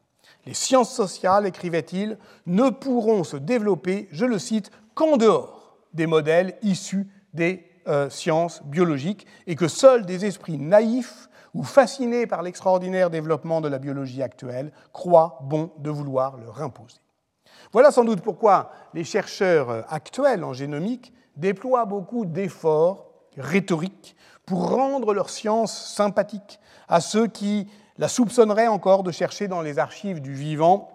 Les 0.46 0.54
sciences 0.54 0.94
sociales, 0.94 1.46
écrivait-il, 1.46 2.18
ne 2.46 2.70
pourront 2.70 3.24
se 3.24 3.36
développer, 3.36 4.08
je 4.10 4.24
le 4.24 4.38
cite, 4.38 4.70
qu'en 4.94 5.16
dehors 5.16 5.76
des 5.92 6.06
modèles 6.06 6.56
issus 6.62 7.06
des 7.34 7.66
euh, 7.86 8.10
sciences 8.10 8.62
biologiques 8.64 9.26
et 9.46 9.56
que 9.56 9.68
seuls 9.68 10.06
des 10.06 10.24
esprits 10.24 10.58
naïfs 10.58 11.27
ou 11.54 11.62
fascinés 11.62 12.26
par 12.26 12.42
l'extraordinaire 12.42 13.10
développement 13.10 13.60
de 13.60 13.68
la 13.68 13.78
biologie 13.78 14.22
actuelle 14.22 14.72
croient 14.92 15.38
bon 15.42 15.70
de 15.78 15.90
vouloir 15.90 16.36
leur 16.36 16.62
imposer. 16.62 17.00
Voilà 17.72 17.90
sans 17.90 18.04
doute 18.04 18.20
pourquoi 18.20 18.70
les 18.94 19.04
chercheurs 19.04 19.84
actuels 19.92 20.44
en 20.44 20.52
génomique 20.52 21.12
déploient 21.36 21.84
beaucoup 21.84 22.24
d'efforts 22.24 23.06
rhétoriques 23.36 24.16
pour 24.46 24.70
rendre 24.70 25.12
leur 25.12 25.30
science 25.30 25.94
sympathique 25.94 26.58
à 26.88 27.00
ceux 27.00 27.26
qui 27.26 27.68
la 27.98 28.08
soupçonnerait 28.08 28.68
encore 28.68 29.02
de 29.02 29.10
chercher 29.10 29.48
dans 29.48 29.60
les 29.60 29.78
archives 29.78 30.20
du 30.20 30.32
vivant 30.32 30.88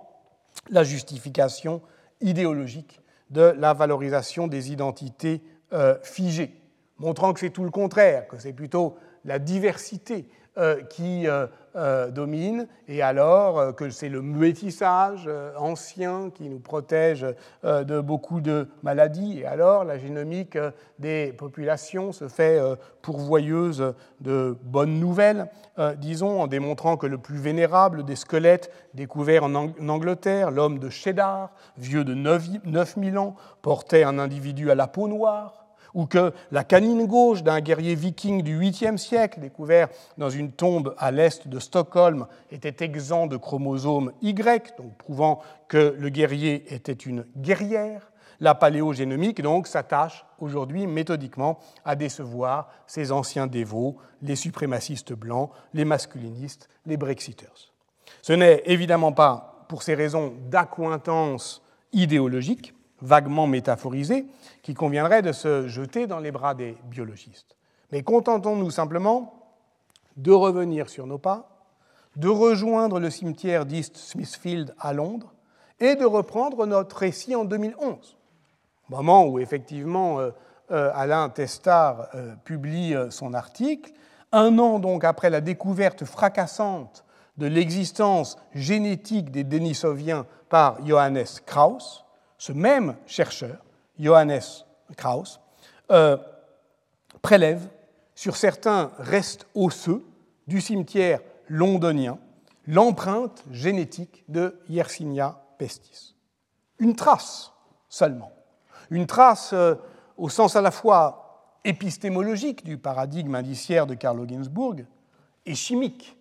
la 0.70 0.84
justification 0.84 1.82
idéologique 2.22 3.02
de 3.30 3.54
la 3.58 3.74
valorisation 3.74 4.48
des 4.48 4.72
identités 4.72 5.44
euh, 5.74 5.98
figées, 6.04 6.62
montrant 6.98 7.34
que 7.34 7.40
c'est 7.40 7.50
tout 7.50 7.64
le 7.64 7.72
contraire, 7.72 8.28
que 8.28 8.38
c'est 8.38 8.54
plutôt 8.54 8.96
la 9.26 9.40
diversité 9.40 10.28
qui 10.90 11.28
euh, 11.28 11.48
euh, 11.76 12.12
domine, 12.12 12.68
et 12.88 13.02
alors 13.02 13.76
que 13.76 13.90
c'est 13.90 14.10
le 14.10 14.22
métissage 14.22 15.28
ancien 15.58 16.30
qui 16.30 16.48
nous 16.48 16.60
protège 16.60 17.26
de 17.64 18.00
beaucoup 18.00 18.42
de 18.42 18.68
maladies, 18.84 19.40
et 19.40 19.46
alors 19.46 19.84
la 19.84 19.98
génomique 19.98 20.58
des 21.00 21.34
populations 21.34 22.12
se 22.12 22.28
fait 22.28 22.60
pourvoyeuse 23.02 23.96
de 24.22 24.56
bonnes 24.64 25.00
nouvelles, 25.00 25.50
disons, 25.98 26.42
en 26.42 26.48
démontrant 26.48 26.98
que 26.98 27.08
le 27.08 27.18
plus 27.18 27.40
vénérable 27.40 28.04
des 28.04 28.16
squelettes 28.16 28.72
découverts 28.94 29.46
en, 29.46 29.56
Angleterre, 29.90 30.52
l'homme 30.52 30.78
de 30.78 30.90
Cheddar, 30.90 31.50
vieux 31.78 32.04
de 32.04 32.14
9000 32.14 33.18
ans, 33.18 33.36
portait 33.64 34.04
un 34.04 34.20
individu 34.20 34.70
à 34.70 34.76
la 34.76 34.86
peau 34.86 35.08
noire 35.08 35.63
ou 35.94 36.06
que 36.06 36.34
la 36.52 36.64
canine 36.64 37.06
gauche 37.06 37.44
d'un 37.44 37.62
guerrier 37.62 37.96
viking 37.96 38.42
du 38.42 38.60
8e 38.60 38.98
siècle, 38.98 39.40
découvert 39.40 39.90
dans 40.18 40.30
une 40.30 40.52
tombe 40.52 40.96
à 40.98 41.12
l'est 41.12 41.48
de 41.48 41.60
Stockholm, 41.60 42.28
était 42.52 42.84
exempt 42.84 43.28
de 43.28 43.38
chromosome 43.38 44.12
Y, 44.22 44.76
donc 44.78 44.98
prouvant 44.98 45.42
que 45.68 45.96
le 45.98 46.10
guerrier 46.10 46.74
était 46.74 46.94
une 46.94 47.26
guerrière. 47.38 48.12
La 48.40 48.56
paléogénomique 48.56 49.42
donc 49.42 49.68
s'attache 49.68 50.26
aujourd'hui 50.40 50.88
méthodiquement 50.88 51.60
à 51.86 51.96
décevoir 51.96 52.70
ces 52.88 53.12
anciens 53.12 53.48
dévots, 53.48 53.98
les 54.22 54.36
suprémacistes 54.36 55.14
blancs, 55.14 55.52
les 55.74 55.86
masculinistes, 55.86 56.68
les 56.86 56.98
brexiteurs. 56.98 57.72
Ce 58.22 58.34
n'est 58.34 58.64
évidemment 58.66 59.12
pas 59.12 59.66
pour 59.70 59.84
ces 59.84 59.96
raisons 59.96 60.34
d'accointance 60.50 61.62
idéologique, 61.94 62.74
vaguement 63.04 63.48
métaphorisée, 63.48 64.26
qui 64.64 64.74
conviendrait 64.74 65.22
de 65.22 65.34
se 65.34 65.68
jeter 65.68 66.08
dans 66.08 66.20
les 66.20 66.32
bras 66.32 66.56
des 66.56 66.78
biologistes. 66.86 67.58
Mais 67.92 68.02
contentons-nous 68.02 68.72
simplement 68.72 69.34
de 70.18 70.32
revenir 70.32 70.90
sur 70.90 71.06
nos 71.06 71.18
pas, 71.18 71.68
de 72.16 72.30
rejoindre 72.30 73.00
le 73.00 73.10
cimetière 73.10 73.66
d'East 73.66 73.98
Smithfield 73.98 74.74
à 74.80 74.94
Londres 74.94 75.34
et 75.80 75.96
de 75.96 76.06
reprendre 76.06 76.66
notre 76.66 76.98
récit 76.98 77.36
en 77.36 77.44
2011, 77.44 78.18
moment 78.90 79.26
où 79.26 79.38
effectivement 79.40 80.20
euh, 80.20 80.32
euh, 80.72 80.92
Alain 80.96 81.28
Testard 81.30 82.08
euh, 82.16 82.36
publie 82.46 82.96
son 83.10 83.34
article, 83.34 83.92
un 84.32 84.58
an 84.60 84.80
donc 84.80 85.04
après 85.04 85.30
la 85.30 85.42
découverte 85.42 86.06
fracassante 86.06 87.04
de 87.38 87.48
l'existence 87.48 88.38
génétique 88.54 89.32
des 89.32 89.44
Denisoviens 89.44 90.26
par 90.50 90.86
Johannes 90.86 91.26
Krauss, 91.46 92.03
ce 92.44 92.52
même 92.52 92.98
chercheur, 93.08 93.64
Johannes 93.98 94.42
Krauss, 94.98 95.40
euh, 95.92 96.18
prélève 97.22 97.70
sur 98.16 98.36
certains 98.36 98.92
restes 98.98 99.48
osseux 99.56 100.04
du 100.46 100.60
cimetière 100.60 101.22
londonien 101.48 102.20
l'empreinte 102.68 103.46
génétique 103.50 104.26
de 104.28 104.60
Yersinia 104.68 105.42
pestis. 105.58 106.18
Une 106.80 106.98
trace 106.98 107.54
seulement. 107.88 108.34
Une 108.90 109.08
trace 109.08 109.54
euh, 109.54 109.76
au 110.18 110.28
sens 110.28 110.58
à 110.58 110.62
la 110.62 110.72
fois 110.72 111.56
épistémologique 111.64 112.66
du 112.66 112.78
paradigme 112.78 113.36
indiciaire 113.36 113.88
de 113.88 113.94
Carlo 113.94 114.28
Ginzburg 114.28 114.84
et 115.46 115.56
chimique 115.56 116.18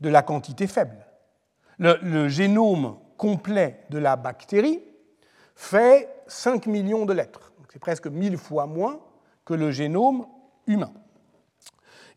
de 0.00 0.08
la 0.08 0.22
quantité 0.22 0.66
faible. 0.66 1.06
Le, 1.76 2.28
génome 2.28 2.96
complet 3.18 3.84
de 3.90 3.98
la 3.98 4.16
bactérie 4.16 4.80
fait 5.58 6.08
5 6.28 6.66
millions 6.66 7.04
de 7.04 7.12
lettres. 7.12 7.52
C'est 7.72 7.80
presque 7.80 8.06
1000 8.06 8.38
fois 8.38 8.66
moins 8.66 9.00
que 9.44 9.54
le 9.54 9.72
génome 9.72 10.24
humain. 10.68 10.92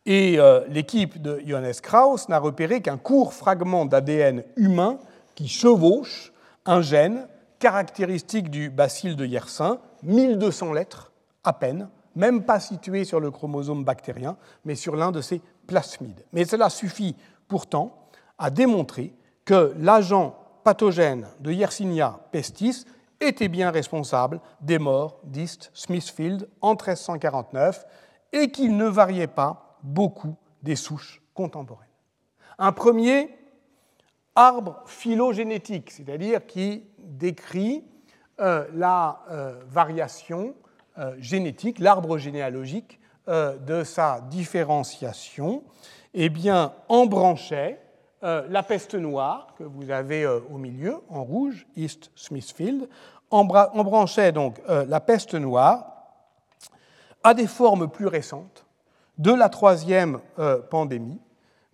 Et 0.06 0.40
euh, 0.40 0.62
l'équipe 0.70 1.20
de 1.20 1.42
Johannes 1.44 1.74
Krauss 1.82 2.30
n'a 2.30 2.38
repéré 2.38 2.82
qu'un 2.82 2.98
court 2.98 3.34
fragment 3.34 3.86
d'ADN 3.86 4.44
humain 4.58 5.00
qui 5.34 5.48
chevauche 5.48 6.32
un 6.68 6.82
gène 6.82 7.28
caractéristique 7.58 8.52
du 8.52 8.70
bacille 8.70 9.16
de 9.16 9.26
Yersin, 9.26 9.80
1200 10.04 10.74
lettres 10.74 11.12
à 11.44 11.54
peine, 11.54 11.90
même 12.16 12.44
pas 12.44 12.60
situé 12.60 13.06
sur 13.06 13.20
le 13.20 13.32
chromosome 13.32 13.84
bactérien, 13.84 14.38
mais 14.66 14.76
sur 14.76 14.96
l'un 14.96 15.12
de 15.12 15.22
ses 15.22 15.42
plasmides. 15.66 16.26
Mais 16.32 16.46
cela 16.46 16.70
suffit 16.70 17.16
pourtant 17.48 18.08
à 18.38 18.52
démontrer 18.52 19.16
que 19.46 19.74
l'agent 19.80 20.36
pathogène 20.64 21.28
de 21.40 21.52
Yersinia 21.52 22.20
pestis 22.32 22.86
était 23.22 23.48
bien 23.48 23.72
responsable 23.72 24.42
des 24.60 24.80
morts 24.80 25.20
d'East 25.24 25.72
Smithfield 25.74 26.50
en 26.60 26.72
1349 26.72 27.86
et 28.34 28.52
qu'il 28.52 28.76
ne 28.76 28.86
variait 28.86 29.28
pas 29.28 29.78
beaucoup 29.84 30.36
des 30.64 30.76
souches 30.76 31.22
contemporaines. 31.34 31.88
Un 32.58 32.72
premier 32.72 33.30
arbre 34.36 34.82
phylogénétique, 34.86 35.92
c'est-à-dire 35.92 36.46
qui 36.46 36.84
décrit 36.98 37.84
euh, 38.40 38.66
la 38.74 39.22
euh, 39.30 39.62
variation 39.68 40.56
euh, 40.98 41.16
génétique, 41.20 41.80
l'arbre 41.80 42.18
généalogique 42.18 43.00
de 43.28 43.84
sa 43.84 44.20
différenciation 44.20 45.64
eh 46.16 46.28
bien, 46.30 46.74
embranchait 46.90 47.80
euh, 48.24 48.46
la 48.50 48.62
peste 48.62 48.94
noire, 48.94 49.56
que 49.58 49.64
vous 49.64 49.90
avez 49.90 50.24
euh, 50.24 50.40
au 50.52 50.58
milieu, 50.58 51.02
en 51.10 51.24
rouge, 51.24 51.66
East 51.76 52.12
Smithfield, 52.16 52.88
embranchait 53.32 54.32
donc 54.32 54.62
euh, 54.70 54.86
la 54.88 55.00
peste 55.00 55.34
noire 55.34 55.88
à 57.24 57.34
des 57.34 57.48
formes 57.48 57.90
plus 57.90 58.06
récentes 58.06 58.66
de 59.18 59.34
la 59.34 59.50
troisième 59.50 60.20
pandémie, 60.72 61.22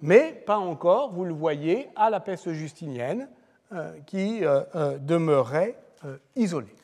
mais 0.01 0.33
pas 0.45 0.57
encore, 0.57 1.13
vous 1.13 1.23
le 1.23 1.33
voyez, 1.33 1.89
à 1.95 2.09
la 2.09 2.19
peste 2.19 2.51
justinienne, 2.51 3.29
qui 4.05 4.41
demeurait 4.99 5.77
isolée. 6.35 6.75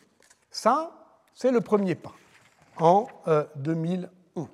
Ça, 0.50 0.92
c'est 1.34 1.52
le 1.52 1.60
premier 1.60 1.96
pas, 1.96 2.14
en 2.80 3.08
2011. 3.58 4.48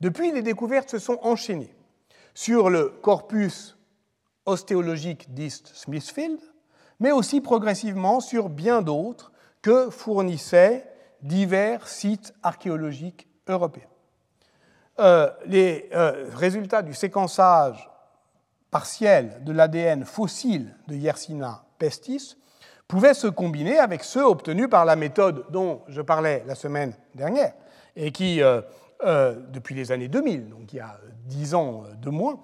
Depuis, 0.00 0.32
les 0.32 0.42
découvertes 0.42 0.90
se 0.90 0.98
sont 0.98 1.20
enchaînées 1.22 1.72
sur 2.34 2.68
le 2.68 2.88
corpus 2.88 3.76
ostéologique 4.46 5.32
d'East 5.32 5.70
Smithfield, 5.74 6.40
mais 7.00 7.12
aussi 7.12 7.40
progressivement 7.40 8.20
sur 8.20 8.48
bien 8.48 8.82
d'autres 8.82 9.32
que 9.60 9.90
fournissaient 9.90 10.88
divers 11.22 11.86
sites 11.88 12.34
archéologiques 12.42 13.28
européens. 13.48 13.88
Euh, 14.98 15.30
les 15.46 15.88
euh, 15.94 16.28
résultats 16.34 16.82
du 16.82 16.94
séquençage 16.94 17.88
partiel 18.70 19.42
de 19.44 19.52
l'ADN 19.52 20.04
fossile 20.04 20.76
de 20.88 20.94
Yersinia 20.94 21.64
pestis 21.78 22.36
pouvaient 22.88 23.14
se 23.14 23.26
combiner 23.26 23.78
avec 23.78 24.04
ceux 24.04 24.24
obtenus 24.24 24.68
par 24.68 24.84
la 24.84 24.96
méthode 24.96 25.46
dont 25.50 25.82
je 25.88 26.02
parlais 26.02 26.44
la 26.46 26.54
semaine 26.54 26.94
dernière 27.14 27.54
et 27.96 28.12
qui, 28.12 28.42
euh, 28.42 28.60
depuis 29.50 29.74
les 29.74 29.92
années 29.92 30.08
2000, 30.08 30.50
donc 30.50 30.72
il 30.72 30.76
y 30.76 30.80
a 30.80 30.98
10 31.26 31.54
ans 31.54 31.84
de 32.00 32.10
moins, 32.10 32.38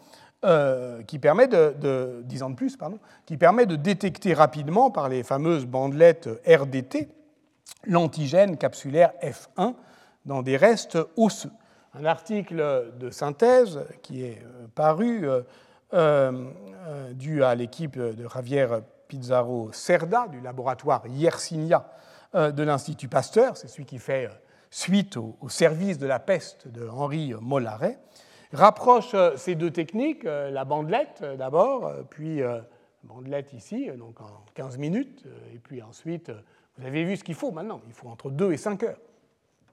euh, 0.44 1.02
qui 1.02 1.18
permet 1.18 1.48
de, 1.48 2.22
10 2.22 2.42
ans 2.44 2.50
de 2.50 2.54
plus, 2.54 2.76
pardon, 2.76 3.00
qui 3.26 3.36
permet 3.36 3.66
de 3.66 3.74
détecter 3.74 4.34
rapidement 4.34 4.88
par 4.88 5.08
les 5.08 5.24
fameuses 5.24 5.66
bandelettes 5.66 6.28
RDT 6.46 7.08
l'antigène 7.86 8.56
capsulaire 8.56 9.12
F1 9.20 9.74
dans 10.26 10.42
des 10.42 10.56
restes 10.56 10.96
osseux. 11.16 11.50
Un 11.92 12.04
article 12.04 12.92
de 13.00 13.10
synthèse 13.10 13.80
qui 14.02 14.24
est 14.24 14.40
euh, 14.44 14.68
paru 14.74 15.28
euh, 15.92 16.44
dû 17.14 17.42
à 17.42 17.56
l'équipe 17.56 17.98
de 17.98 18.28
Javier 18.28 18.66
Pizarro 19.08 19.72
Cerda 19.72 20.28
du 20.28 20.40
laboratoire 20.40 21.02
Yersinia 21.08 21.90
de 22.34 22.62
l'Institut 22.62 23.08
Pasteur, 23.08 23.56
c'est 23.56 23.68
celui 23.68 23.86
qui 23.86 23.98
fait 23.98 24.28
suite 24.70 25.16
au, 25.16 25.48
service 25.48 25.98
de 25.98 26.06
la 26.06 26.18
peste 26.18 26.68
de 26.68 26.86
Henri 26.88 27.34
Mollaret, 27.40 27.98
rapproche 28.52 29.14
euh, 29.14 29.36
ces 29.36 29.54
deux 29.54 29.70
techniques, 29.70 30.24
euh, 30.24 30.50
la 30.50 30.64
bandelette 30.64 31.20
euh, 31.22 31.36
d'abord, 31.36 31.92
puis 32.10 32.40
bandelette 33.04 33.52
ici, 33.52 33.88
donc 33.96 34.20
en 34.20 34.44
15 34.54 34.78
minutes, 34.78 35.24
et 35.54 35.58
puis 35.58 35.82
ensuite, 35.82 36.30
vous 36.76 36.86
avez 36.86 37.04
vu 37.04 37.16
ce 37.16 37.24
qu'il 37.24 37.34
faut 37.34 37.50
maintenant, 37.50 37.80
il 37.86 37.92
faut 37.92 38.08
entre 38.08 38.30
2 38.30 38.52
et 38.52 38.56
5 38.56 38.82
heures 38.82 38.98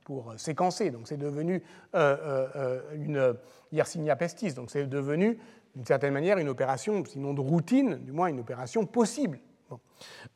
pour 0.03 0.34
séquencer, 0.38 0.91
donc 0.91 1.07
c'est 1.07 1.17
devenu 1.17 1.63
une 1.93 3.36
Yersinia 3.71 4.15
pestis, 4.15 4.53
donc 4.53 4.69
c'est 4.69 4.86
devenu 4.86 5.39
d'une 5.76 5.86
certaine 5.86 6.13
manière 6.13 6.38
une 6.38 6.47
opération, 6.47 7.03
sinon 7.05 7.34
de 7.34 7.41
routine, 7.41 7.95
du 7.97 8.11
moins 8.11 8.28
une 8.28 8.39
opération 8.39 8.86
possible. 8.86 9.39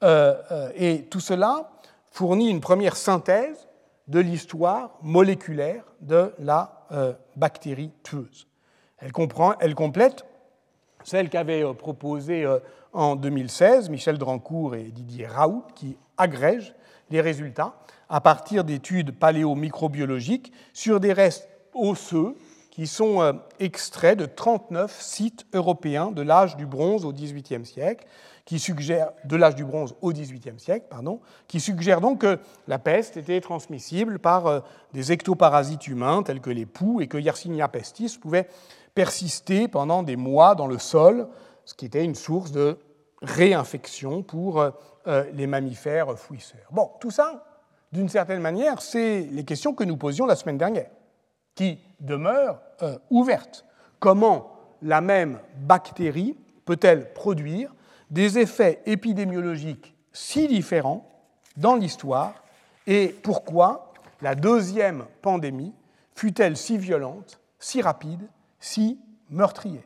et 0.01 1.05
tout 1.11 1.19
cela 1.19 1.71
fournit 2.11 2.49
une 2.49 2.61
première 2.61 2.97
synthèse 2.97 3.67
de 4.07 4.19
l'histoire 4.19 4.97
moléculaire 5.03 5.83
de 6.01 6.33
la 6.39 6.78
euh, 6.91 7.13
bactérie 7.35 7.91
tueuse. 8.03 8.47
Elle, 8.97 9.11
comprend, 9.11 9.53
elle 9.59 9.75
complète 9.75 10.25
celle 11.03 11.29
qu'avaient 11.29 11.63
euh, 11.63 11.73
proposée 11.73 12.45
euh, 12.45 12.59
en 12.93 13.15
2016 13.15 13.89
Michel 13.89 14.17
Drancourt 14.17 14.75
et 14.75 14.85
Didier 14.85 15.27
Raoult, 15.27 15.63
qui 15.75 15.97
agrègent 16.17 16.73
les 17.09 17.21
résultats 17.21 17.75
à 18.09 18.21
partir 18.21 18.63
d'études 18.63 19.11
paléomicrobiologiques 19.11 20.51
sur 20.73 20.99
des 20.99 21.13
restes 21.13 21.47
osseux 21.73 22.35
qui 22.71 22.87
sont 22.87 23.39
extraits 23.59 24.17
de 24.17 24.25
39 24.25 25.01
sites 25.01 25.45
européens 25.53 26.11
de 26.11 26.21
l'âge 26.21 26.55
du 26.55 26.65
bronze 26.65 27.05
au 27.05 27.11
XVIIIe 27.11 27.65
siècle 27.65 28.05
qui 28.49 28.57
suggère, 28.57 29.11
de 29.25 29.35
l'âge 29.35 29.53
du 29.53 29.63
bronze 29.63 29.93
au 30.01 30.11
XVIIIe 30.11 30.57
siècle, 30.59 30.87
pardon, 30.89 31.19
qui 31.47 31.59
suggère 31.59 32.01
donc 32.01 32.21
que 32.21 32.39
la 32.67 32.79
peste 32.79 33.15
était 33.15 33.41
transmissible 33.41 34.17
par 34.17 34.47
euh, 34.47 34.59
des 34.91 35.11
ectoparasites 35.11 35.85
humains 35.85 36.23
tels 36.23 36.41
que 36.41 36.49
les 36.49 36.65
poux 36.65 36.99
et 36.99 37.05
que 37.05 37.19
Yersinia 37.19 37.67
pestis 37.67 38.17
pouvait 38.19 38.49
persister 38.95 39.67
pendant 39.67 40.01
des 40.01 40.15
mois 40.15 40.55
dans 40.55 40.65
le 40.65 40.79
sol, 40.79 41.27
ce 41.63 41.75
qui 41.75 41.85
était 41.85 42.03
une 42.03 42.15
source 42.15 42.51
de 42.51 42.79
réinfection 43.21 44.23
pour 44.23 44.59
euh, 44.59 44.71
euh, 45.05 45.25
les 45.31 45.45
mammifères 45.45 46.17
fouisseurs. 46.17 46.71
Bon, 46.71 46.89
tout 46.99 47.11
ça, 47.11 47.45
d'une 47.91 48.09
certaine 48.09 48.41
manière, 48.41 48.81
c'est 48.81 49.27
les 49.29 49.45
questions 49.45 49.75
que 49.75 49.83
nous 49.83 49.95
posions 49.95 50.25
la 50.25 50.35
semaine 50.35 50.57
dernière, 50.57 50.89
qui 51.53 51.77
demeurent 51.99 52.59
ouvertes. 53.11 53.63
Comment 53.99 54.53
la 54.81 55.01
même 55.01 55.37
bactérie 55.55 56.35
peut-elle 56.65 57.13
produire 57.13 57.75
des 58.09 58.39
effets 58.39 58.81
épidémiologiques 58.85 59.95
si 60.11 60.47
différents 60.47 61.09
dans 61.57 61.75
l'histoire 61.75 62.33
et 62.87 63.09
pourquoi 63.23 63.93
la 64.21 64.35
deuxième 64.35 65.05
pandémie 65.21 65.73
fut-elle 66.15 66.57
si 66.57 66.77
violente, 66.77 67.39
si 67.59 67.81
rapide, 67.81 68.27
si 68.59 68.99
meurtrière. 69.29 69.83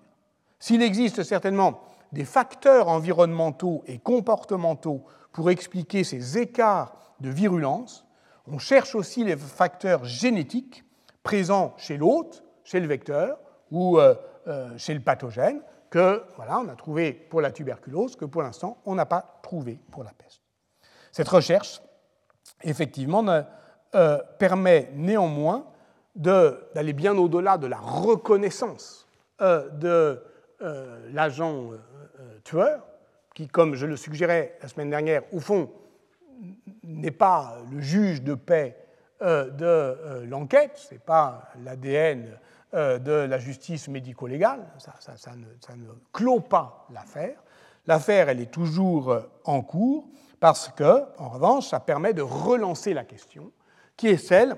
S'il 0.60 0.82
existe 0.82 1.24
certainement 1.24 1.82
des 2.12 2.26
facteurs 2.26 2.88
environnementaux 2.88 3.84
et 3.86 4.00
comportementaux 4.00 5.04
pour 5.32 5.50
expliquer 5.50 6.04
ces 6.04 6.38
écarts 6.38 6.94
de 7.20 7.30
virulence, 7.30 8.06
on 8.48 8.60
cherche 8.60 8.96
aussi 8.96 9.24
les 9.24 9.36
facteurs 9.36 10.06
génétiques 10.06 10.84
présents 11.24 11.74
chez 11.78 11.98
l'hôte, 11.98 12.44
chez 12.64 12.80
le 12.80 12.88
vecteur 12.88 13.38
ou 13.72 13.98
euh, 13.98 14.16
euh, 14.48 14.78
chez 14.78 14.94
le 14.94 15.00
pathogène, 15.00 15.62
que 15.94 16.24
voilà, 16.38 16.58
on 16.58 16.68
a 16.70 16.76
trouvé 16.76 17.14
pour 17.14 17.39
la 17.39 17.52
tuberculose, 17.52 18.16
que 18.16 18.26
pour 18.26 18.41
l'instant 18.41 18.82
on 18.84 18.96
n'a 18.96 19.06
pas 19.06 19.39
trouvé 19.44 19.80
pour 19.91 20.04
la 20.04 20.10
peste. 20.10 20.41
Cette 21.12 21.30
recherche, 21.30 21.84
effectivement, 22.64 23.24
euh, 23.94 24.18
permet 24.39 24.89
néanmoins 24.96 25.68
d'aller 26.16 26.94
bien 26.94 27.16
au-delà 27.16 27.60
de 27.60 27.68
la 27.68 27.78
reconnaissance 27.78 29.08
de 29.39 30.20
l'agent 31.12 31.72
tueur, 32.44 32.82
qui, 33.36 33.48
comme 33.48 33.76
je 33.76 33.86
le 33.86 33.96
suggérais 33.96 34.58
la 34.64 34.70
semaine 34.70 34.89
dernière, 34.89 35.22
au 35.32 35.39
fond, 35.39 35.70
n'est 36.82 37.12
pas 37.12 37.58
le 37.72 37.82
juge 37.82 38.24
de 38.24 38.34
paix 38.34 38.84
euh, 39.24 39.50
de 39.50 39.66
euh, 39.66 40.26
l'enquête, 40.26 40.72
ce 40.76 40.94
n'est 40.96 41.00
pas 41.00 41.50
l'ADN 41.64 42.26
euh, 42.26 42.36
de 42.74 43.12
la 43.12 43.38
justice 43.38 43.88
médico-légale, 43.88 44.66
ça, 44.78 45.32
ne, 45.36 45.86
clôt 46.12 46.40
pas 46.40 46.88
l'affaire. 46.92 47.44
L'affaire, 47.86 48.30
elle 48.30 48.42
est 48.42 48.52
toujours 48.52 49.18
en 49.46 49.62
cours 49.62 50.08
parce 50.40 50.70
que, 50.70 51.04
en 51.18 51.30
revanche, 51.30 51.68
ça 51.68 51.80
permet 51.80 52.14
de 52.14 52.22
relancer 52.22 52.94
la 52.94 53.04
question, 53.04 53.52
qui 53.96 54.08
est 54.08 54.18
celle, 54.18 54.58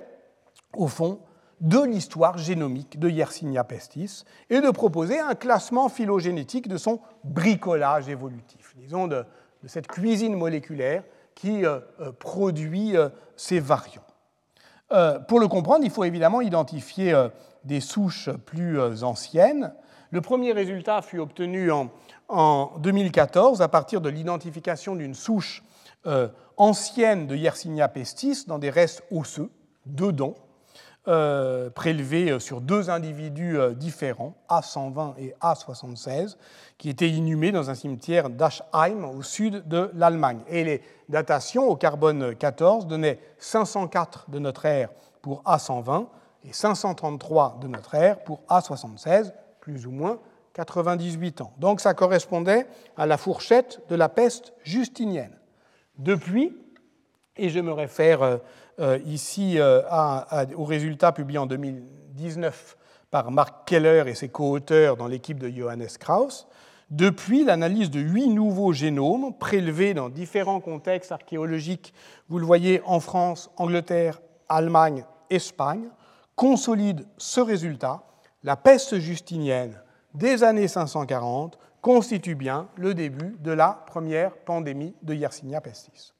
au 0.73 0.87
fond, 0.87 1.19
de 1.61 1.81
l'histoire 1.81 2.37
génomique 2.37 2.99
de 2.99 3.09
Yersinia 3.09 3.63
pestis 3.63 4.23
et 4.49 4.61
de 4.61 4.69
proposer 4.69 5.19
un 5.19 5.35
classement 5.35 5.89
phylogénétique 5.89 6.67
de 6.67 6.77
son 6.77 6.99
bricolage 7.23 8.09
évolutif, 8.09 8.73
disons 8.77 9.07
de, 9.07 9.25
cette 9.65 9.87
cuisine 9.87 10.35
moléculaire 10.35 11.03
qui 11.33 11.65
euh, 11.65 11.79
euh, 11.99 12.11
produit 12.11 12.95
euh, 12.95 13.09
ces 13.35 13.59
variants. 13.59 14.03
pour 15.27 15.39
le 15.39 15.47
comprendre, 15.47 15.83
il 15.83 15.89
faut 15.89 16.03
évidemment 16.03 16.41
identifier 16.41 17.13
des 17.65 17.81
souches 17.81 18.29
plus 18.45 19.03
anciennes. 19.03 19.73
Le 20.11 20.21
premier 20.21 20.53
résultat 20.53 21.01
fut 21.01 21.19
obtenu 21.19 21.71
en, 21.71 21.91
en 22.29 22.71
2014 22.79 23.61
à 23.61 23.67
partir 23.67 24.01
de 24.01 24.09
l'identification 24.09 24.95
d'une 24.95 25.15
souche 25.15 25.63
ancienne 26.57 27.25
de 27.25 27.35
Yersinia 27.35 27.87
pestis 27.87 28.45
dans 28.47 28.59
des 28.59 28.69
restes 28.69 29.03
osseux, 29.11 29.49
dedans, 29.85 30.35
euh, 31.07 31.69
prélevés 31.69 32.31
euh, 32.31 32.39
sur 32.39 32.61
deux 32.61 32.89
individus 32.89 33.59
euh, 33.59 33.75
différents, 33.75 34.33
A120 34.49 35.13
et 35.19 35.35
A76, 35.39 36.35
qui 36.79 36.89
étaient 36.89 37.09
inhumés 37.09 37.51
dans 37.51 37.69
un 37.69 37.75
cimetière 37.75 38.31
d'Aschheim 38.31 39.03
au 39.03 39.21
sud 39.21 39.67
de 39.67 39.91
l'Allemagne. 39.93 40.39
Et 40.47 40.63
les 40.63 40.81
datations 41.07 41.69
au 41.69 41.75
carbone 41.75 42.33
14 42.35 42.87
donnaient 42.87 43.19
504 43.37 44.31
de 44.31 44.39
notre 44.39 44.65
ère 44.65 44.89
pour 45.21 45.43
A120 45.43 46.07
et 46.47 46.53
533 46.53 47.59
de 47.61 47.67
notre 47.67 47.95
ère 47.95 48.23
pour 48.23 48.41
A76, 48.49 49.33
plus 49.59 49.85
ou 49.87 49.91
moins 49.91 50.19
98 50.53 51.41
ans. 51.41 51.53
Donc 51.57 51.81
ça 51.81 51.93
correspondait 51.93 52.67
à 52.97 53.05
la 53.05 53.17
fourchette 53.17 53.81
de 53.89 53.95
la 53.95 54.09
peste 54.09 54.53
justinienne. 54.63 55.37
Depuis, 55.97 56.55
et 57.37 57.49
je 57.49 57.59
me 57.59 57.73
réfère 57.73 58.39
euh, 58.79 58.99
ici 59.05 59.59
euh, 59.59 59.81
aux 60.55 60.65
résultats 60.65 61.11
publiés 61.11 61.39
en 61.39 61.45
2019 61.45 62.77
par 63.11 63.31
Mark 63.31 63.67
Keller 63.67 64.03
et 64.07 64.15
ses 64.15 64.29
co-auteurs 64.29 64.97
dans 64.97 65.07
l'équipe 65.07 65.39
de 65.39 65.49
Johannes 65.49 65.87
Krauss, 65.99 66.47
depuis 66.91 67.43
l'analyse 67.43 67.89
de 67.89 67.99
huit 67.99 68.29
nouveaux 68.29 68.71
génomes 68.71 69.33
prélevés 69.37 69.93
dans 69.93 70.09
différents 70.09 70.59
contextes 70.59 71.11
archéologiques, 71.11 71.93
vous 72.29 72.37
le 72.37 72.45
voyez 72.45 72.81
en 72.85 72.99
France, 72.99 73.49
Angleterre, 73.57 74.21
Allemagne, 74.49 75.03
Espagne, 75.29 75.89
consolide 76.35 77.05
ce 77.17 77.39
résultat. 77.41 78.03
La 78.43 78.55
peste 78.55 78.99
justinienne 78.99 79.81
des 80.13 80.43
années 80.43 80.67
540 80.67 81.57
constitue 81.81 82.35
bien 82.35 82.67
le 82.77 82.93
début 82.93 83.35
de 83.39 83.51
la 83.51 83.83
première 83.85 84.35
pandémie 84.37 84.95
de 85.03 85.13
Yersinia 85.13 85.61
pestis. 85.61 86.13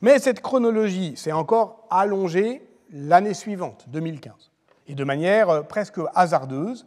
Mais 0.00 0.18
cette 0.18 0.40
chronologie 0.40 1.16
s'est 1.16 1.32
encore 1.32 1.86
allongée 1.90 2.68
l'année 2.92 3.34
suivante, 3.34 3.86
2015, 3.88 4.50
et 4.86 4.94
de 4.94 5.04
manière 5.04 5.50
euh, 5.50 5.62
presque 5.62 6.00
hasardeuse. 6.14 6.86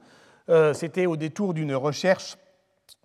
Euh, 0.50 0.74
c'était 0.74 1.06
au 1.06 1.18
détour 1.18 1.54
d'une 1.54 1.76
recherche 1.76 2.38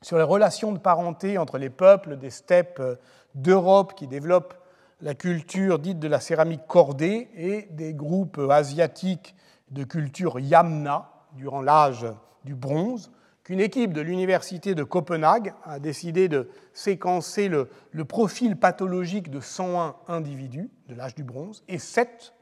sur 0.02 0.16
les 0.16 0.22
relations 0.22 0.72
de 0.72 0.78
parenté 0.78 1.38
entre 1.38 1.58
les 1.58 1.70
peuples 1.70 2.16
des 2.16 2.30
steppes 2.30 2.80
euh, 2.80 2.96
d'Europe 3.34 3.94
qui 3.94 4.06
développent 4.06 4.54
la 5.02 5.14
culture 5.14 5.78
dite 5.78 5.98
de 5.98 6.08
la 6.08 6.20
céramique 6.20 6.66
cordée 6.66 7.28
et 7.36 7.68
des 7.70 7.92
groupes 7.92 8.40
asiatiques 8.50 9.34
de 9.70 9.84
culture 9.84 10.38
yamna 10.38 11.10
durant 11.32 11.60
l'âge 11.60 12.06
du 12.44 12.54
bronze, 12.54 13.10
qu'une 13.46 13.60
équipe 13.60 13.92
de 13.92 14.00
l'Université 14.00 14.74
de 14.74 14.82
Copenhague 14.82 15.54
a 15.64 15.78
décidé 15.78 16.28
de 16.28 16.48
séquencer 16.72 17.48
le, 17.48 17.68
profil 18.04 18.56
pathologique 18.56 19.30
de 19.30 19.40
101 19.40 19.94
individus 20.08 20.68
de 20.88 20.94
l'âge 20.94 21.14
du 21.14 21.22
bronze, 21.22 21.62
et 21.68 21.78
sept 21.78 22.34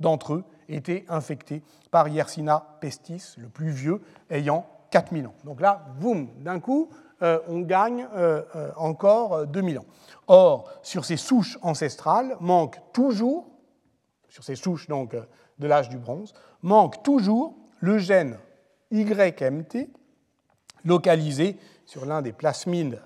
d'entre 0.00 0.34
eux 0.34 0.44
étaient 0.68 1.06
infectés 1.08 1.62
par 1.90 2.08
Yersina 2.08 2.76
pestis, 2.80 3.36
le 3.38 3.48
plus 3.48 3.70
vieux, 3.70 4.02
ayant 4.28 4.66
4000 4.90 5.28
ans. 5.28 5.34
Donc 5.44 5.60
là, 5.60 5.86
boum, 5.98 6.28
d'un 6.40 6.60
coup, 6.60 6.90
euh, 7.22 7.38
on 7.48 7.60
gagne 7.60 8.06
euh, 8.14 8.42
euh, 8.54 8.70
encore 8.76 9.46
2000 9.46 9.78
ans. 9.78 9.86
Or, 10.26 10.70
sur 10.82 11.04
ces 11.04 11.16
souches 11.16 11.58
ancestrales, 11.62 12.36
manque 12.40 12.78
toujours, 12.92 13.48
sur 14.28 14.44
ces 14.44 14.56
souches 14.56 14.88
donc 14.88 15.16
de 15.58 15.66
l'âge 15.66 15.88
du 15.88 15.98
bronze, 15.98 16.32
manque 16.62 17.02
toujours 17.02 17.54
le 17.80 17.98
gène 17.98 18.38
YMT, 18.90 19.88
localisé 20.84 21.56
sur 21.84 22.06
l'un 22.06 22.22
des 22.22 22.32
plasmides, 22.32 23.00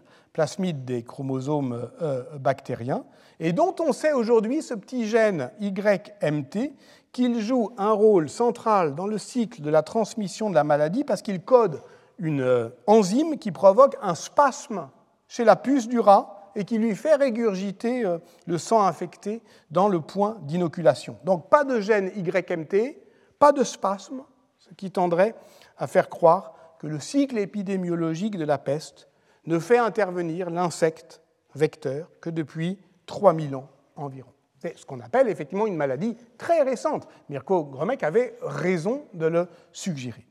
des 0.85 1.03
chromosomes 1.03 1.91
euh, 2.03 2.25
bactériens, 2.39 3.05
et 3.41 3.53
dont 3.53 3.75
on 3.81 3.93
sait 3.93 4.13
aujourd'hui, 4.13 4.63
ce 4.63 4.75
petit 4.75 5.07
gène 5.07 5.51
YMT, 5.61 6.73
qu'il 7.13 7.41
joue 7.41 7.71
un 7.79 7.93
rôle 7.93 8.29
central 8.29 8.95
dans 8.95 9.07
le 9.07 9.19
cycle 9.19 9.63
de 9.63 9.71
la 9.71 9.83
transmission 9.83 10.51
de 10.51 10.55
la 10.55 10.65
maladie 10.65 11.05
parce 11.05 11.23
qu'il 11.23 11.41
code 11.41 11.81
une 12.19 12.43
euh, 12.43 12.69
enzyme 12.87 13.39
qui 13.39 13.53
provoque 13.53 13.97
un 14.03 14.15
spasme 14.15 14.89
chez 15.27 15.45
la 15.45 15.57
puce 15.57 15.89
du 15.89 16.01
rat 16.01 16.38
et 16.59 16.65
qui 16.65 16.77
lui 16.77 16.97
fait 16.97 17.15
régurgiter 17.15 18.05
euh, 18.05 18.19
le 18.47 18.59
sang 18.59 18.83
infecté 18.83 19.43
dans 19.71 19.87
le 19.87 20.01
point 20.01 20.39
d'inoculation. 20.43 21.17
Donc 21.23 21.49
pas 21.49 21.63
de 21.63 21.81
gène 21.81 22.11
YMT, 22.17 22.97
pas 23.39 23.53
de 23.53 23.63
spasme, 23.63 24.25
ce 24.59 24.75
qui 24.75 24.91
tendrait 24.91 25.37
à 25.77 25.87
faire 25.87 26.09
croire 26.09 26.55
que 26.81 26.89
le 26.89 26.99
cycle 26.99 27.39
épidémiologique 27.39 28.37
de 28.37 28.45
la 28.45 28.59
peste 28.59 29.09
ne 29.47 29.61
fait 29.61 29.79
intervenir 29.79 30.51
l'insecte 30.51 31.23
vecteur 31.55 32.11
que 32.21 32.29
depuis 32.29 32.81
3000 33.07 33.55
ans 33.55 33.69
environ. 33.95 34.33
C'est 34.59 34.77
ce 34.77 34.85
qu'on 34.85 34.99
appelle 34.99 35.29
effectivement 35.29 35.69
une 35.69 35.77
maladie 35.77 36.17
très 36.39 36.63
récente. 36.63 37.07
Mirko 37.29 37.63
Gromek 37.67 38.03
avait 38.03 38.35
raison 38.43 39.05
de 39.15 39.27
le 39.27 39.47
suggérer. 39.71 40.27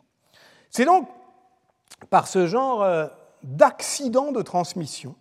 C'est 0.71 0.83
donc 0.83 1.07
par 2.09 2.27
ce 2.27 2.47
genre 2.47 2.83
euh, 2.83 3.07
d'accident 3.43 4.33
de 4.33 4.41
transmission 4.41 5.15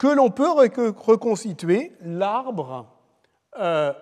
que 0.00 0.06
l'on 0.06 0.30
peut 0.30 0.50
reconstituer 0.50 1.92
l'arbre. 2.00 2.86
Euh, 3.58 3.92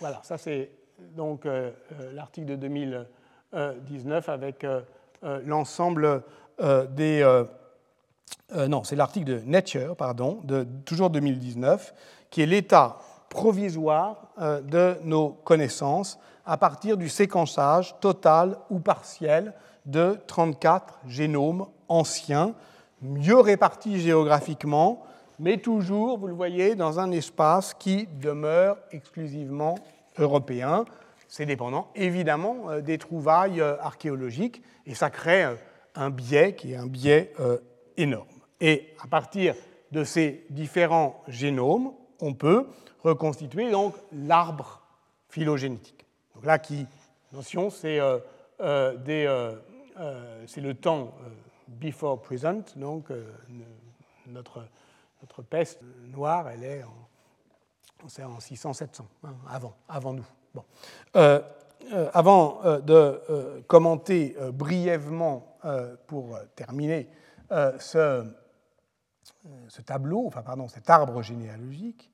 voilà, 0.00 0.20
ça 0.22 0.38
c'est 0.38 0.70
donc 0.98 1.44
euh, 1.44 1.70
l'article 2.14 2.46
de 2.46 2.56
2019 2.56 4.28
avec 4.30 4.64
euh, 4.64 4.80
l'ensemble 5.44 6.22
euh, 6.62 6.86
des... 6.86 7.20
Euh, 7.22 7.44
non, 8.68 8.84
c'est 8.84 8.96
l'article 8.96 9.26
de 9.26 9.38
Nature, 9.40 9.96
pardon, 9.96 10.40
de 10.44 10.66
toujours 10.86 11.10
2019, 11.10 11.94
qui 12.30 12.40
est 12.40 12.46
l'état 12.46 12.96
provisoire 13.28 14.28
de 14.38 14.96
nos 15.04 15.30
connaissances 15.30 16.18
à 16.44 16.56
partir 16.56 16.96
du 16.98 17.08
séquençage 17.08 17.98
total 18.00 18.58
ou 18.68 18.78
partiel 18.78 19.54
de 19.86 20.18
34 20.26 21.00
génomes 21.06 21.66
anciens, 21.88 22.54
mieux 23.02 23.40
répartis 23.40 24.00
géographiquement, 24.00 25.04
mais 25.38 25.58
toujours, 25.58 26.18
vous 26.18 26.28
le 26.28 26.34
voyez, 26.34 26.74
dans 26.74 27.00
un 27.00 27.10
espace 27.10 27.74
qui 27.74 28.06
demeure 28.06 28.78
exclusivement 28.92 29.76
européen. 30.18 30.84
C'est 31.26 31.46
dépendant 31.46 31.88
évidemment 31.94 32.70
euh, 32.70 32.80
des 32.80 32.98
trouvailles 32.98 33.60
euh, 33.60 33.76
archéologiques, 33.80 34.62
et 34.86 34.94
ça 34.94 35.10
crée 35.10 35.44
euh, 35.44 35.54
un 35.94 36.10
biais 36.10 36.54
qui 36.54 36.72
est 36.72 36.76
un 36.76 36.86
biais 36.86 37.32
énorme. 37.98 38.26
Et 38.60 38.94
à 39.02 39.06
partir 39.06 39.54
de 39.90 40.04
ces 40.04 40.46
différents 40.48 41.22
génomes, 41.28 41.92
on 42.20 42.32
peut 42.32 42.66
reconstituer 43.02 43.70
donc 43.70 43.94
l'arbre 44.12 44.80
phylogénétique. 45.28 46.06
Donc 46.34 46.46
là, 46.46 46.58
qui 46.58 46.86
notion, 47.32 47.68
c'est 47.68 47.98
le 48.58 49.58
temps 50.72 51.12
before 51.80 52.20
present, 52.22 52.76
donc 52.76 53.10
notre 54.26 54.64
notre 55.22 55.42
peste 55.42 55.80
noire, 56.08 56.48
elle 56.48 56.64
est 56.64 56.82
en, 56.82 58.04
en 58.04 58.38
600-700, 58.38 59.02
hein, 59.24 59.34
avant, 59.48 59.74
avant 59.88 60.12
nous. 60.12 60.26
Bon. 60.54 60.64
Euh, 61.16 61.40
euh, 61.92 62.10
avant 62.12 62.60
euh, 62.64 62.80
de 62.80 63.62
commenter 63.66 64.36
brièvement, 64.52 65.48
pour 66.08 66.36
terminer, 66.56 67.08
ce, 67.78 68.26
tableau, 69.86 70.26
enfin 70.26 70.42
pardon, 70.42 70.66
cet 70.66 70.90
arbre 70.90 71.22
généalogique, 71.22 72.10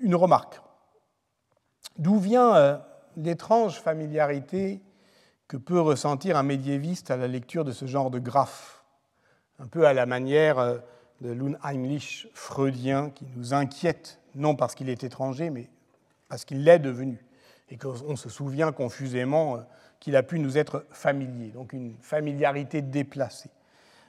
une 0.00 0.14
remarque. 0.14 0.58
D'où 1.98 2.18
vient 2.18 2.80
l'étrange 3.18 3.78
familiarité 3.78 4.80
que 5.52 5.58
peut 5.58 5.82
ressentir 5.82 6.38
un 6.38 6.42
médiéviste 6.42 7.10
à 7.10 7.18
la 7.18 7.28
lecture 7.28 7.66
de 7.66 7.72
ce 7.72 7.84
genre 7.84 8.10
de 8.10 8.18
graphe, 8.18 8.82
un 9.58 9.66
peu 9.66 9.86
à 9.86 9.92
la 9.92 10.06
manière 10.06 10.80
de 11.20 11.30
l'Unheimlich 11.30 12.26
freudien 12.32 13.10
qui 13.10 13.26
nous 13.36 13.52
inquiète, 13.52 14.18
non 14.34 14.56
parce 14.56 14.74
qu'il 14.74 14.88
est 14.88 15.04
étranger, 15.04 15.50
mais 15.50 15.68
parce 16.30 16.46
qu'il 16.46 16.64
l'est 16.64 16.78
devenu, 16.78 17.22
et 17.68 17.76
qu'on 17.76 18.16
se 18.16 18.30
souvient 18.30 18.72
confusément 18.72 19.56
euh, 19.56 19.60
qu'il 20.00 20.16
a 20.16 20.22
pu 20.22 20.38
nous 20.38 20.56
être 20.56 20.86
familier, 20.90 21.48
donc 21.48 21.74
une 21.74 21.96
familiarité 22.00 22.80
déplacée. 22.80 23.50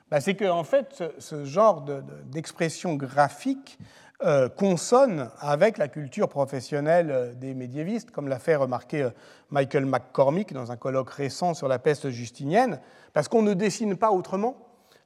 Bah, 0.10 0.22
c'est 0.22 0.36
qu'en 0.36 0.60
en 0.60 0.64
fait, 0.64 1.04
ce, 1.18 1.46
genre 1.46 1.86
d'expression 2.26 2.96
graphique 2.96 3.80
euh, 4.24 4.48
consonne 4.48 5.30
avec 5.40 5.78
la 5.78 5.88
culture 5.88 6.30
professionnelle 6.30 7.12
euh, 7.12 7.34
des 7.34 7.54
médiévistes, 7.54 8.12
comme 8.12 8.28
l'a 8.28 8.40
fait 8.40 8.56
remarquer 8.56 9.10
Michael 9.50 9.86
McCormick 9.86 10.54
dans 10.54 10.72
un 10.72 10.78
colloque 10.78 11.10
récent 11.10 11.54
sur 11.54 11.68
la 11.68 11.80
peste 11.80 12.10
justinienne, 12.10 12.80
parce 13.14 13.28
qu'on 13.28 13.42
ne 13.42 13.54
dessine 13.54 13.98
pas 13.98 14.12
autrement 14.12 14.56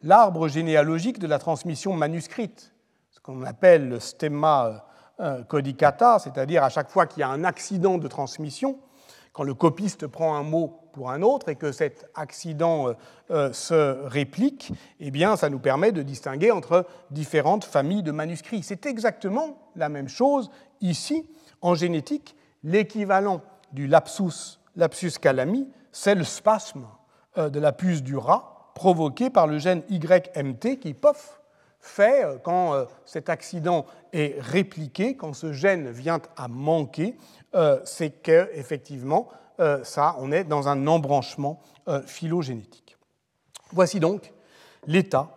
l'arbre 0.01 0.47
généalogique 0.47 1.19
de 1.19 1.27
la 1.27 1.39
transmission 1.39 1.93
manuscrite, 1.93 2.73
ce 3.11 3.19
qu'on 3.19 3.43
appelle 3.43 3.89
le 3.89 3.99
stemma 3.99 4.85
euh, 5.19 5.43
codicata, 5.43 6.19
c'est-à-dire 6.19 6.63
à 6.63 6.69
chaque 6.69 6.89
fois 6.91 7.07
qu'il 7.07 7.21
y 7.21 7.23
a 7.23 7.29
un 7.29 7.43
accident 7.43 7.97
de 7.97 8.07
transmission, 8.07 8.77
quand 9.37 9.43
le 9.43 9.53
copiste 9.53 10.07
prend 10.07 10.35
un 10.35 10.41
mot 10.41 10.79
pour 10.93 11.11
un 11.11 11.21
autre 11.21 11.49
et 11.49 11.55
que 11.55 11.71
cet 11.71 12.09
accident 12.15 12.87
euh, 12.87 12.93
euh, 13.29 13.53
se 13.53 14.03
réplique, 14.07 14.73
eh 14.99 15.11
bien, 15.11 15.35
ça 15.35 15.51
nous 15.51 15.59
permet 15.59 15.91
de 15.91 16.01
distinguer 16.01 16.49
entre 16.49 16.87
différentes 17.11 17.63
familles 17.63 18.01
de 18.01 18.11
manuscrits. 18.11 18.63
C'est 18.63 18.87
exactement 18.87 19.59
la 19.75 19.89
même 19.89 20.07
chose 20.09 20.49
ici 20.81 21.29
en 21.61 21.75
génétique. 21.75 22.35
L'équivalent 22.63 23.43
du 23.73 23.85
lapsus, 23.85 24.57
lapsus 24.75 25.19
calami, 25.21 25.69
c'est 25.91 26.15
le 26.15 26.23
spasme 26.23 26.87
de 27.35 27.59
la 27.59 27.73
puce 27.73 28.01
du 28.01 28.17
rat, 28.17 28.71
provoqué 28.73 29.29
par 29.29 29.45
le 29.45 29.59
gène 29.59 29.83
YMT 29.87 30.79
qui, 30.79 30.95
pof, 30.95 31.36
fait, 31.87 32.23
euh, 32.23 32.37
quand 32.37 32.73
euh, 32.73 32.85
cet 33.05 33.29
accident 33.29 33.85
est 34.13 34.39
répliqué, 34.39 35.15
quand 35.15 35.33
ce 35.33 35.53
gène 35.53 35.89
vient 35.89 36.21
à 36.35 36.47
manquer, 36.47 37.17
euh, 37.55 37.79
c'est 37.85 38.09
qu'effectivement, 38.09 39.29
ça, 39.81 40.15
on 40.19 40.31
est 40.31 40.43
dans 40.43 40.67
un 40.67 40.85
embranchement 40.85 41.59
phylogénétique. 42.05 42.95
Voici 43.71 43.99
donc 43.99 44.31
l'état 44.85 45.29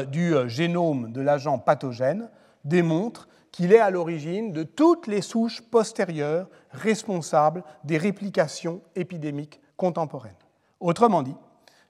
du 0.08 0.34
génome 0.46 1.12
de 1.12 1.20
l'agent 1.20 1.58
pathogène 1.58 2.28
démontre 2.64 3.28
qu'il 3.52 3.72
est 3.72 3.78
à 3.78 3.90
l'origine 3.90 4.52
de 4.52 4.64
toutes 4.64 5.06
les 5.06 5.22
souches 5.22 5.60
postérieures 5.60 6.48
responsables 6.72 7.62
des 7.84 7.98
réplications 7.98 8.80
épidémiques 8.96 9.60
contemporaines. 9.76 10.32
Autrement 10.80 11.22
dit, 11.22 11.36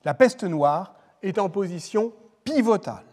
la 0.04 0.12
peste 0.12 0.44
noire 0.44 0.94
est 1.22 1.38
en 1.38 1.48
position 1.48 2.12
pivotale. 2.44 3.07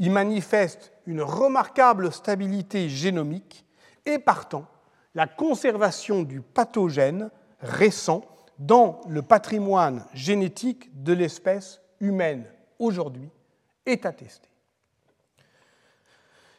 Il 0.00 0.10
manifeste 0.10 0.94
une 1.04 1.20
remarquable 1.20 2.10
stabilité 2.10 2.88
génomique 2.88 3.66
et 4.06 4.18
partant 4.18 4.66
la 5.14 5.26
conservation 5.26 6.22
du 6.22 6.40
pathogène 6.40 7.30
récent 7.60 8.22
dans 8.58 9.02
le 9.08 9.20
patrimoine 9.20 10.06
génétique 10.14 11.02
de 11.02 11.12
l'espèce 11.12 11.82
humaine 12.00 12.46
aujourd'hui 12.78 13.28
est 13.84 14.06
attesté. 14.06 14.48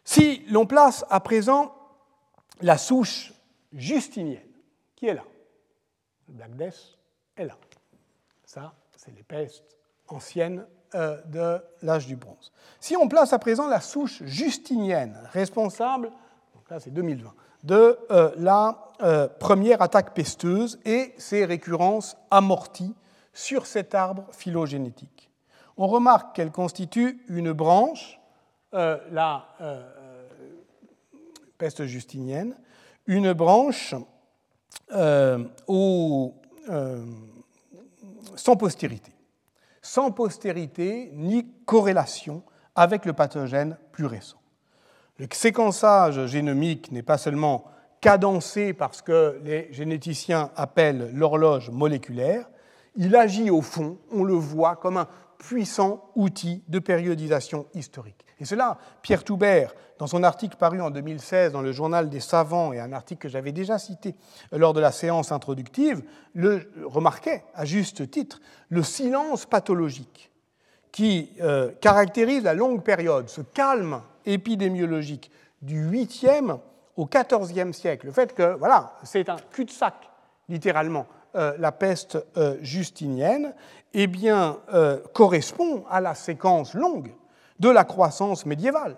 Si 0.04 0.46
l'on 0.50 0.68
place 0.68 1.04
à 1.10 1.20
présent 1.20 1.74
la 2.62 2.78
souche 2.78 3.34
justinienne, 3.74 4.48
qui 4.96 5.08
est 5.08 5.16
là, 5.16 5.24
le 6.28 6.36
Black 6.36 6.56
Death 6.56 6.98
est 7.38 7.46
là. 7.46 7.58
Ça, 8.46 8.76
c'est 8.96 9.16
les 9.16 9.24
pestes 9.24 9.78
anciennes 10.08 10.68
de 10.94 11.58
l'âge 11.82 12.08
du 12.08 12.16
bronze. 12.16 12.52
Si 12.80 12.98
on 12.98 13.08
place 13.08 13.32
à 13.34 13.40
présent 13.40 13.68
la 13.68 13.80
souche 13.80 14.24
justinienne, 14.24 15.18
responsable, 15.32 16.12
donc 16.54 16.70
là 16.70 16.80
c'est 16.80 16.92
2020, 16.92 17.34
de 17.64 17.98
euh, 18.10 18.32
la 18.38 18.88
euh, 19.02 19.28
première 19.28 19.82
attaque 19.82 20.14
pesteuse 20.14 20.80
et 20.84 21.14
ses 21.18 21.46
récurrences 21.46 22.18
amorties 22.30 22.96
sur 23.34 23.66
cet 23.68 23.96
arbre 23.96 24.26
phylogénétique, 24.32 25.30
on 25.78 25.88
remarque 25.88 26.36
qu'elle 26.36 26.52
constitue 26.52 27.24
une 27.30 27.54
branche, 27.54 28.20
la 28.74 29.46
peste 31.58 31.86
justinienne, 31.86 32.56
une 33.08 33.34
branche 33.34 33.96
sans 38.36 38.56
postérité 38.58 39.12
sans 39.82 40.12
postérité 40.12 41.12
ni 41.14 41.48
corrélation 41.66 42.44
avec 42.76 43.06
le 43.06 43.14
pathogène 43.14 43.78
plus 43.92 44.06
récent. 44.06 44.38
Le 45.18 45.28
séquençage 45.32 46.26
génomique 46.28 46.92
n'est 46.92 47.04
pas 47.04 47.18
seulement 47.18 47.66
cadencé 48.00 48.74
parce 48.74 49.02
que 49.02 49.40
les 49.44 49.72
généticiens 49.72 50.52
appellent 50.56 51.12
l'horloge 51.14 51.70
moléculaire, 51.70 52.50
il 52.96 53.16
agit 53.16 53.50
au 53.50 53.62
fond, 53.62 53.98
on 54.12 54.24
le 54.24 54.34
voit, 54.34 54.76
comme 54.76 54.98
un 54.98 55.08
puissant 55.42 56.12
outil 56.16 56.64
de 56.68 56.78
périodisation 56.78 57.66
historique. 57.74 58.26
Et 58.40 58.46
cela, 58.46 58.78
Pierre 59.02 59.24
Toubert, 59.24 59.74
dans 59.98 60.06
son 60.06 60.22
article 60.22 60.56
paru 60.56 60.80
en 60.82 60.92
2016 60.92 61.52
dans 61.52 61.64
le 61.64 61.72
Journal 61.72 62.10
des 62.10 62.20
savants, 62.20 62.74
et 62.74 62.80
un 62.80 62.94
article 62.94 63.24
que 63.24 63.30
j'avais 63.30 63.52
déjà 63.52 63.80
cité 63.80 64.16
lors 64.52 64.74
de 64.74 64.80
la 64.80 64.92
séance 64.92 65.32
introductive, 65.32 66.04
le 66.36 66.72
remarquait 66.86 67.44
à 67.56 67.66
juste 67.66 68.12
titre, 68.12 68.40
le 68.70 68.84
silence 68.84 69.48
pathologique 69.48 70.32
qui 70.92 71.32
euh, 71.42 71.72
caractérise 71.82 72.44
la 72.44 72.54
longue 72.54 72.84
période, 72.84 73.28
ce 73.28 73.42
calme 73.42 74.02
épidémiologique 74.26 75.32
du 75.64 75.90
8e 75.90 76.60
au 76.98 77.08
XIVe 77.08 77.72
siècle, 77.72 78.06
le 78.06 78.12
fait 78.12 78.36
que, 78.36 78.56
voilà, 78.58 78.94
c'est 79.04 79.28
un 79.28 79.38
cul-de-sac, 79.52 79.96
littéralement, 80.50 81.08
la 81.34 81.72
peste 81.72 82.18
justinienne, 82.62 83.54
eh 83.94 84.08
bien, 84.08 84.58
correspond 85.14 85.84
à 85.90 86.02
la 86.02 86.16
séquence 86.16 86.74
longue 86.74 87.14
de 87.60 87.70
la 87.70 87.84
croissance 87.84 88.46
médiévale, 88.46 88.98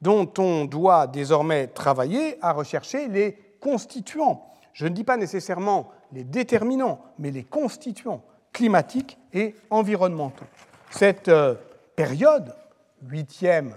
dont 0.00 0.30
on 0.38 0.64
doit 0.64 1.06
désormais 1.06 1.66
travailler 1.66 2.38
à 2.42 2.52
rechercher 2.52 3.08
les 3.08 3.38
constituants. 3.60 4.52
Je 4.72 4.86
ne 4.86 4.94
dis 4.94 5.04
pas 5.04 5.16
nécessairement 5.16 5.90
les 6.12 6.24
déterminants, 6.24 7.00
mais 7.18 7.30
les 7.30 7.44
constituants 7.44 8.22
climatiques 8.52 9.18
et 9.32 9.54
environnementaux. 9.70 10.44
Cette 10.90 11.28
euh, 11.28 11.54
période, 11.96 12.54
8e, 13.06 13.70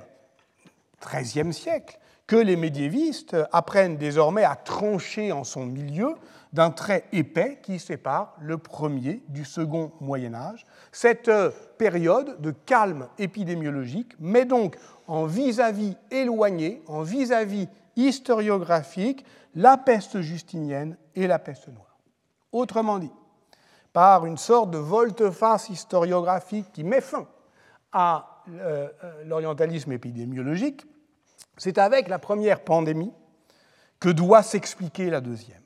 13e 1.02 1.52
siècle, 1.52 1.98
que 2.28 2.36
les 2.36 2.56
médiévistes 2.56 3.36
apprennent 3.52 3.98
désormais 3.98 4.44
à 4.44 4.56
trancher 4.56 5.32
en 5.32 5.44
son 5.44 5.66
milieu 5.66 6.16
d'un 6.54 6.72
trait 6.72 7.04
épais 7.12 7.60
qui 7.62 7.80
sépare 7.80 8.36
le 8.40 8.58
premier 8.58 9.22
du 9.28 9.44
second 9.44 9.92
Moyen 10.00 10.34
Âge. 10.34 10.66
Cette 10.92 11.28
euh, 11.28 11.52
période 11.78 12.42
de 12.42 12.52
calme 12.52 13.08
épidémiologique 13.20 14.14
met 14.20 14.46
donc 14.46 14.78
en 15.08 15.26
vis-à-vis 15.26 15.98
éloigné, 16.12 16.82
en 16.88 17.02
vis-à-vis 17.02 17.68
historiographique, 17.98 19.26
la 19.54 19.78
peste 19.78 20.22
justinienne 20.22 20.98
et 21.14 21.28
la 21.28 21.40
peste 21.40 21.68
noire. 21.68 21.98
Autrement 22.52 23.00
dit, 23.00 23.12
par 23.92 24.26
une 24.26 24.38
sorte 24.38 24.72
de 24.72 24.78
volte-face 24.78 25.70
historiographique 25.70 26.72
qui 26.72 26.84
met 26.84 27.02
fin 27.02 27.28
à 27.92 28.44
euh, 28.50 28.88
euh, 29.04 29.24
l'orientalisme 29.26 29.92
épidémiologique, 29.92 30.86
c'est 31.58 31.78
avec 31.78 32.08
la 32.08 32.20
première 32.20 32.62
pandémie 32.62 33.12
que 34.00 34.10
doit 34.10 34.44
s'expliquer 34.44 35.10
la 35.10 35.22
deuxième. 35.22 35.62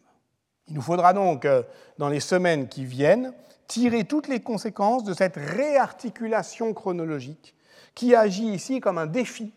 Il 0.67 0.75
nous 0.75 0.81
faudra 0.81 1.13
donc, 1.13 1.45
euh, 1.45 1.63
dans 1.97 2.09
les 2.09 2.19
semaines 2.19 2.67
qui 2.67 2.85
viennent, 2.85 3.33
tirer 3.67 4.03
toutes 4.03 4.27
les 4.27 4.39
conséquences 4.39 5.03
de 5.03 5.13
cette 5.13 5.35
réarticulation 5.35 6.73
chronologique 6.73 7.55
qui 7.95 8.15
agit 8.15 8.53
ici 8.53 8.79
comme 8.79 8.97
un 8.97 9.07
défi 9.07 9.53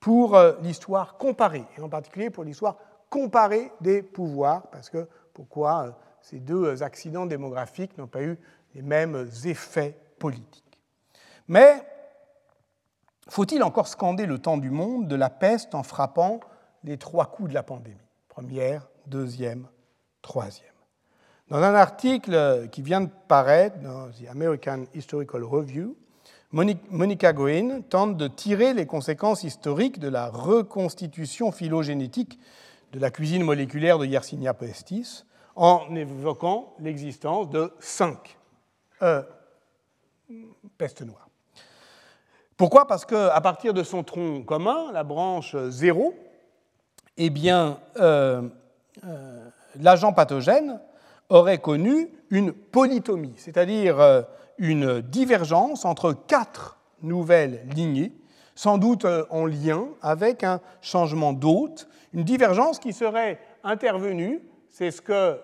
pour 0.00 0.38
l'histoire 0.62 1.18
comparée, 1.18 1.64
et 1.76 1.80
en 1.82 1.88
particulier 1.90 2.30
pour 2.30 2.44
l'histoire 2.44 2.76
comparée 3.10 3.70
des 3.82 4.02
pouvoirs, 4.02 4.68
parce 4.70 4.88
que 4.88 5.06
pourquoi 5.34 5.98
ces 6.22 6.38
deux 6.38 6.82
accidents 6.82 7.26
démographiques 7.26 7.96
n'ont 7.98 8.06
pas 8.06 8.22
eu 8.22 8.38
les 8.74 8.82
mêmes 8.82 9.28
effets 9.44 9.96
politiques. 10.18 10.78
Mais 11.48 11.82
faut-il 13.30 13.62
encore 13.62 13.88
scander 13.88 14.26
le 14.26 14.38
temps 14.38 14.58
du 14.58 14.70
monde 14.70 15.08
de 15.08 15.16
la 15.16 15.30
peste 15.30 15.74
en 15.74 15.82
frappant 15.82 16.40
les 16.84 16.98
trois 16.98 17.26
coups 17.26 17.48
de 17.48 17.54
la 17.54 17.62
pandémie? 17.62 17.96
Première, 18.28 18.88
deuxième, 19.06 19.66
troisième. 20.20 20.66
Dans 21.48 21.58
un 21.58 21.74
article 21.74 22.68
qui 22.70 22.82
vient 22.82 23.00
de 23.02 23.10
paraître 23.28 23.78
dans 23.78 24.08
The 24.10 24.28
American 24.30 24.84
Historical 24.94 25.44
Review, 25.44 25.96
Monica 26.52 27.32
Green 27.32 27.84
tente 27.84 28.16
de 28.16 28.26
tirer 28.26 28.74
les 28.74 28.86
conséquences 28.86 29.44
historiques 29.44 30.00
de 30.00 30.08
la 30.08 30.28
reconstitution 30.28 31.52
phylogénétique 31.52 32.38
de 32.92 32.98
la 32.98 33.10
cuisine 33.10 33.44
moléculaire 33.44 33.98
de 33.98 34.06
Yersinia 34.06 34.54
pestis 34.54 35.24
en 35.54 35.94
évoquant 35.94 36.74
l'existence 36.80 37.48
de 37.50 37.72
cinq 37.78 38.36
euh, 39.02 39.22
pestes 40.76 41.02
noires. 41.02 41.29
Pourquoi? 42.60 42.86
Parce 42.86 43.06
qu'à 43.06 43.40
partir 43.40 43.72
de 43.72 43.82
son 43.82 44.02
tronc 44.02 44.42
commun, 44.42 44.92
la 44.92 45.02
branche 45.02 45.56
0, 45.56 46.12
eh 47.16 47.30
bien, 47.30 47.78
euh, 47.98 48.42
euh, 49.02 49.48
l'agent 49.80 50.12
pathogène 50.12 50.78
aurait 51.30 51.56
connu 51.56 52.10
une 52.28 52.52
polytomie, 52.52 53.32
c'est-à-dire 53.38 54.26
une 54.58 55.00
divergence 55.00 55.86
entre 55.86 56.12
quatre 56.12 56.76
nouvelles 57.00 57.66
lignées, 57.74 58.12
sans 58.54 58.76
doute 58.76 59.06
en 59.30 59.46
lien 59.46 59.86
avec 60.02 60.44
un 60.44 60.60
changement 60.82 61.32
d'hôte, 61.32 61.88
une 62.12 62.24
divergence 62.24 62.78
qui 62.78 62.92
serait 62.92 63.40
intervenue, 63.64 64.42
c'est 64.68 64.90
ce 64.90 65.00
que 65.00 65.12
euh, 65.12 65.36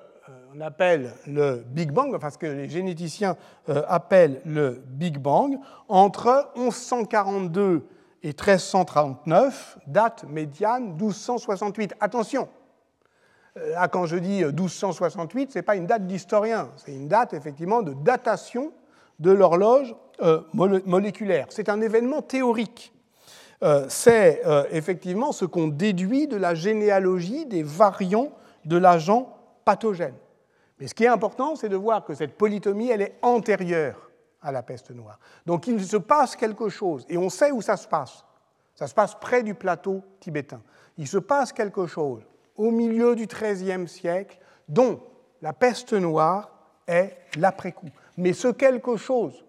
on 0.54 0.60
appelle 0.60 1.12
le 1.26 1.64
Big 1.66 1.92
Bang, 1.92 2.14
enfin 2.14 2.30
ce 2.30 2.38
que 2.38 2.46
les 2.46 2.68
généticiens 2.68 3.36
euh, 3.68 3.82
appellent 3.88 4.40
le 4.44 4.82
Big 4.86 5.18
Bang, 5.18 5.58
entre 5.88 6.50
1142 6.56 7.86
et 8.22 8.28
1339, 8.28 9.78
date 9.86 10.24
médiane 10.28 10.94
1268. 10.94 11.94
Attention, 12.00 12.48
euh, 13.56 13.72
là 13.72 13.88
quand 13.88 14.06
je 14.06 14.16
dis 14.16 14.44
1268, 14.44 15.52
ce 15.52 15.58
n'est 15.58 15.62
pas 15.62 15.76
une 15.76 15.86
date 15.86 16.06
d'historien, 16.06 16.70
c'est 16.76 16.92
une 16.92 17.08
date 17.08 17.34
effectivement 17.34 17.82
de 17.82 17.92
datation 17.92 18.72
de 19.18 19.30
l'horloge 19.30 19.94
moléculaire. 20.52 21.46
C'est 21.50 21.68
un 21.68 21.80
événement 21.80 22.22
théorique. 22.22 22.92
c'est 23.88 24.42
effectivement 24.70 25.32
ce 25.32 25.44
qu'on 25.44 25.68
déduit 25.68 26.26
de 26.26 26.36
la 26.36 26.54
généalogie 26.54 27.44
des 27.46 27.62
variants 27.62 28.32
de 28.64 28.76
l'agent 28.78 29.35
pathogène. 29.66 30.14
Mais 30.78 30.86
ce 30.86 30.94
qui 30.94 31.04
est 31.04 31.08
important, 31.08 31.56
c'est 31.56 31.68
de 31.68 31.76
voir 31.76 32.04
que 32.04 32.14
cette 32.14 32.38
polytomie, 32.38 32.88
elle 32.88 33.02
est 33.02 33.18
antérieure 33.20 34.10
à 34.40 34.52
la 34.52 34.62
peste 34.62 34.92
noire. 34.92 35.18
Donc 35.44 35.66
il 35.66 35.84
se 35.84 35.96
passe 35.96 36.36
quelque 36.36 36.70
chose, 36.70 37.04
et 37.10 37.18
on 37.18 37.28
sait 37.28 37.50
où 37.50 37.60
ça 37.60 37.76
se 37.76 37.88
passe. 37.88 38.24
Ça 38.74 38.86
se 38.86 38.94
passe 38.94 39.14
près 39.14 39.42
du 39.42 39.54
plateau 39.54 40.02
tibétain. 40.20 40.62
Il 40.96 41.08
se 41.08 41.18
passe 41.18 41.52
quelque 41.52 41.86
chose 41.86 42.22
au 42.56 42.70
milieu 42.70 43.16
du 43.16 43.26
XIIIe 43.26 43.88
siècle, 43.88 44.38
dont 44.68 45.00
la 45.42 45.52
peste 45.52 45.92
noire 45.92 46.50
est 46.86 47.16
l'après-coup. 47.36 47.88
Mais 48.16 48.32
ce 48.32 48.48
quelque 48.48 48.96
chose 48.96 49.44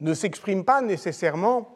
ne 0.00 0.14
s'exprime 0.14 0.64
pas 0.64 0.80
nécessairement 0.80 1.68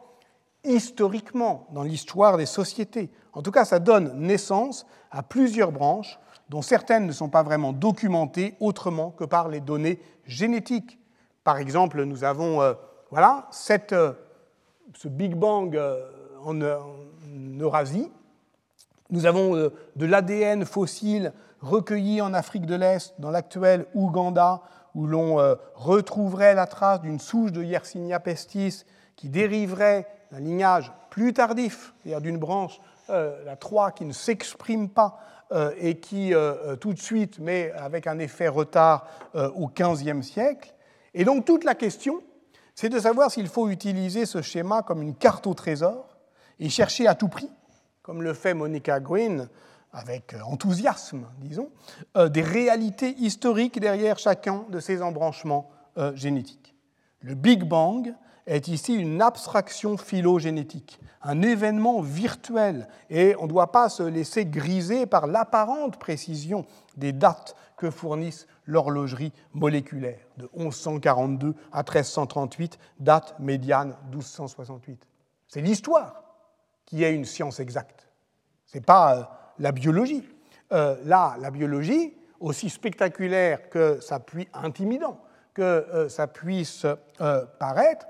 historiquement 0.63 1.67
dans 1.71 1.83
l'histoire 1.83 2.37
des 2.37 2.45
sociétés. 2.45 3.09
En 3.33 3.41
tout 3.41 3.51
cas, 3.51 3.65
ça 3.65 3.79
donne 3.79 4.19
naissance 4.19 4.85
à 5.09 5.23
plusieurs 5.23 5.71
branches 5.71 6.19
dont 6.51 6.61
certaines 6.61 7.07
ne 7.07 7.13
sont 7.13 7.29
pas 7.29 7.43
vraiment 7.43 7.71
documentées 7.71 8.55
autrement 8.59 9.11
que 9.11 9.23
par 9.23 9.47
les 9.47 9.61
données 9.61 10.01
génétiques. 10.25 10.99
Par 11.45 11.57
exemple, 11.57 12.03
nous 12.03 12.25
avons 12.25 12.61
euh, 12.61 12.73
voilà, 13.09 13.47
cette, 13.51 13.93
euh, 13.93 14.11
ce 14.93 15.07
Big 15.07 15.33
Bang 15.33 15.77
euh, 15.77 16.05
en, 16.43 16.59
Eurasie. 17.57 18.11
Nous 19.11 19.25
avons 19.25 19.53
de 19.53 20.05
l'ADN 20.05 20.65
fossile 20.65 21.31
recueilli 21.61 22.21
en 22.21 22.33
Afrique 22.33 22.65
de 22.65 22.75
l'Est, 22.75 23.13
dans 23.19 23.31
l'actuel 23.31 23.85
Ouganda, 23.93 24.61
où 24.95 25.05
l'on 25.05 25.35
retrouverait 25.75 26.55
la 26.55 26.65
trace 26.65 27.01
d'une 27.01 27.19
souche 27.19 27.51
de 27.51 27.61
Yersinia 27.61 28.19
pestis 28.21 28.85
qui 29.17 29.27
dériverait 29.27 30.07
d'un 30.31 30.39
lignage 30.39 30.93
plus 31.09 31.33
tardif, 31.33 31.93
c'est-à-dire 32.01 32.21
d'une 32.21 32.37
branche, 32.37 32.79
la 33.09 33.55
3, 33.59 33.91
qui 33.91 34.05
ne 34.05 34.13
s'exprime 34.13 34.87
pas 34.87 35.19
et 35.77 35.99
qui, 35.99 36.33
euh, 36.33 36.53
euh, 36.65 36.75
tout 36.75 36.93
de 36.93 36.99
suite, 36.99 37.39
met 37.39 37.71
avec 37.73 38.07
un 38.07 38.19
effet 38.19 38.47
retard 38.47 39.07
au 39.33 39.67
XVe 39.67 40.21
siècle. 40.21 40.73
Et 41.13 41.23
donc 41.23 41.45
toute 41.45 41.63
la 41.63 41.75
question, 41.75 42.21
c'est 42.75 42.89
de 42.89 42.99
savoir 42.99 43.31
s'il 43.31 43.47
faut 43.47 43.69
utiliser 43.69 44.25
ce 44.25 44.41
schéma 44.41 44.81
comme 44.81 45.01
une 45.01 45.15
carte 45.15 45.47
au 45.47 45.53
trésor 45.53 46.17
et 46.59 46.69
chercher 46.69 47.07
à 47.07 47.15
tout 47.15 47.27
prix, 47.27 47.49
comme 48.01 48.21
le 48.21 48.33
fait 48.33 48.53
Monica 48.53 48.99
Green 48.99 49.47
avec 49.93 50.35
enthousiasme, 50.45 51.25
disons, 51.39 51.69
des 52.15 52.41
réalités 52.41 53.13
historiques 53.17 53.77
derrière 53.79 54.17
chacun 54.19 54.63
de 54.69 54.79
ces 54.79 55.01
embranchements 55.01 55.69
génétiques. 56.15 56.73
Le 57.19 57.35
Big 57.35 57.63
Bang 57.63 58.13
est 58.47 58.67
ici 58.67 58.93
une 58.93 59.21
abstraction 59.21 59.97
phylogénétique, 59.97 60.99
un 61.21 61.41
événement 61.41 62.01
virtuel, 62.01 62.87
et 63.09 63.35
on 63.39 63.43
ne 63.43 63.49
doit 63.49 63.71
pas 63.71 63.89
se 63.89 64.03
laisser 64.03 64.45
griser 64.45 65.05
par 65.05 65.27
l'apparente 65.27 65.97
précision 65.97 66.65
des 66.97 67.13
dates 67.13 67.55
que 67.77 67.89
fournissent 67.89 68.47
l'horlogerie 68.65 69.33
moléculaire, 69.53 70.19
de 70.37 70.49
1142 70.55 71.55
à 71.71 71.79
1338, 71.79 72.77
date 72.99 73.35
médiane 73.39 73.95
1268. 74.11 75.07
C'est 75.47 75.61
l'histoire 75.61 76.23
qui 76.85 77.03
est 77.03 77.13
une 77.13 77.25
science 77.25 77.59
exacte, 77.59 78.07
ce 78.65 78.77
n'est 78.77 78.83
pas 78.83 79.17
euh, 79.17 79.23
la 79.59 79.71
biologie. 79.71 80.27
Euh, 80.71 80.95
là, 81.03 81.35
la 81.39 81.51
biologie, 81.51 82.13
aussi 82.39 82.69
spectaculaire 82.69 83.69
que 83.69 83.99
ça 83.99 84.19
puisse, 84.19 84.47
intimidant 84.53 85.19
que 85.53 85.61
euh, 85.61 86.07
ça 86.07 86.27
puisse 86.27 86.85
paraître, 87.59 88.07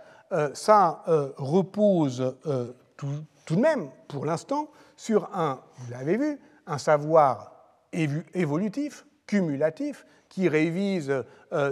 ça 0.53 1.03
euh, 1.07 1.31
repose 1.37 2.35
euh, 2.45 2.73
tout, 2.97 3.55
de 3.55 3.61
même, 3.61 3.89
pour 4.07 4.25
l'instant, 4.25 4.69
sur 4.95 5.29
un, 5.35 5.59
vous 5.77 5.91
l'avez 5.91 6.17
vu, 6.17 6.39
un 6.67 6.77
savoir 6.77 7.51
évolutif, 7.91 9.05
cumulatif, 9.27 10.05
qui 10.29 10.47
révise 10.47 11.11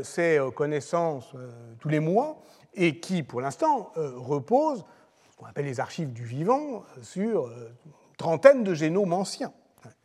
ses 0.04 0.42
connaissances 0.54 1.34
tous 1.80 1.88
les 1.88 2.02
mois 2.02 2.42
et 2.74 3.00
qui, 3.00 3.24
pour 3.24 3.40
l'instant, 3.40 3.94
repose, 3.96 4.84
ce 5.32 5.38
qu'on 5.38 5.46
appelle 5.46 5.64
les 5.64 5.80
archives 5.80 6.12
du 6.12 6.26
vivant, 6.26 6.84
sur 7.02 7.48
une 7.48 7.72
trentaine 8.18 8.64
de 8.64 8.74
génomes 8.74 9.14
anciens. 9.14 9.54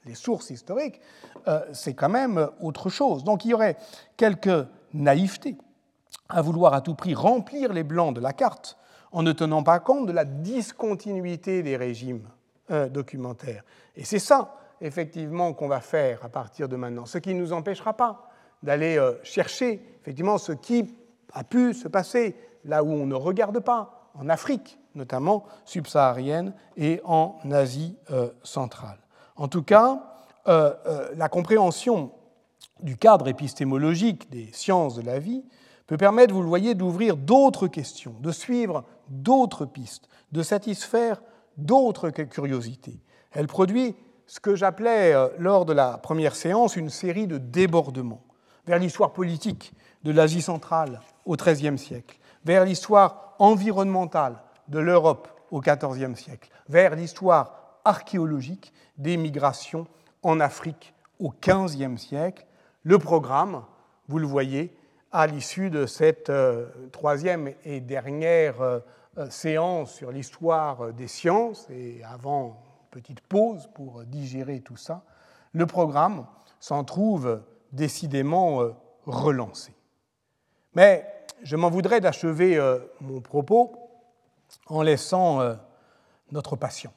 les 0.04 0.14
sources 0.14 0.50
historiques, 0.50 1.00
euh, 1.46 1.60
c'est 1.72 1.94
quand 1.94 2.08
même 2.08 2.48
autre 2.60 2.88
chose. 2.88 3.24
Donc 3.24 3.44
il 3.44 3.48
y 3.48 3.54
aurait 3.54 3.76
quelque 4.16 4.66
naïveté 4.92 5.56
à 6.28 6.42
vouloir 6.42 6.74
à 6.74 6.80
tout 6.80 6.94
prix 6.94 7.14
remplir 7.14 7.72
les 7.72 7.84
blancs 7.84 8.14
de 8.14 8.20
la 8.20 8.32
carte 8.32 8.76
en 9.12 9.22
ne 9.22 9.32
tenant 9.32 9.62
pas 9.62 9.78
compte 9.78 10.06
de 10.06 10.12
la 10.12 10.24
discontinuité 10.24 11.62
des 11.62 11.76
régimes 11.76 12.28
euh, 12.70 12.88
documentaires. 12.88 13.62
Et 13.96 14.04
c'est 14.04 14.18
ça, 14.18 14.56
effectivement, 14.80 15.52
qu'on 15.52 15.68
va 15.68 15.80
faire 15.80 16.24
à 16.24 16.28
partir 16.28 16.68
de 16.68 16.76
maintenant, 16.76 17.06
ce 17.06 17.18
qui 17.18 17.34
ne 17.34 17.40
nous 17.40 17.52
empêchera 17.52 17.92
pas 17.92 18.28
d'aller 18.62 18.96
euh, 18.96 19.12
chercher, 19.22 19.80
effectivement, 20.00 20.38
ce 20.38 20.52
qui 20.52 20.94
a 21.32 21.44
pu 21.44 21.74
se 21.74 21.88
passer 21.88 22.36
là 22.64 22.82
où 22.82 22.90
on 22.90 23.06
ne 23.06 23.14
regarde 23.14 23.60
pas, 23.60 24.10
en 24.14 24.28
Afrique, 24.28 24.78
notamment 24.94 25.44
subsaharienne, 25.64 26.54
et 26.76 27.00
en 27.04 27.36
Asie 27.50 27.96
centrale. 28.44 28.98
En 29.36 29.48
tout 29.48 29.62
cas, 29.62 30.14
euh, 30.46 30.74
euh, 30.86 31.08
la 31.16 31.30
compréhension 31.30 32.12
du 32.82 32.98
cadre 32.98 33.28
épistémologique 33.28 34.30
des 34.30 34.50
sciences 34.52 34.94
de 34.94 35.00
la 35.00 35.18
vie 35.18 35.42
peut 35.86 35.96
permettre, 35.96 36.34
vous 36.34 36.42
le 36.42 36.48
voyez, 36.48 36.74
d'ouvrir 36.74 37.16
d'autres 37.16 37.66
questions, 37.68 38.14
de 38.20 38.32
suivre 38.32 38.84
d'autres 39.08 39.66
pistes, 39.66 40.08
de 40.32 40.42
satisfaire 40.42 41.20
d'autres 41.56 42.10
curiosités. 42.10 43.00
Elle 43.32 43.46
produit 43.46 43.94
ce 44.26 44.40
que 44.40 44.54
j'appelais 44.54 45.12
euh, 45.12 45.28
lors 45.38 45.64
de 45.64 45.72
la 45.72 45.98
première 45.98 46.34
séance 46.34 46.76
une 46.76 46.90
série 46.90 47.26
de 47.26 47.38
débordements 47.38 48.24
vers 48.66 48.78
l'histoire 48.78 49.12
politique 49.12 49.74
de 50.04 50.12
l'Asie 50.12 50.42
centrale 50.42 51.00
au 51.26 51.36
XIIIe 51.36 51.78
siècle, 51.78 52.18
vers 52.44 52.64
l'histoire 52.64 53.34
environnementale 53.38 54.40
de 54.68 54.78
l'Europe 54.78 55.28
au 55.50 55.60
XIVe 55.60 56.16
siècle, 56.16 56.50
vers 56.68 56.96
l'histoire 56.96 57.78
archéologique 57.84 58.72
des 58.96 59.16
migrations 59.16 59.86
en 60.22 60.40
Afrique 60.40 60.94
au 61.18 61.32
XVe 61.42 61.96
siècle. 61.98 62.46
Le 62.82 62.98
programme, 62.98 63.62
vous 64.08 64.18
le 64.18 64.26
voyez, 64.26 64.74
à 65.14 65.28
l'issue 65.28 65.70
de 65.70 65.86
cette 65.86 66.28
euh, 66.28 66.66
troisième 66.90 67.54
et 67.64 67.80
dernière 67.80 68.60
euh, 68.60 68.80
euh, 69.16 69.30
séance 69.30 69.94
sur 69.94 70.10
l'histoire 70.10 70.92
des 70.92 71.06
sciences, 71.06 71.70
et 71.70 72.02
avant 72.02 72.46
une 72.48 72.90
petite 72.90 73.20
pause 73.20 73.70
pour 73.74 74.02
digérer 74.02 74.60
tout 74.60 74.76
ça, 74.76 75.04
le 75.52 75.66
programme 75.66 76.26
s'en 76.58 76.82
trouve 76.82 77.42
décidément 77.70 78.62
relancé. 79.06 79.72
Mais 80.74 81.06
je 81.42 81.54
m'en 81.54 81.70
voudrais 81.70 82.00
d'achever 82.00 82.60
mon 83.00 83.20
propos 83.20 83.72
en 84.66 84.82
laissant 84.82 85.40
notre 86.32 86.56
patient, 86.56 86.92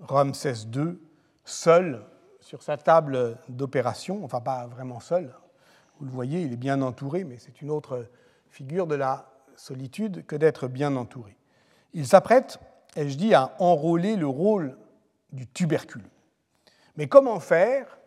Ramsès 0.00 0.66
II, 0.74 0.98
seul 1.44 2.04
sur 2.40 2.62
sa 2.62 2.76
table 2.76 3.38
d'opération, 3.48 4.24
enfin 4.24 4.40
pas 4.40 4.66
vraiment 4.66 5.00
seul, 5.00 5.32
vous 5.98 6.06
le 6.06 6.10
voyez, 6.10 6.42
il 6.42 6.52
est 6.52 6.58
bien 6.58 6.82
entouré, 6.82 7.24
mais 7.24 7.38
c'est 7.38 7.62
une 7.62 7.70
autre 7.70 8.06
figure 8.50 8.86
de 8.86 8.94
la 8.94 9.30
solitude 9.56 10.26
que 10.26 10.36
d'être 10.36 10.68
bien 10.68 10.94
entouré. 10.96 11.36
Il 11.94 12.06
s'apprête, 12.06 12.58
ai-je 12.94 13.16
dit, 13.16 13.34
à 13.34 13.54
enrôler 13.58 14.16
le 14.16 14.26
rôle 14.26 14.76
du 15.32 15.46
tuberculeux. 15.46 16.10
Mais 16.96 17.06
comment 17.06 17.40
faire? 17.40 17.98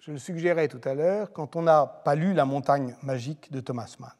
Je 0.00 0.12
le 0.12 0.18
suggérais 0.18 0.68
tout 0.68 0.80
à 0.84 0.94
l'heure, 0.94 1.32
quand 1.32 1.56
on 1.56 1.62
n'a 1.62 1.86
pas 1.86 2.14
lu 2.14 2.32
La 2.32 2.44
montagne 2.44 2.94
magique 3.02 3.50
de 3.50 3.60
Thomas 3.60 3.96
Mann. 3.98 4.12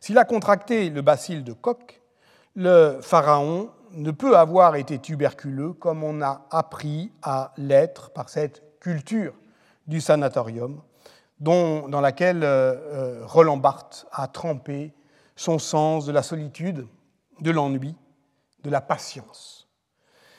S'il 0.00 0.18
a 0.18 0.24
contracté 0.24 0.88
le 0.90 1.02
bacille 1.02 1.42
de 1.42 1.52
Koch, 1.52 2.00
le 2.54 2.98
pharaon 3.02 3.70
ne 3.92 4.10
peut 4.12 4.36
avoir 4.36 4.76
été 4.76 4.98
tuberculeux 4.98 5.72
comme 5.72 6.04
on 6.04 6.22
a 6.22 6.46
appris 6.50 7.12
à 7.22 7.52
l'être 7.56 8.10
par 8.10 8.28
cette 8.28 8.62
culture 8.78 9.34
du 9.86 10.00
sanatorium, 10.00 10.80
dans 11.40 12.00
laquelle 12.00 12.44
euh, 12.44 12.74
euh, 12.74 13.26
Roland 13.26 13.56
Barthes 13.56 14.06
a 14.12 14.28
trempé 14.28 14.92
son 15.36 15.58
sens 15.58 16.04
de 16.04 16.12
la 16.12 16.22
solitude, 16.22 16.86
de 17.40 17.50
l'ennui, 17.50 17.96
de 18.62 18.70
la 18.70 18.80
patience. 18.80 19.68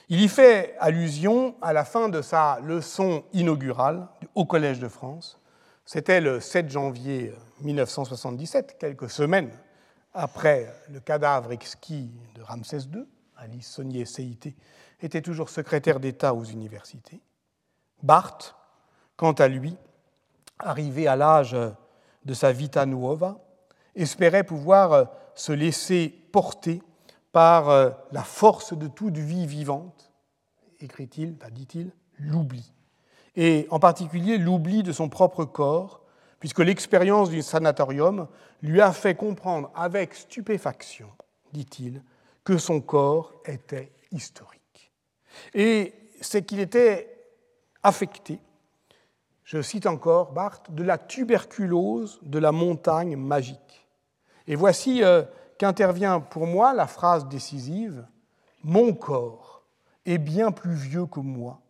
Il 0.09 0.21
y 0.21 0.27
fait 0.27 0.75
allusion 0.79 1.55
à 1.61 1.73
la 1.73 1.85
fin 1.85 2.09
de 2.09 2.21
sa 2.21 2.59
leçon 2.59 3.23
inaugurale 3.33 4.07
au 4.35 4.45
Collège 4.45 4.79
de 4.79 4.87
France. 4.87 5.39
C'était 5.85 6.21
le 6.21 6.39
7 6.39 6.69
janvier 6.69 7.33
1977, 7.61 8.77
quelques 8.77 9.09
semaines 9.09 9.51
après 10.13 10.71
le 10.89 10.99
cadavre 10.99 11.51
exquis 11.51 12.11
de 12.35 12.41
Ramsès 12.41 12.79
II. 12.93 13.05
Alice 13.37 13.71
Saunier-Seité, 13.71 14.55
était 15.01 15.21
toujours 15.21 15.49
secrétaire 15.49 15.99
d'État 15.99 16.35
aux 16.35 16.43
universités. 16.43 17.19
Barthes, 18.03 18.55
quant 19.15 19.31
à 19.31 19.47
lui, 19.47 19.75
arrivé 20.63 21.07
à 21.07 21.15
l'âge 21.15 21.55
de 22.25 22.33
sa 22.33 22.51
vita 22.51 22.85
nuova, 22.85 23.39
espérait 23.95 24.43
pouvoir 24.43 24.93
euh, 24.93 25.05
se 25.35 25.51
laisser 25.51 26.09
porter 26.31 26.81
par 27.31 27.69
euh, 27.69 27.89
la 28.11 28.23
force 28.23 28.73
de 28.73 28.87
toute 28.87 29.17
vie 29.17 29.45
vivante, 29.45 30.11
écrit-il, 30.79 31.37
dit-il, 31.51 31.91
l'oubli. 32.19 32.73
Et 33.35 33.67
en 33.69 33.79
particulier 33.79 34.37
l'oubli 34.37 34.83
de 34.83 34.91
son 34.91 35.09
propre 35.09 35.45
corps, 35.45 36.01
puisque 36.39 36.59
l'expérience 36.59 37.29
du 37.29 37.41
sanatorium 37.41 38.27
lui 38.61 38.81
a 38.81 38.91
fait 38.91 39.15
comprendre 39.15 39.71
avec 39.75 40.13
stupéfaction, 40.13 41.09
dit-il, 41.53 42.03
que 42.43 42.57
son 42.57 42.81
corps 42.81 43.33
était 43.45 43.91
historique. 44.11 44.91
Et 45.53 45.93
c'est 46.19 46.43
qu'il 46.43 46.59
était 46.59 47.07
affecté, 47.83 48.39
je 49.43 49.61
cite 49.61 49.85
encore 49.85 50.31
Barthes, 50.31 50.71
de 50.71 50.83
la 50.83 50.97
tuberculose 50.97 52.19
de 52.21 52.39
la 52.39 52.51
montagne 52.51 53.15
magique. 53.15 53.87
Et 54.47 54.55
voici 54.55 55.03
euh, 55.03 55.23
qu'intervient 55.57 56.19
pour 56.19 56.47
moi 56.47 56.73
la 56.73 56.87
phrase 56.87 57.27
décisive 57.27 58.05
Mon 58.63 58.93
corps 58.93 59.63
est 60.05 60.17
bien 60.17 60.51
plus 60.51 60.73
vieux 60.73 61.05
que 61.05 61.19
moi, 61.19 61.61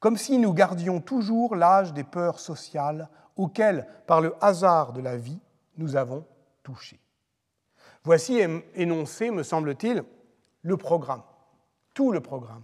comme 0.00 0.16
si 0.16 0.38
nous 0.38 0.52
gardions 0.52 1.00
toujours 1.00 1.56
l'âge 1.56 1.92
des 1.92 2.04
peurs 2.04 2.40
sociales 2.40 3.08
auxquelles, 3.36 3.86
par 4.06 4.20
le 4.20 4.34
hasard 4.40 4.92
de 4.92 5.00
la 5.00 5.16
vie, 5.16 5.38
nous 5.76 5.96
avons 5.96 6.24
touché. 6.62 6.98
Voici 8.02 8.40
énoncé, 8.74 9.30
me 9.30 9.42
semble-t-il, 9.42 10.04
le 10.62 10.76
programme, 10.76 11.22
tout 11.92 12.12
le 12.12 12.20
programme, 12.20 12.62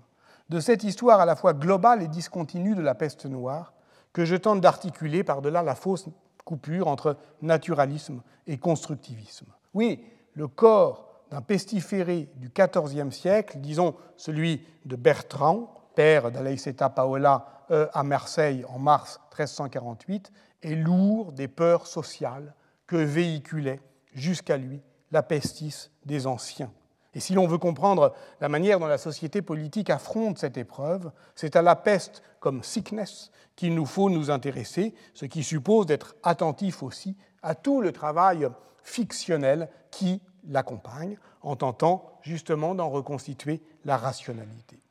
de 0.49 0.61
cette 0.61 0.85
histoire 0.85 1.21
à 1.21 1.27
la 1.27 1.37
fois 1.37 1.53
globale 1.53 2.03
et 2.03 2.09
discontinue 2.09 2.75
de 2.75 2.83
la 2.83 2.95
peste 2.95 3.27
noire 3.27 3.73
que 4.13 4.25
je 4.25 4.37
tente 4.37 4.61
d'articuler 4.61 5.25
par-delà 5.25 5.63
la 5.63 5.75
fausse 5.75 6.07
coupure 6.45 6.89
entre 6.89 7.17
naturalisme 7.41 8.23
et 8.47 8.59
constructivisme. 8.59 9.47
Oui, 9.75 10.05
le 10.35 10.49
corps 10.49 11.09
d'un 11.31 11.41
pestiféré 11.41 12.29
du 12.37 12.51
XIVe 12.51 13.11
siècle, 13.11 13.59
disons 13.59 13.95
celui 14.17 14.67
de 14.85 14.97
Bertrand, 14.97 15.73
père 15.95 16.31
d'Alaïseta 16.31 16.91
Paola 16.91 17.47
euh, 17.71 17.87
à 17.95 18.03
Marseille 18.03 18.65
en 18.69 18.79
mars 18.79 19.21
1348, 19.31 20.33
est 20.63 20.75
lourd 20.75 21.33
des 21.33 21.49
peurs 21.49 21.87
sociales 21.87 22.55
que 22.87 22.97
véhiculait 22.97 23.81
jusqu'à 24.13 24.57
lui 24.57 24.83
la 25.11 25.23
pestis 25.23 25.91
des 26.05 26.27
anciens. 26.27 26.71
Et 27.15 27.21
si 27.21 27.35
l'on 27.35 27.47
veut 27.47 27.59
comprendre 27.59 28.15
la 28.41 28.49
manière 28.49 28.79
dont 28.79 28.87
la 28.87 28.99
société 28.99 29.43
politique 29.43 29.91
affronte 29.91 30.39
cette 30.39 30.57
épreuve, 30.57 31.11
c'est 31.35 31.57
à 31.57 31.63
la 31.63 31.77
peste 31.77 32.23
comme 32.43 32.65
sickness 32.65 33.31
qu'il 33.55 33.75
nous 33.75 33.87
faut 33.87 34.11
nous 34.11 34.31
intéresser, 34.31 34.95
ce 35.15 35.27
qui 35.27 35.45
suppose 35.45 35.87
d'être 35.87 36.17
attentif 36.25 36.83
aussi 36.83 37.17
à 37.41 37.55
tout 37.55 37.81
le 37.81 37.93
travail 37.93 38.49
fictionnel 38.83 39.71
qui 39.93 40.21
l'accompagne, 40.49 41.17
en 41.43 41.55
tentant 41.55 42.19
justement 42.23 42.75
d'en 42.75 42.91
reconstituer 42.91 43.63
la 43.85 43.97
rationalité. 43.97 44.83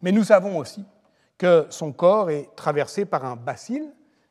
Mais 0.00 0.12
nous 0.12 0.24
savons 0.24 0.56
aussi 0.56 0.84
que 1.36 1.66
son 1.68 1.92
corps 1.92 2.30
est 2.30 2.48
traversé 2.56 3.04
par 3.04 3.26
un 3.26 3.36
bacille, 3.36 3.90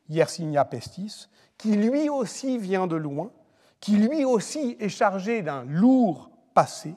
Yersinia 0.10 0.66
pestis, 0.66 1.30
qui 1.58 1.76
lui 1.76 2.10
aussi 2.10 2.58
vient 2.58 2.88
de 2.88 2.96
loin, 2.96 3.32
qui 3.80 3.98
lui 3.98 4.26
aussi 4.26 4.78
est 4.80 4.90
chargé 4.90 5.44
d'un 5.44 5.64
lourd 5.66 6.32
passé, 6.56 6.96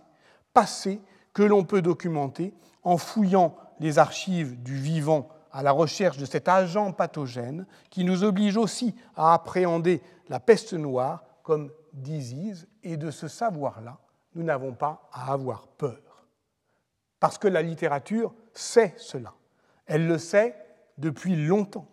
passé 0.54 1.02
que 1.34 1.42
l'on 1.42 1.64
peut 1.64 1.82
documenter 1.82 2.54
en 2.82 2.96
fouillant 2.96 3.56
les 3.78 3.98
archives 3.98 4.62
du 4.62 4.76
vivant 4.76 5.28
à 5.56 5.62
la 5.62 5.72
recherche 5.72 6.18
de 6.18 6.26
cet 6.26 6.48
agent 6.48 6.92
pathogène 6.92 7.64
qui 7.88 8.04
nous 8.04 8.24
oblige 8.24 8.58
aussi 8.58 8.94
à 9.16 9.32
appréhender 9.32 10.02
la 10.28 10.38
peste 10.38 10.74
noire 10.74 11.24
comme 11.42 11.72
disease 11.94 12.68
et 12.82 12.98
de 12.98 13.10
ce 13.10 13.26
savoir-là, 13.26 13.96
nous 14.34 14.42
n'avons 14.42 14.74
pas 14.74 15.08
à 15.14 15.32
avoir 15.32 15.66
peur. 15.66 16.26
Parce 17.20 17.38
que 17.38 17.48
la 17.48 17.62
littérature 17.62 18.34
sait 18.52 18.92
cela. 18.98 19.32
Elle 19.86 20.06
le 20.06 20.18
sait 20.18 20.54
depuis 20.98 21.34
longtemps. 21.34 21.88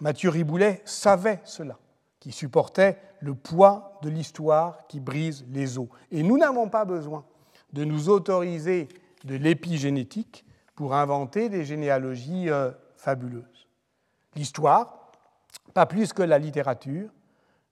Mathieu 0.00 0.28
Riboulet 0.28 0.82
savait 0.84 1.40
cela, 1.44 1.78
qui 2.20 2.30
supportait 2.30 2.98
le 3.20 3.34
poids 3.34 3.98
de 4.02 4.10
l'histoire 4.10 4.86
qui 4.86 5.00
brise 5.00 5.46
les 5.50 5.78
os. 5.78 5.88
Et 6.10 6.22
nous 6.22 6.36
n'avons 6.36 6.68
pas 6.68 6.84
besoin 6.84 7.24
de 7.72 7.84
nous 7.84 8.10
autoriser 8.10 8.86
de 9.24 9.36
l'épigénétique 9.36 10.44
pour 10.74 10.94
inventer 10.94 11.48
des 11.48 11.64
généalogies 11.64 12.50
fabuleuses. 12.98 13.68
L'histoire, 14.34 15.12
pas 15.72 15.86
plus 15.86 16.12
que 16.12 16.22
la 16.22 16.38
littérature, 16.38 17.10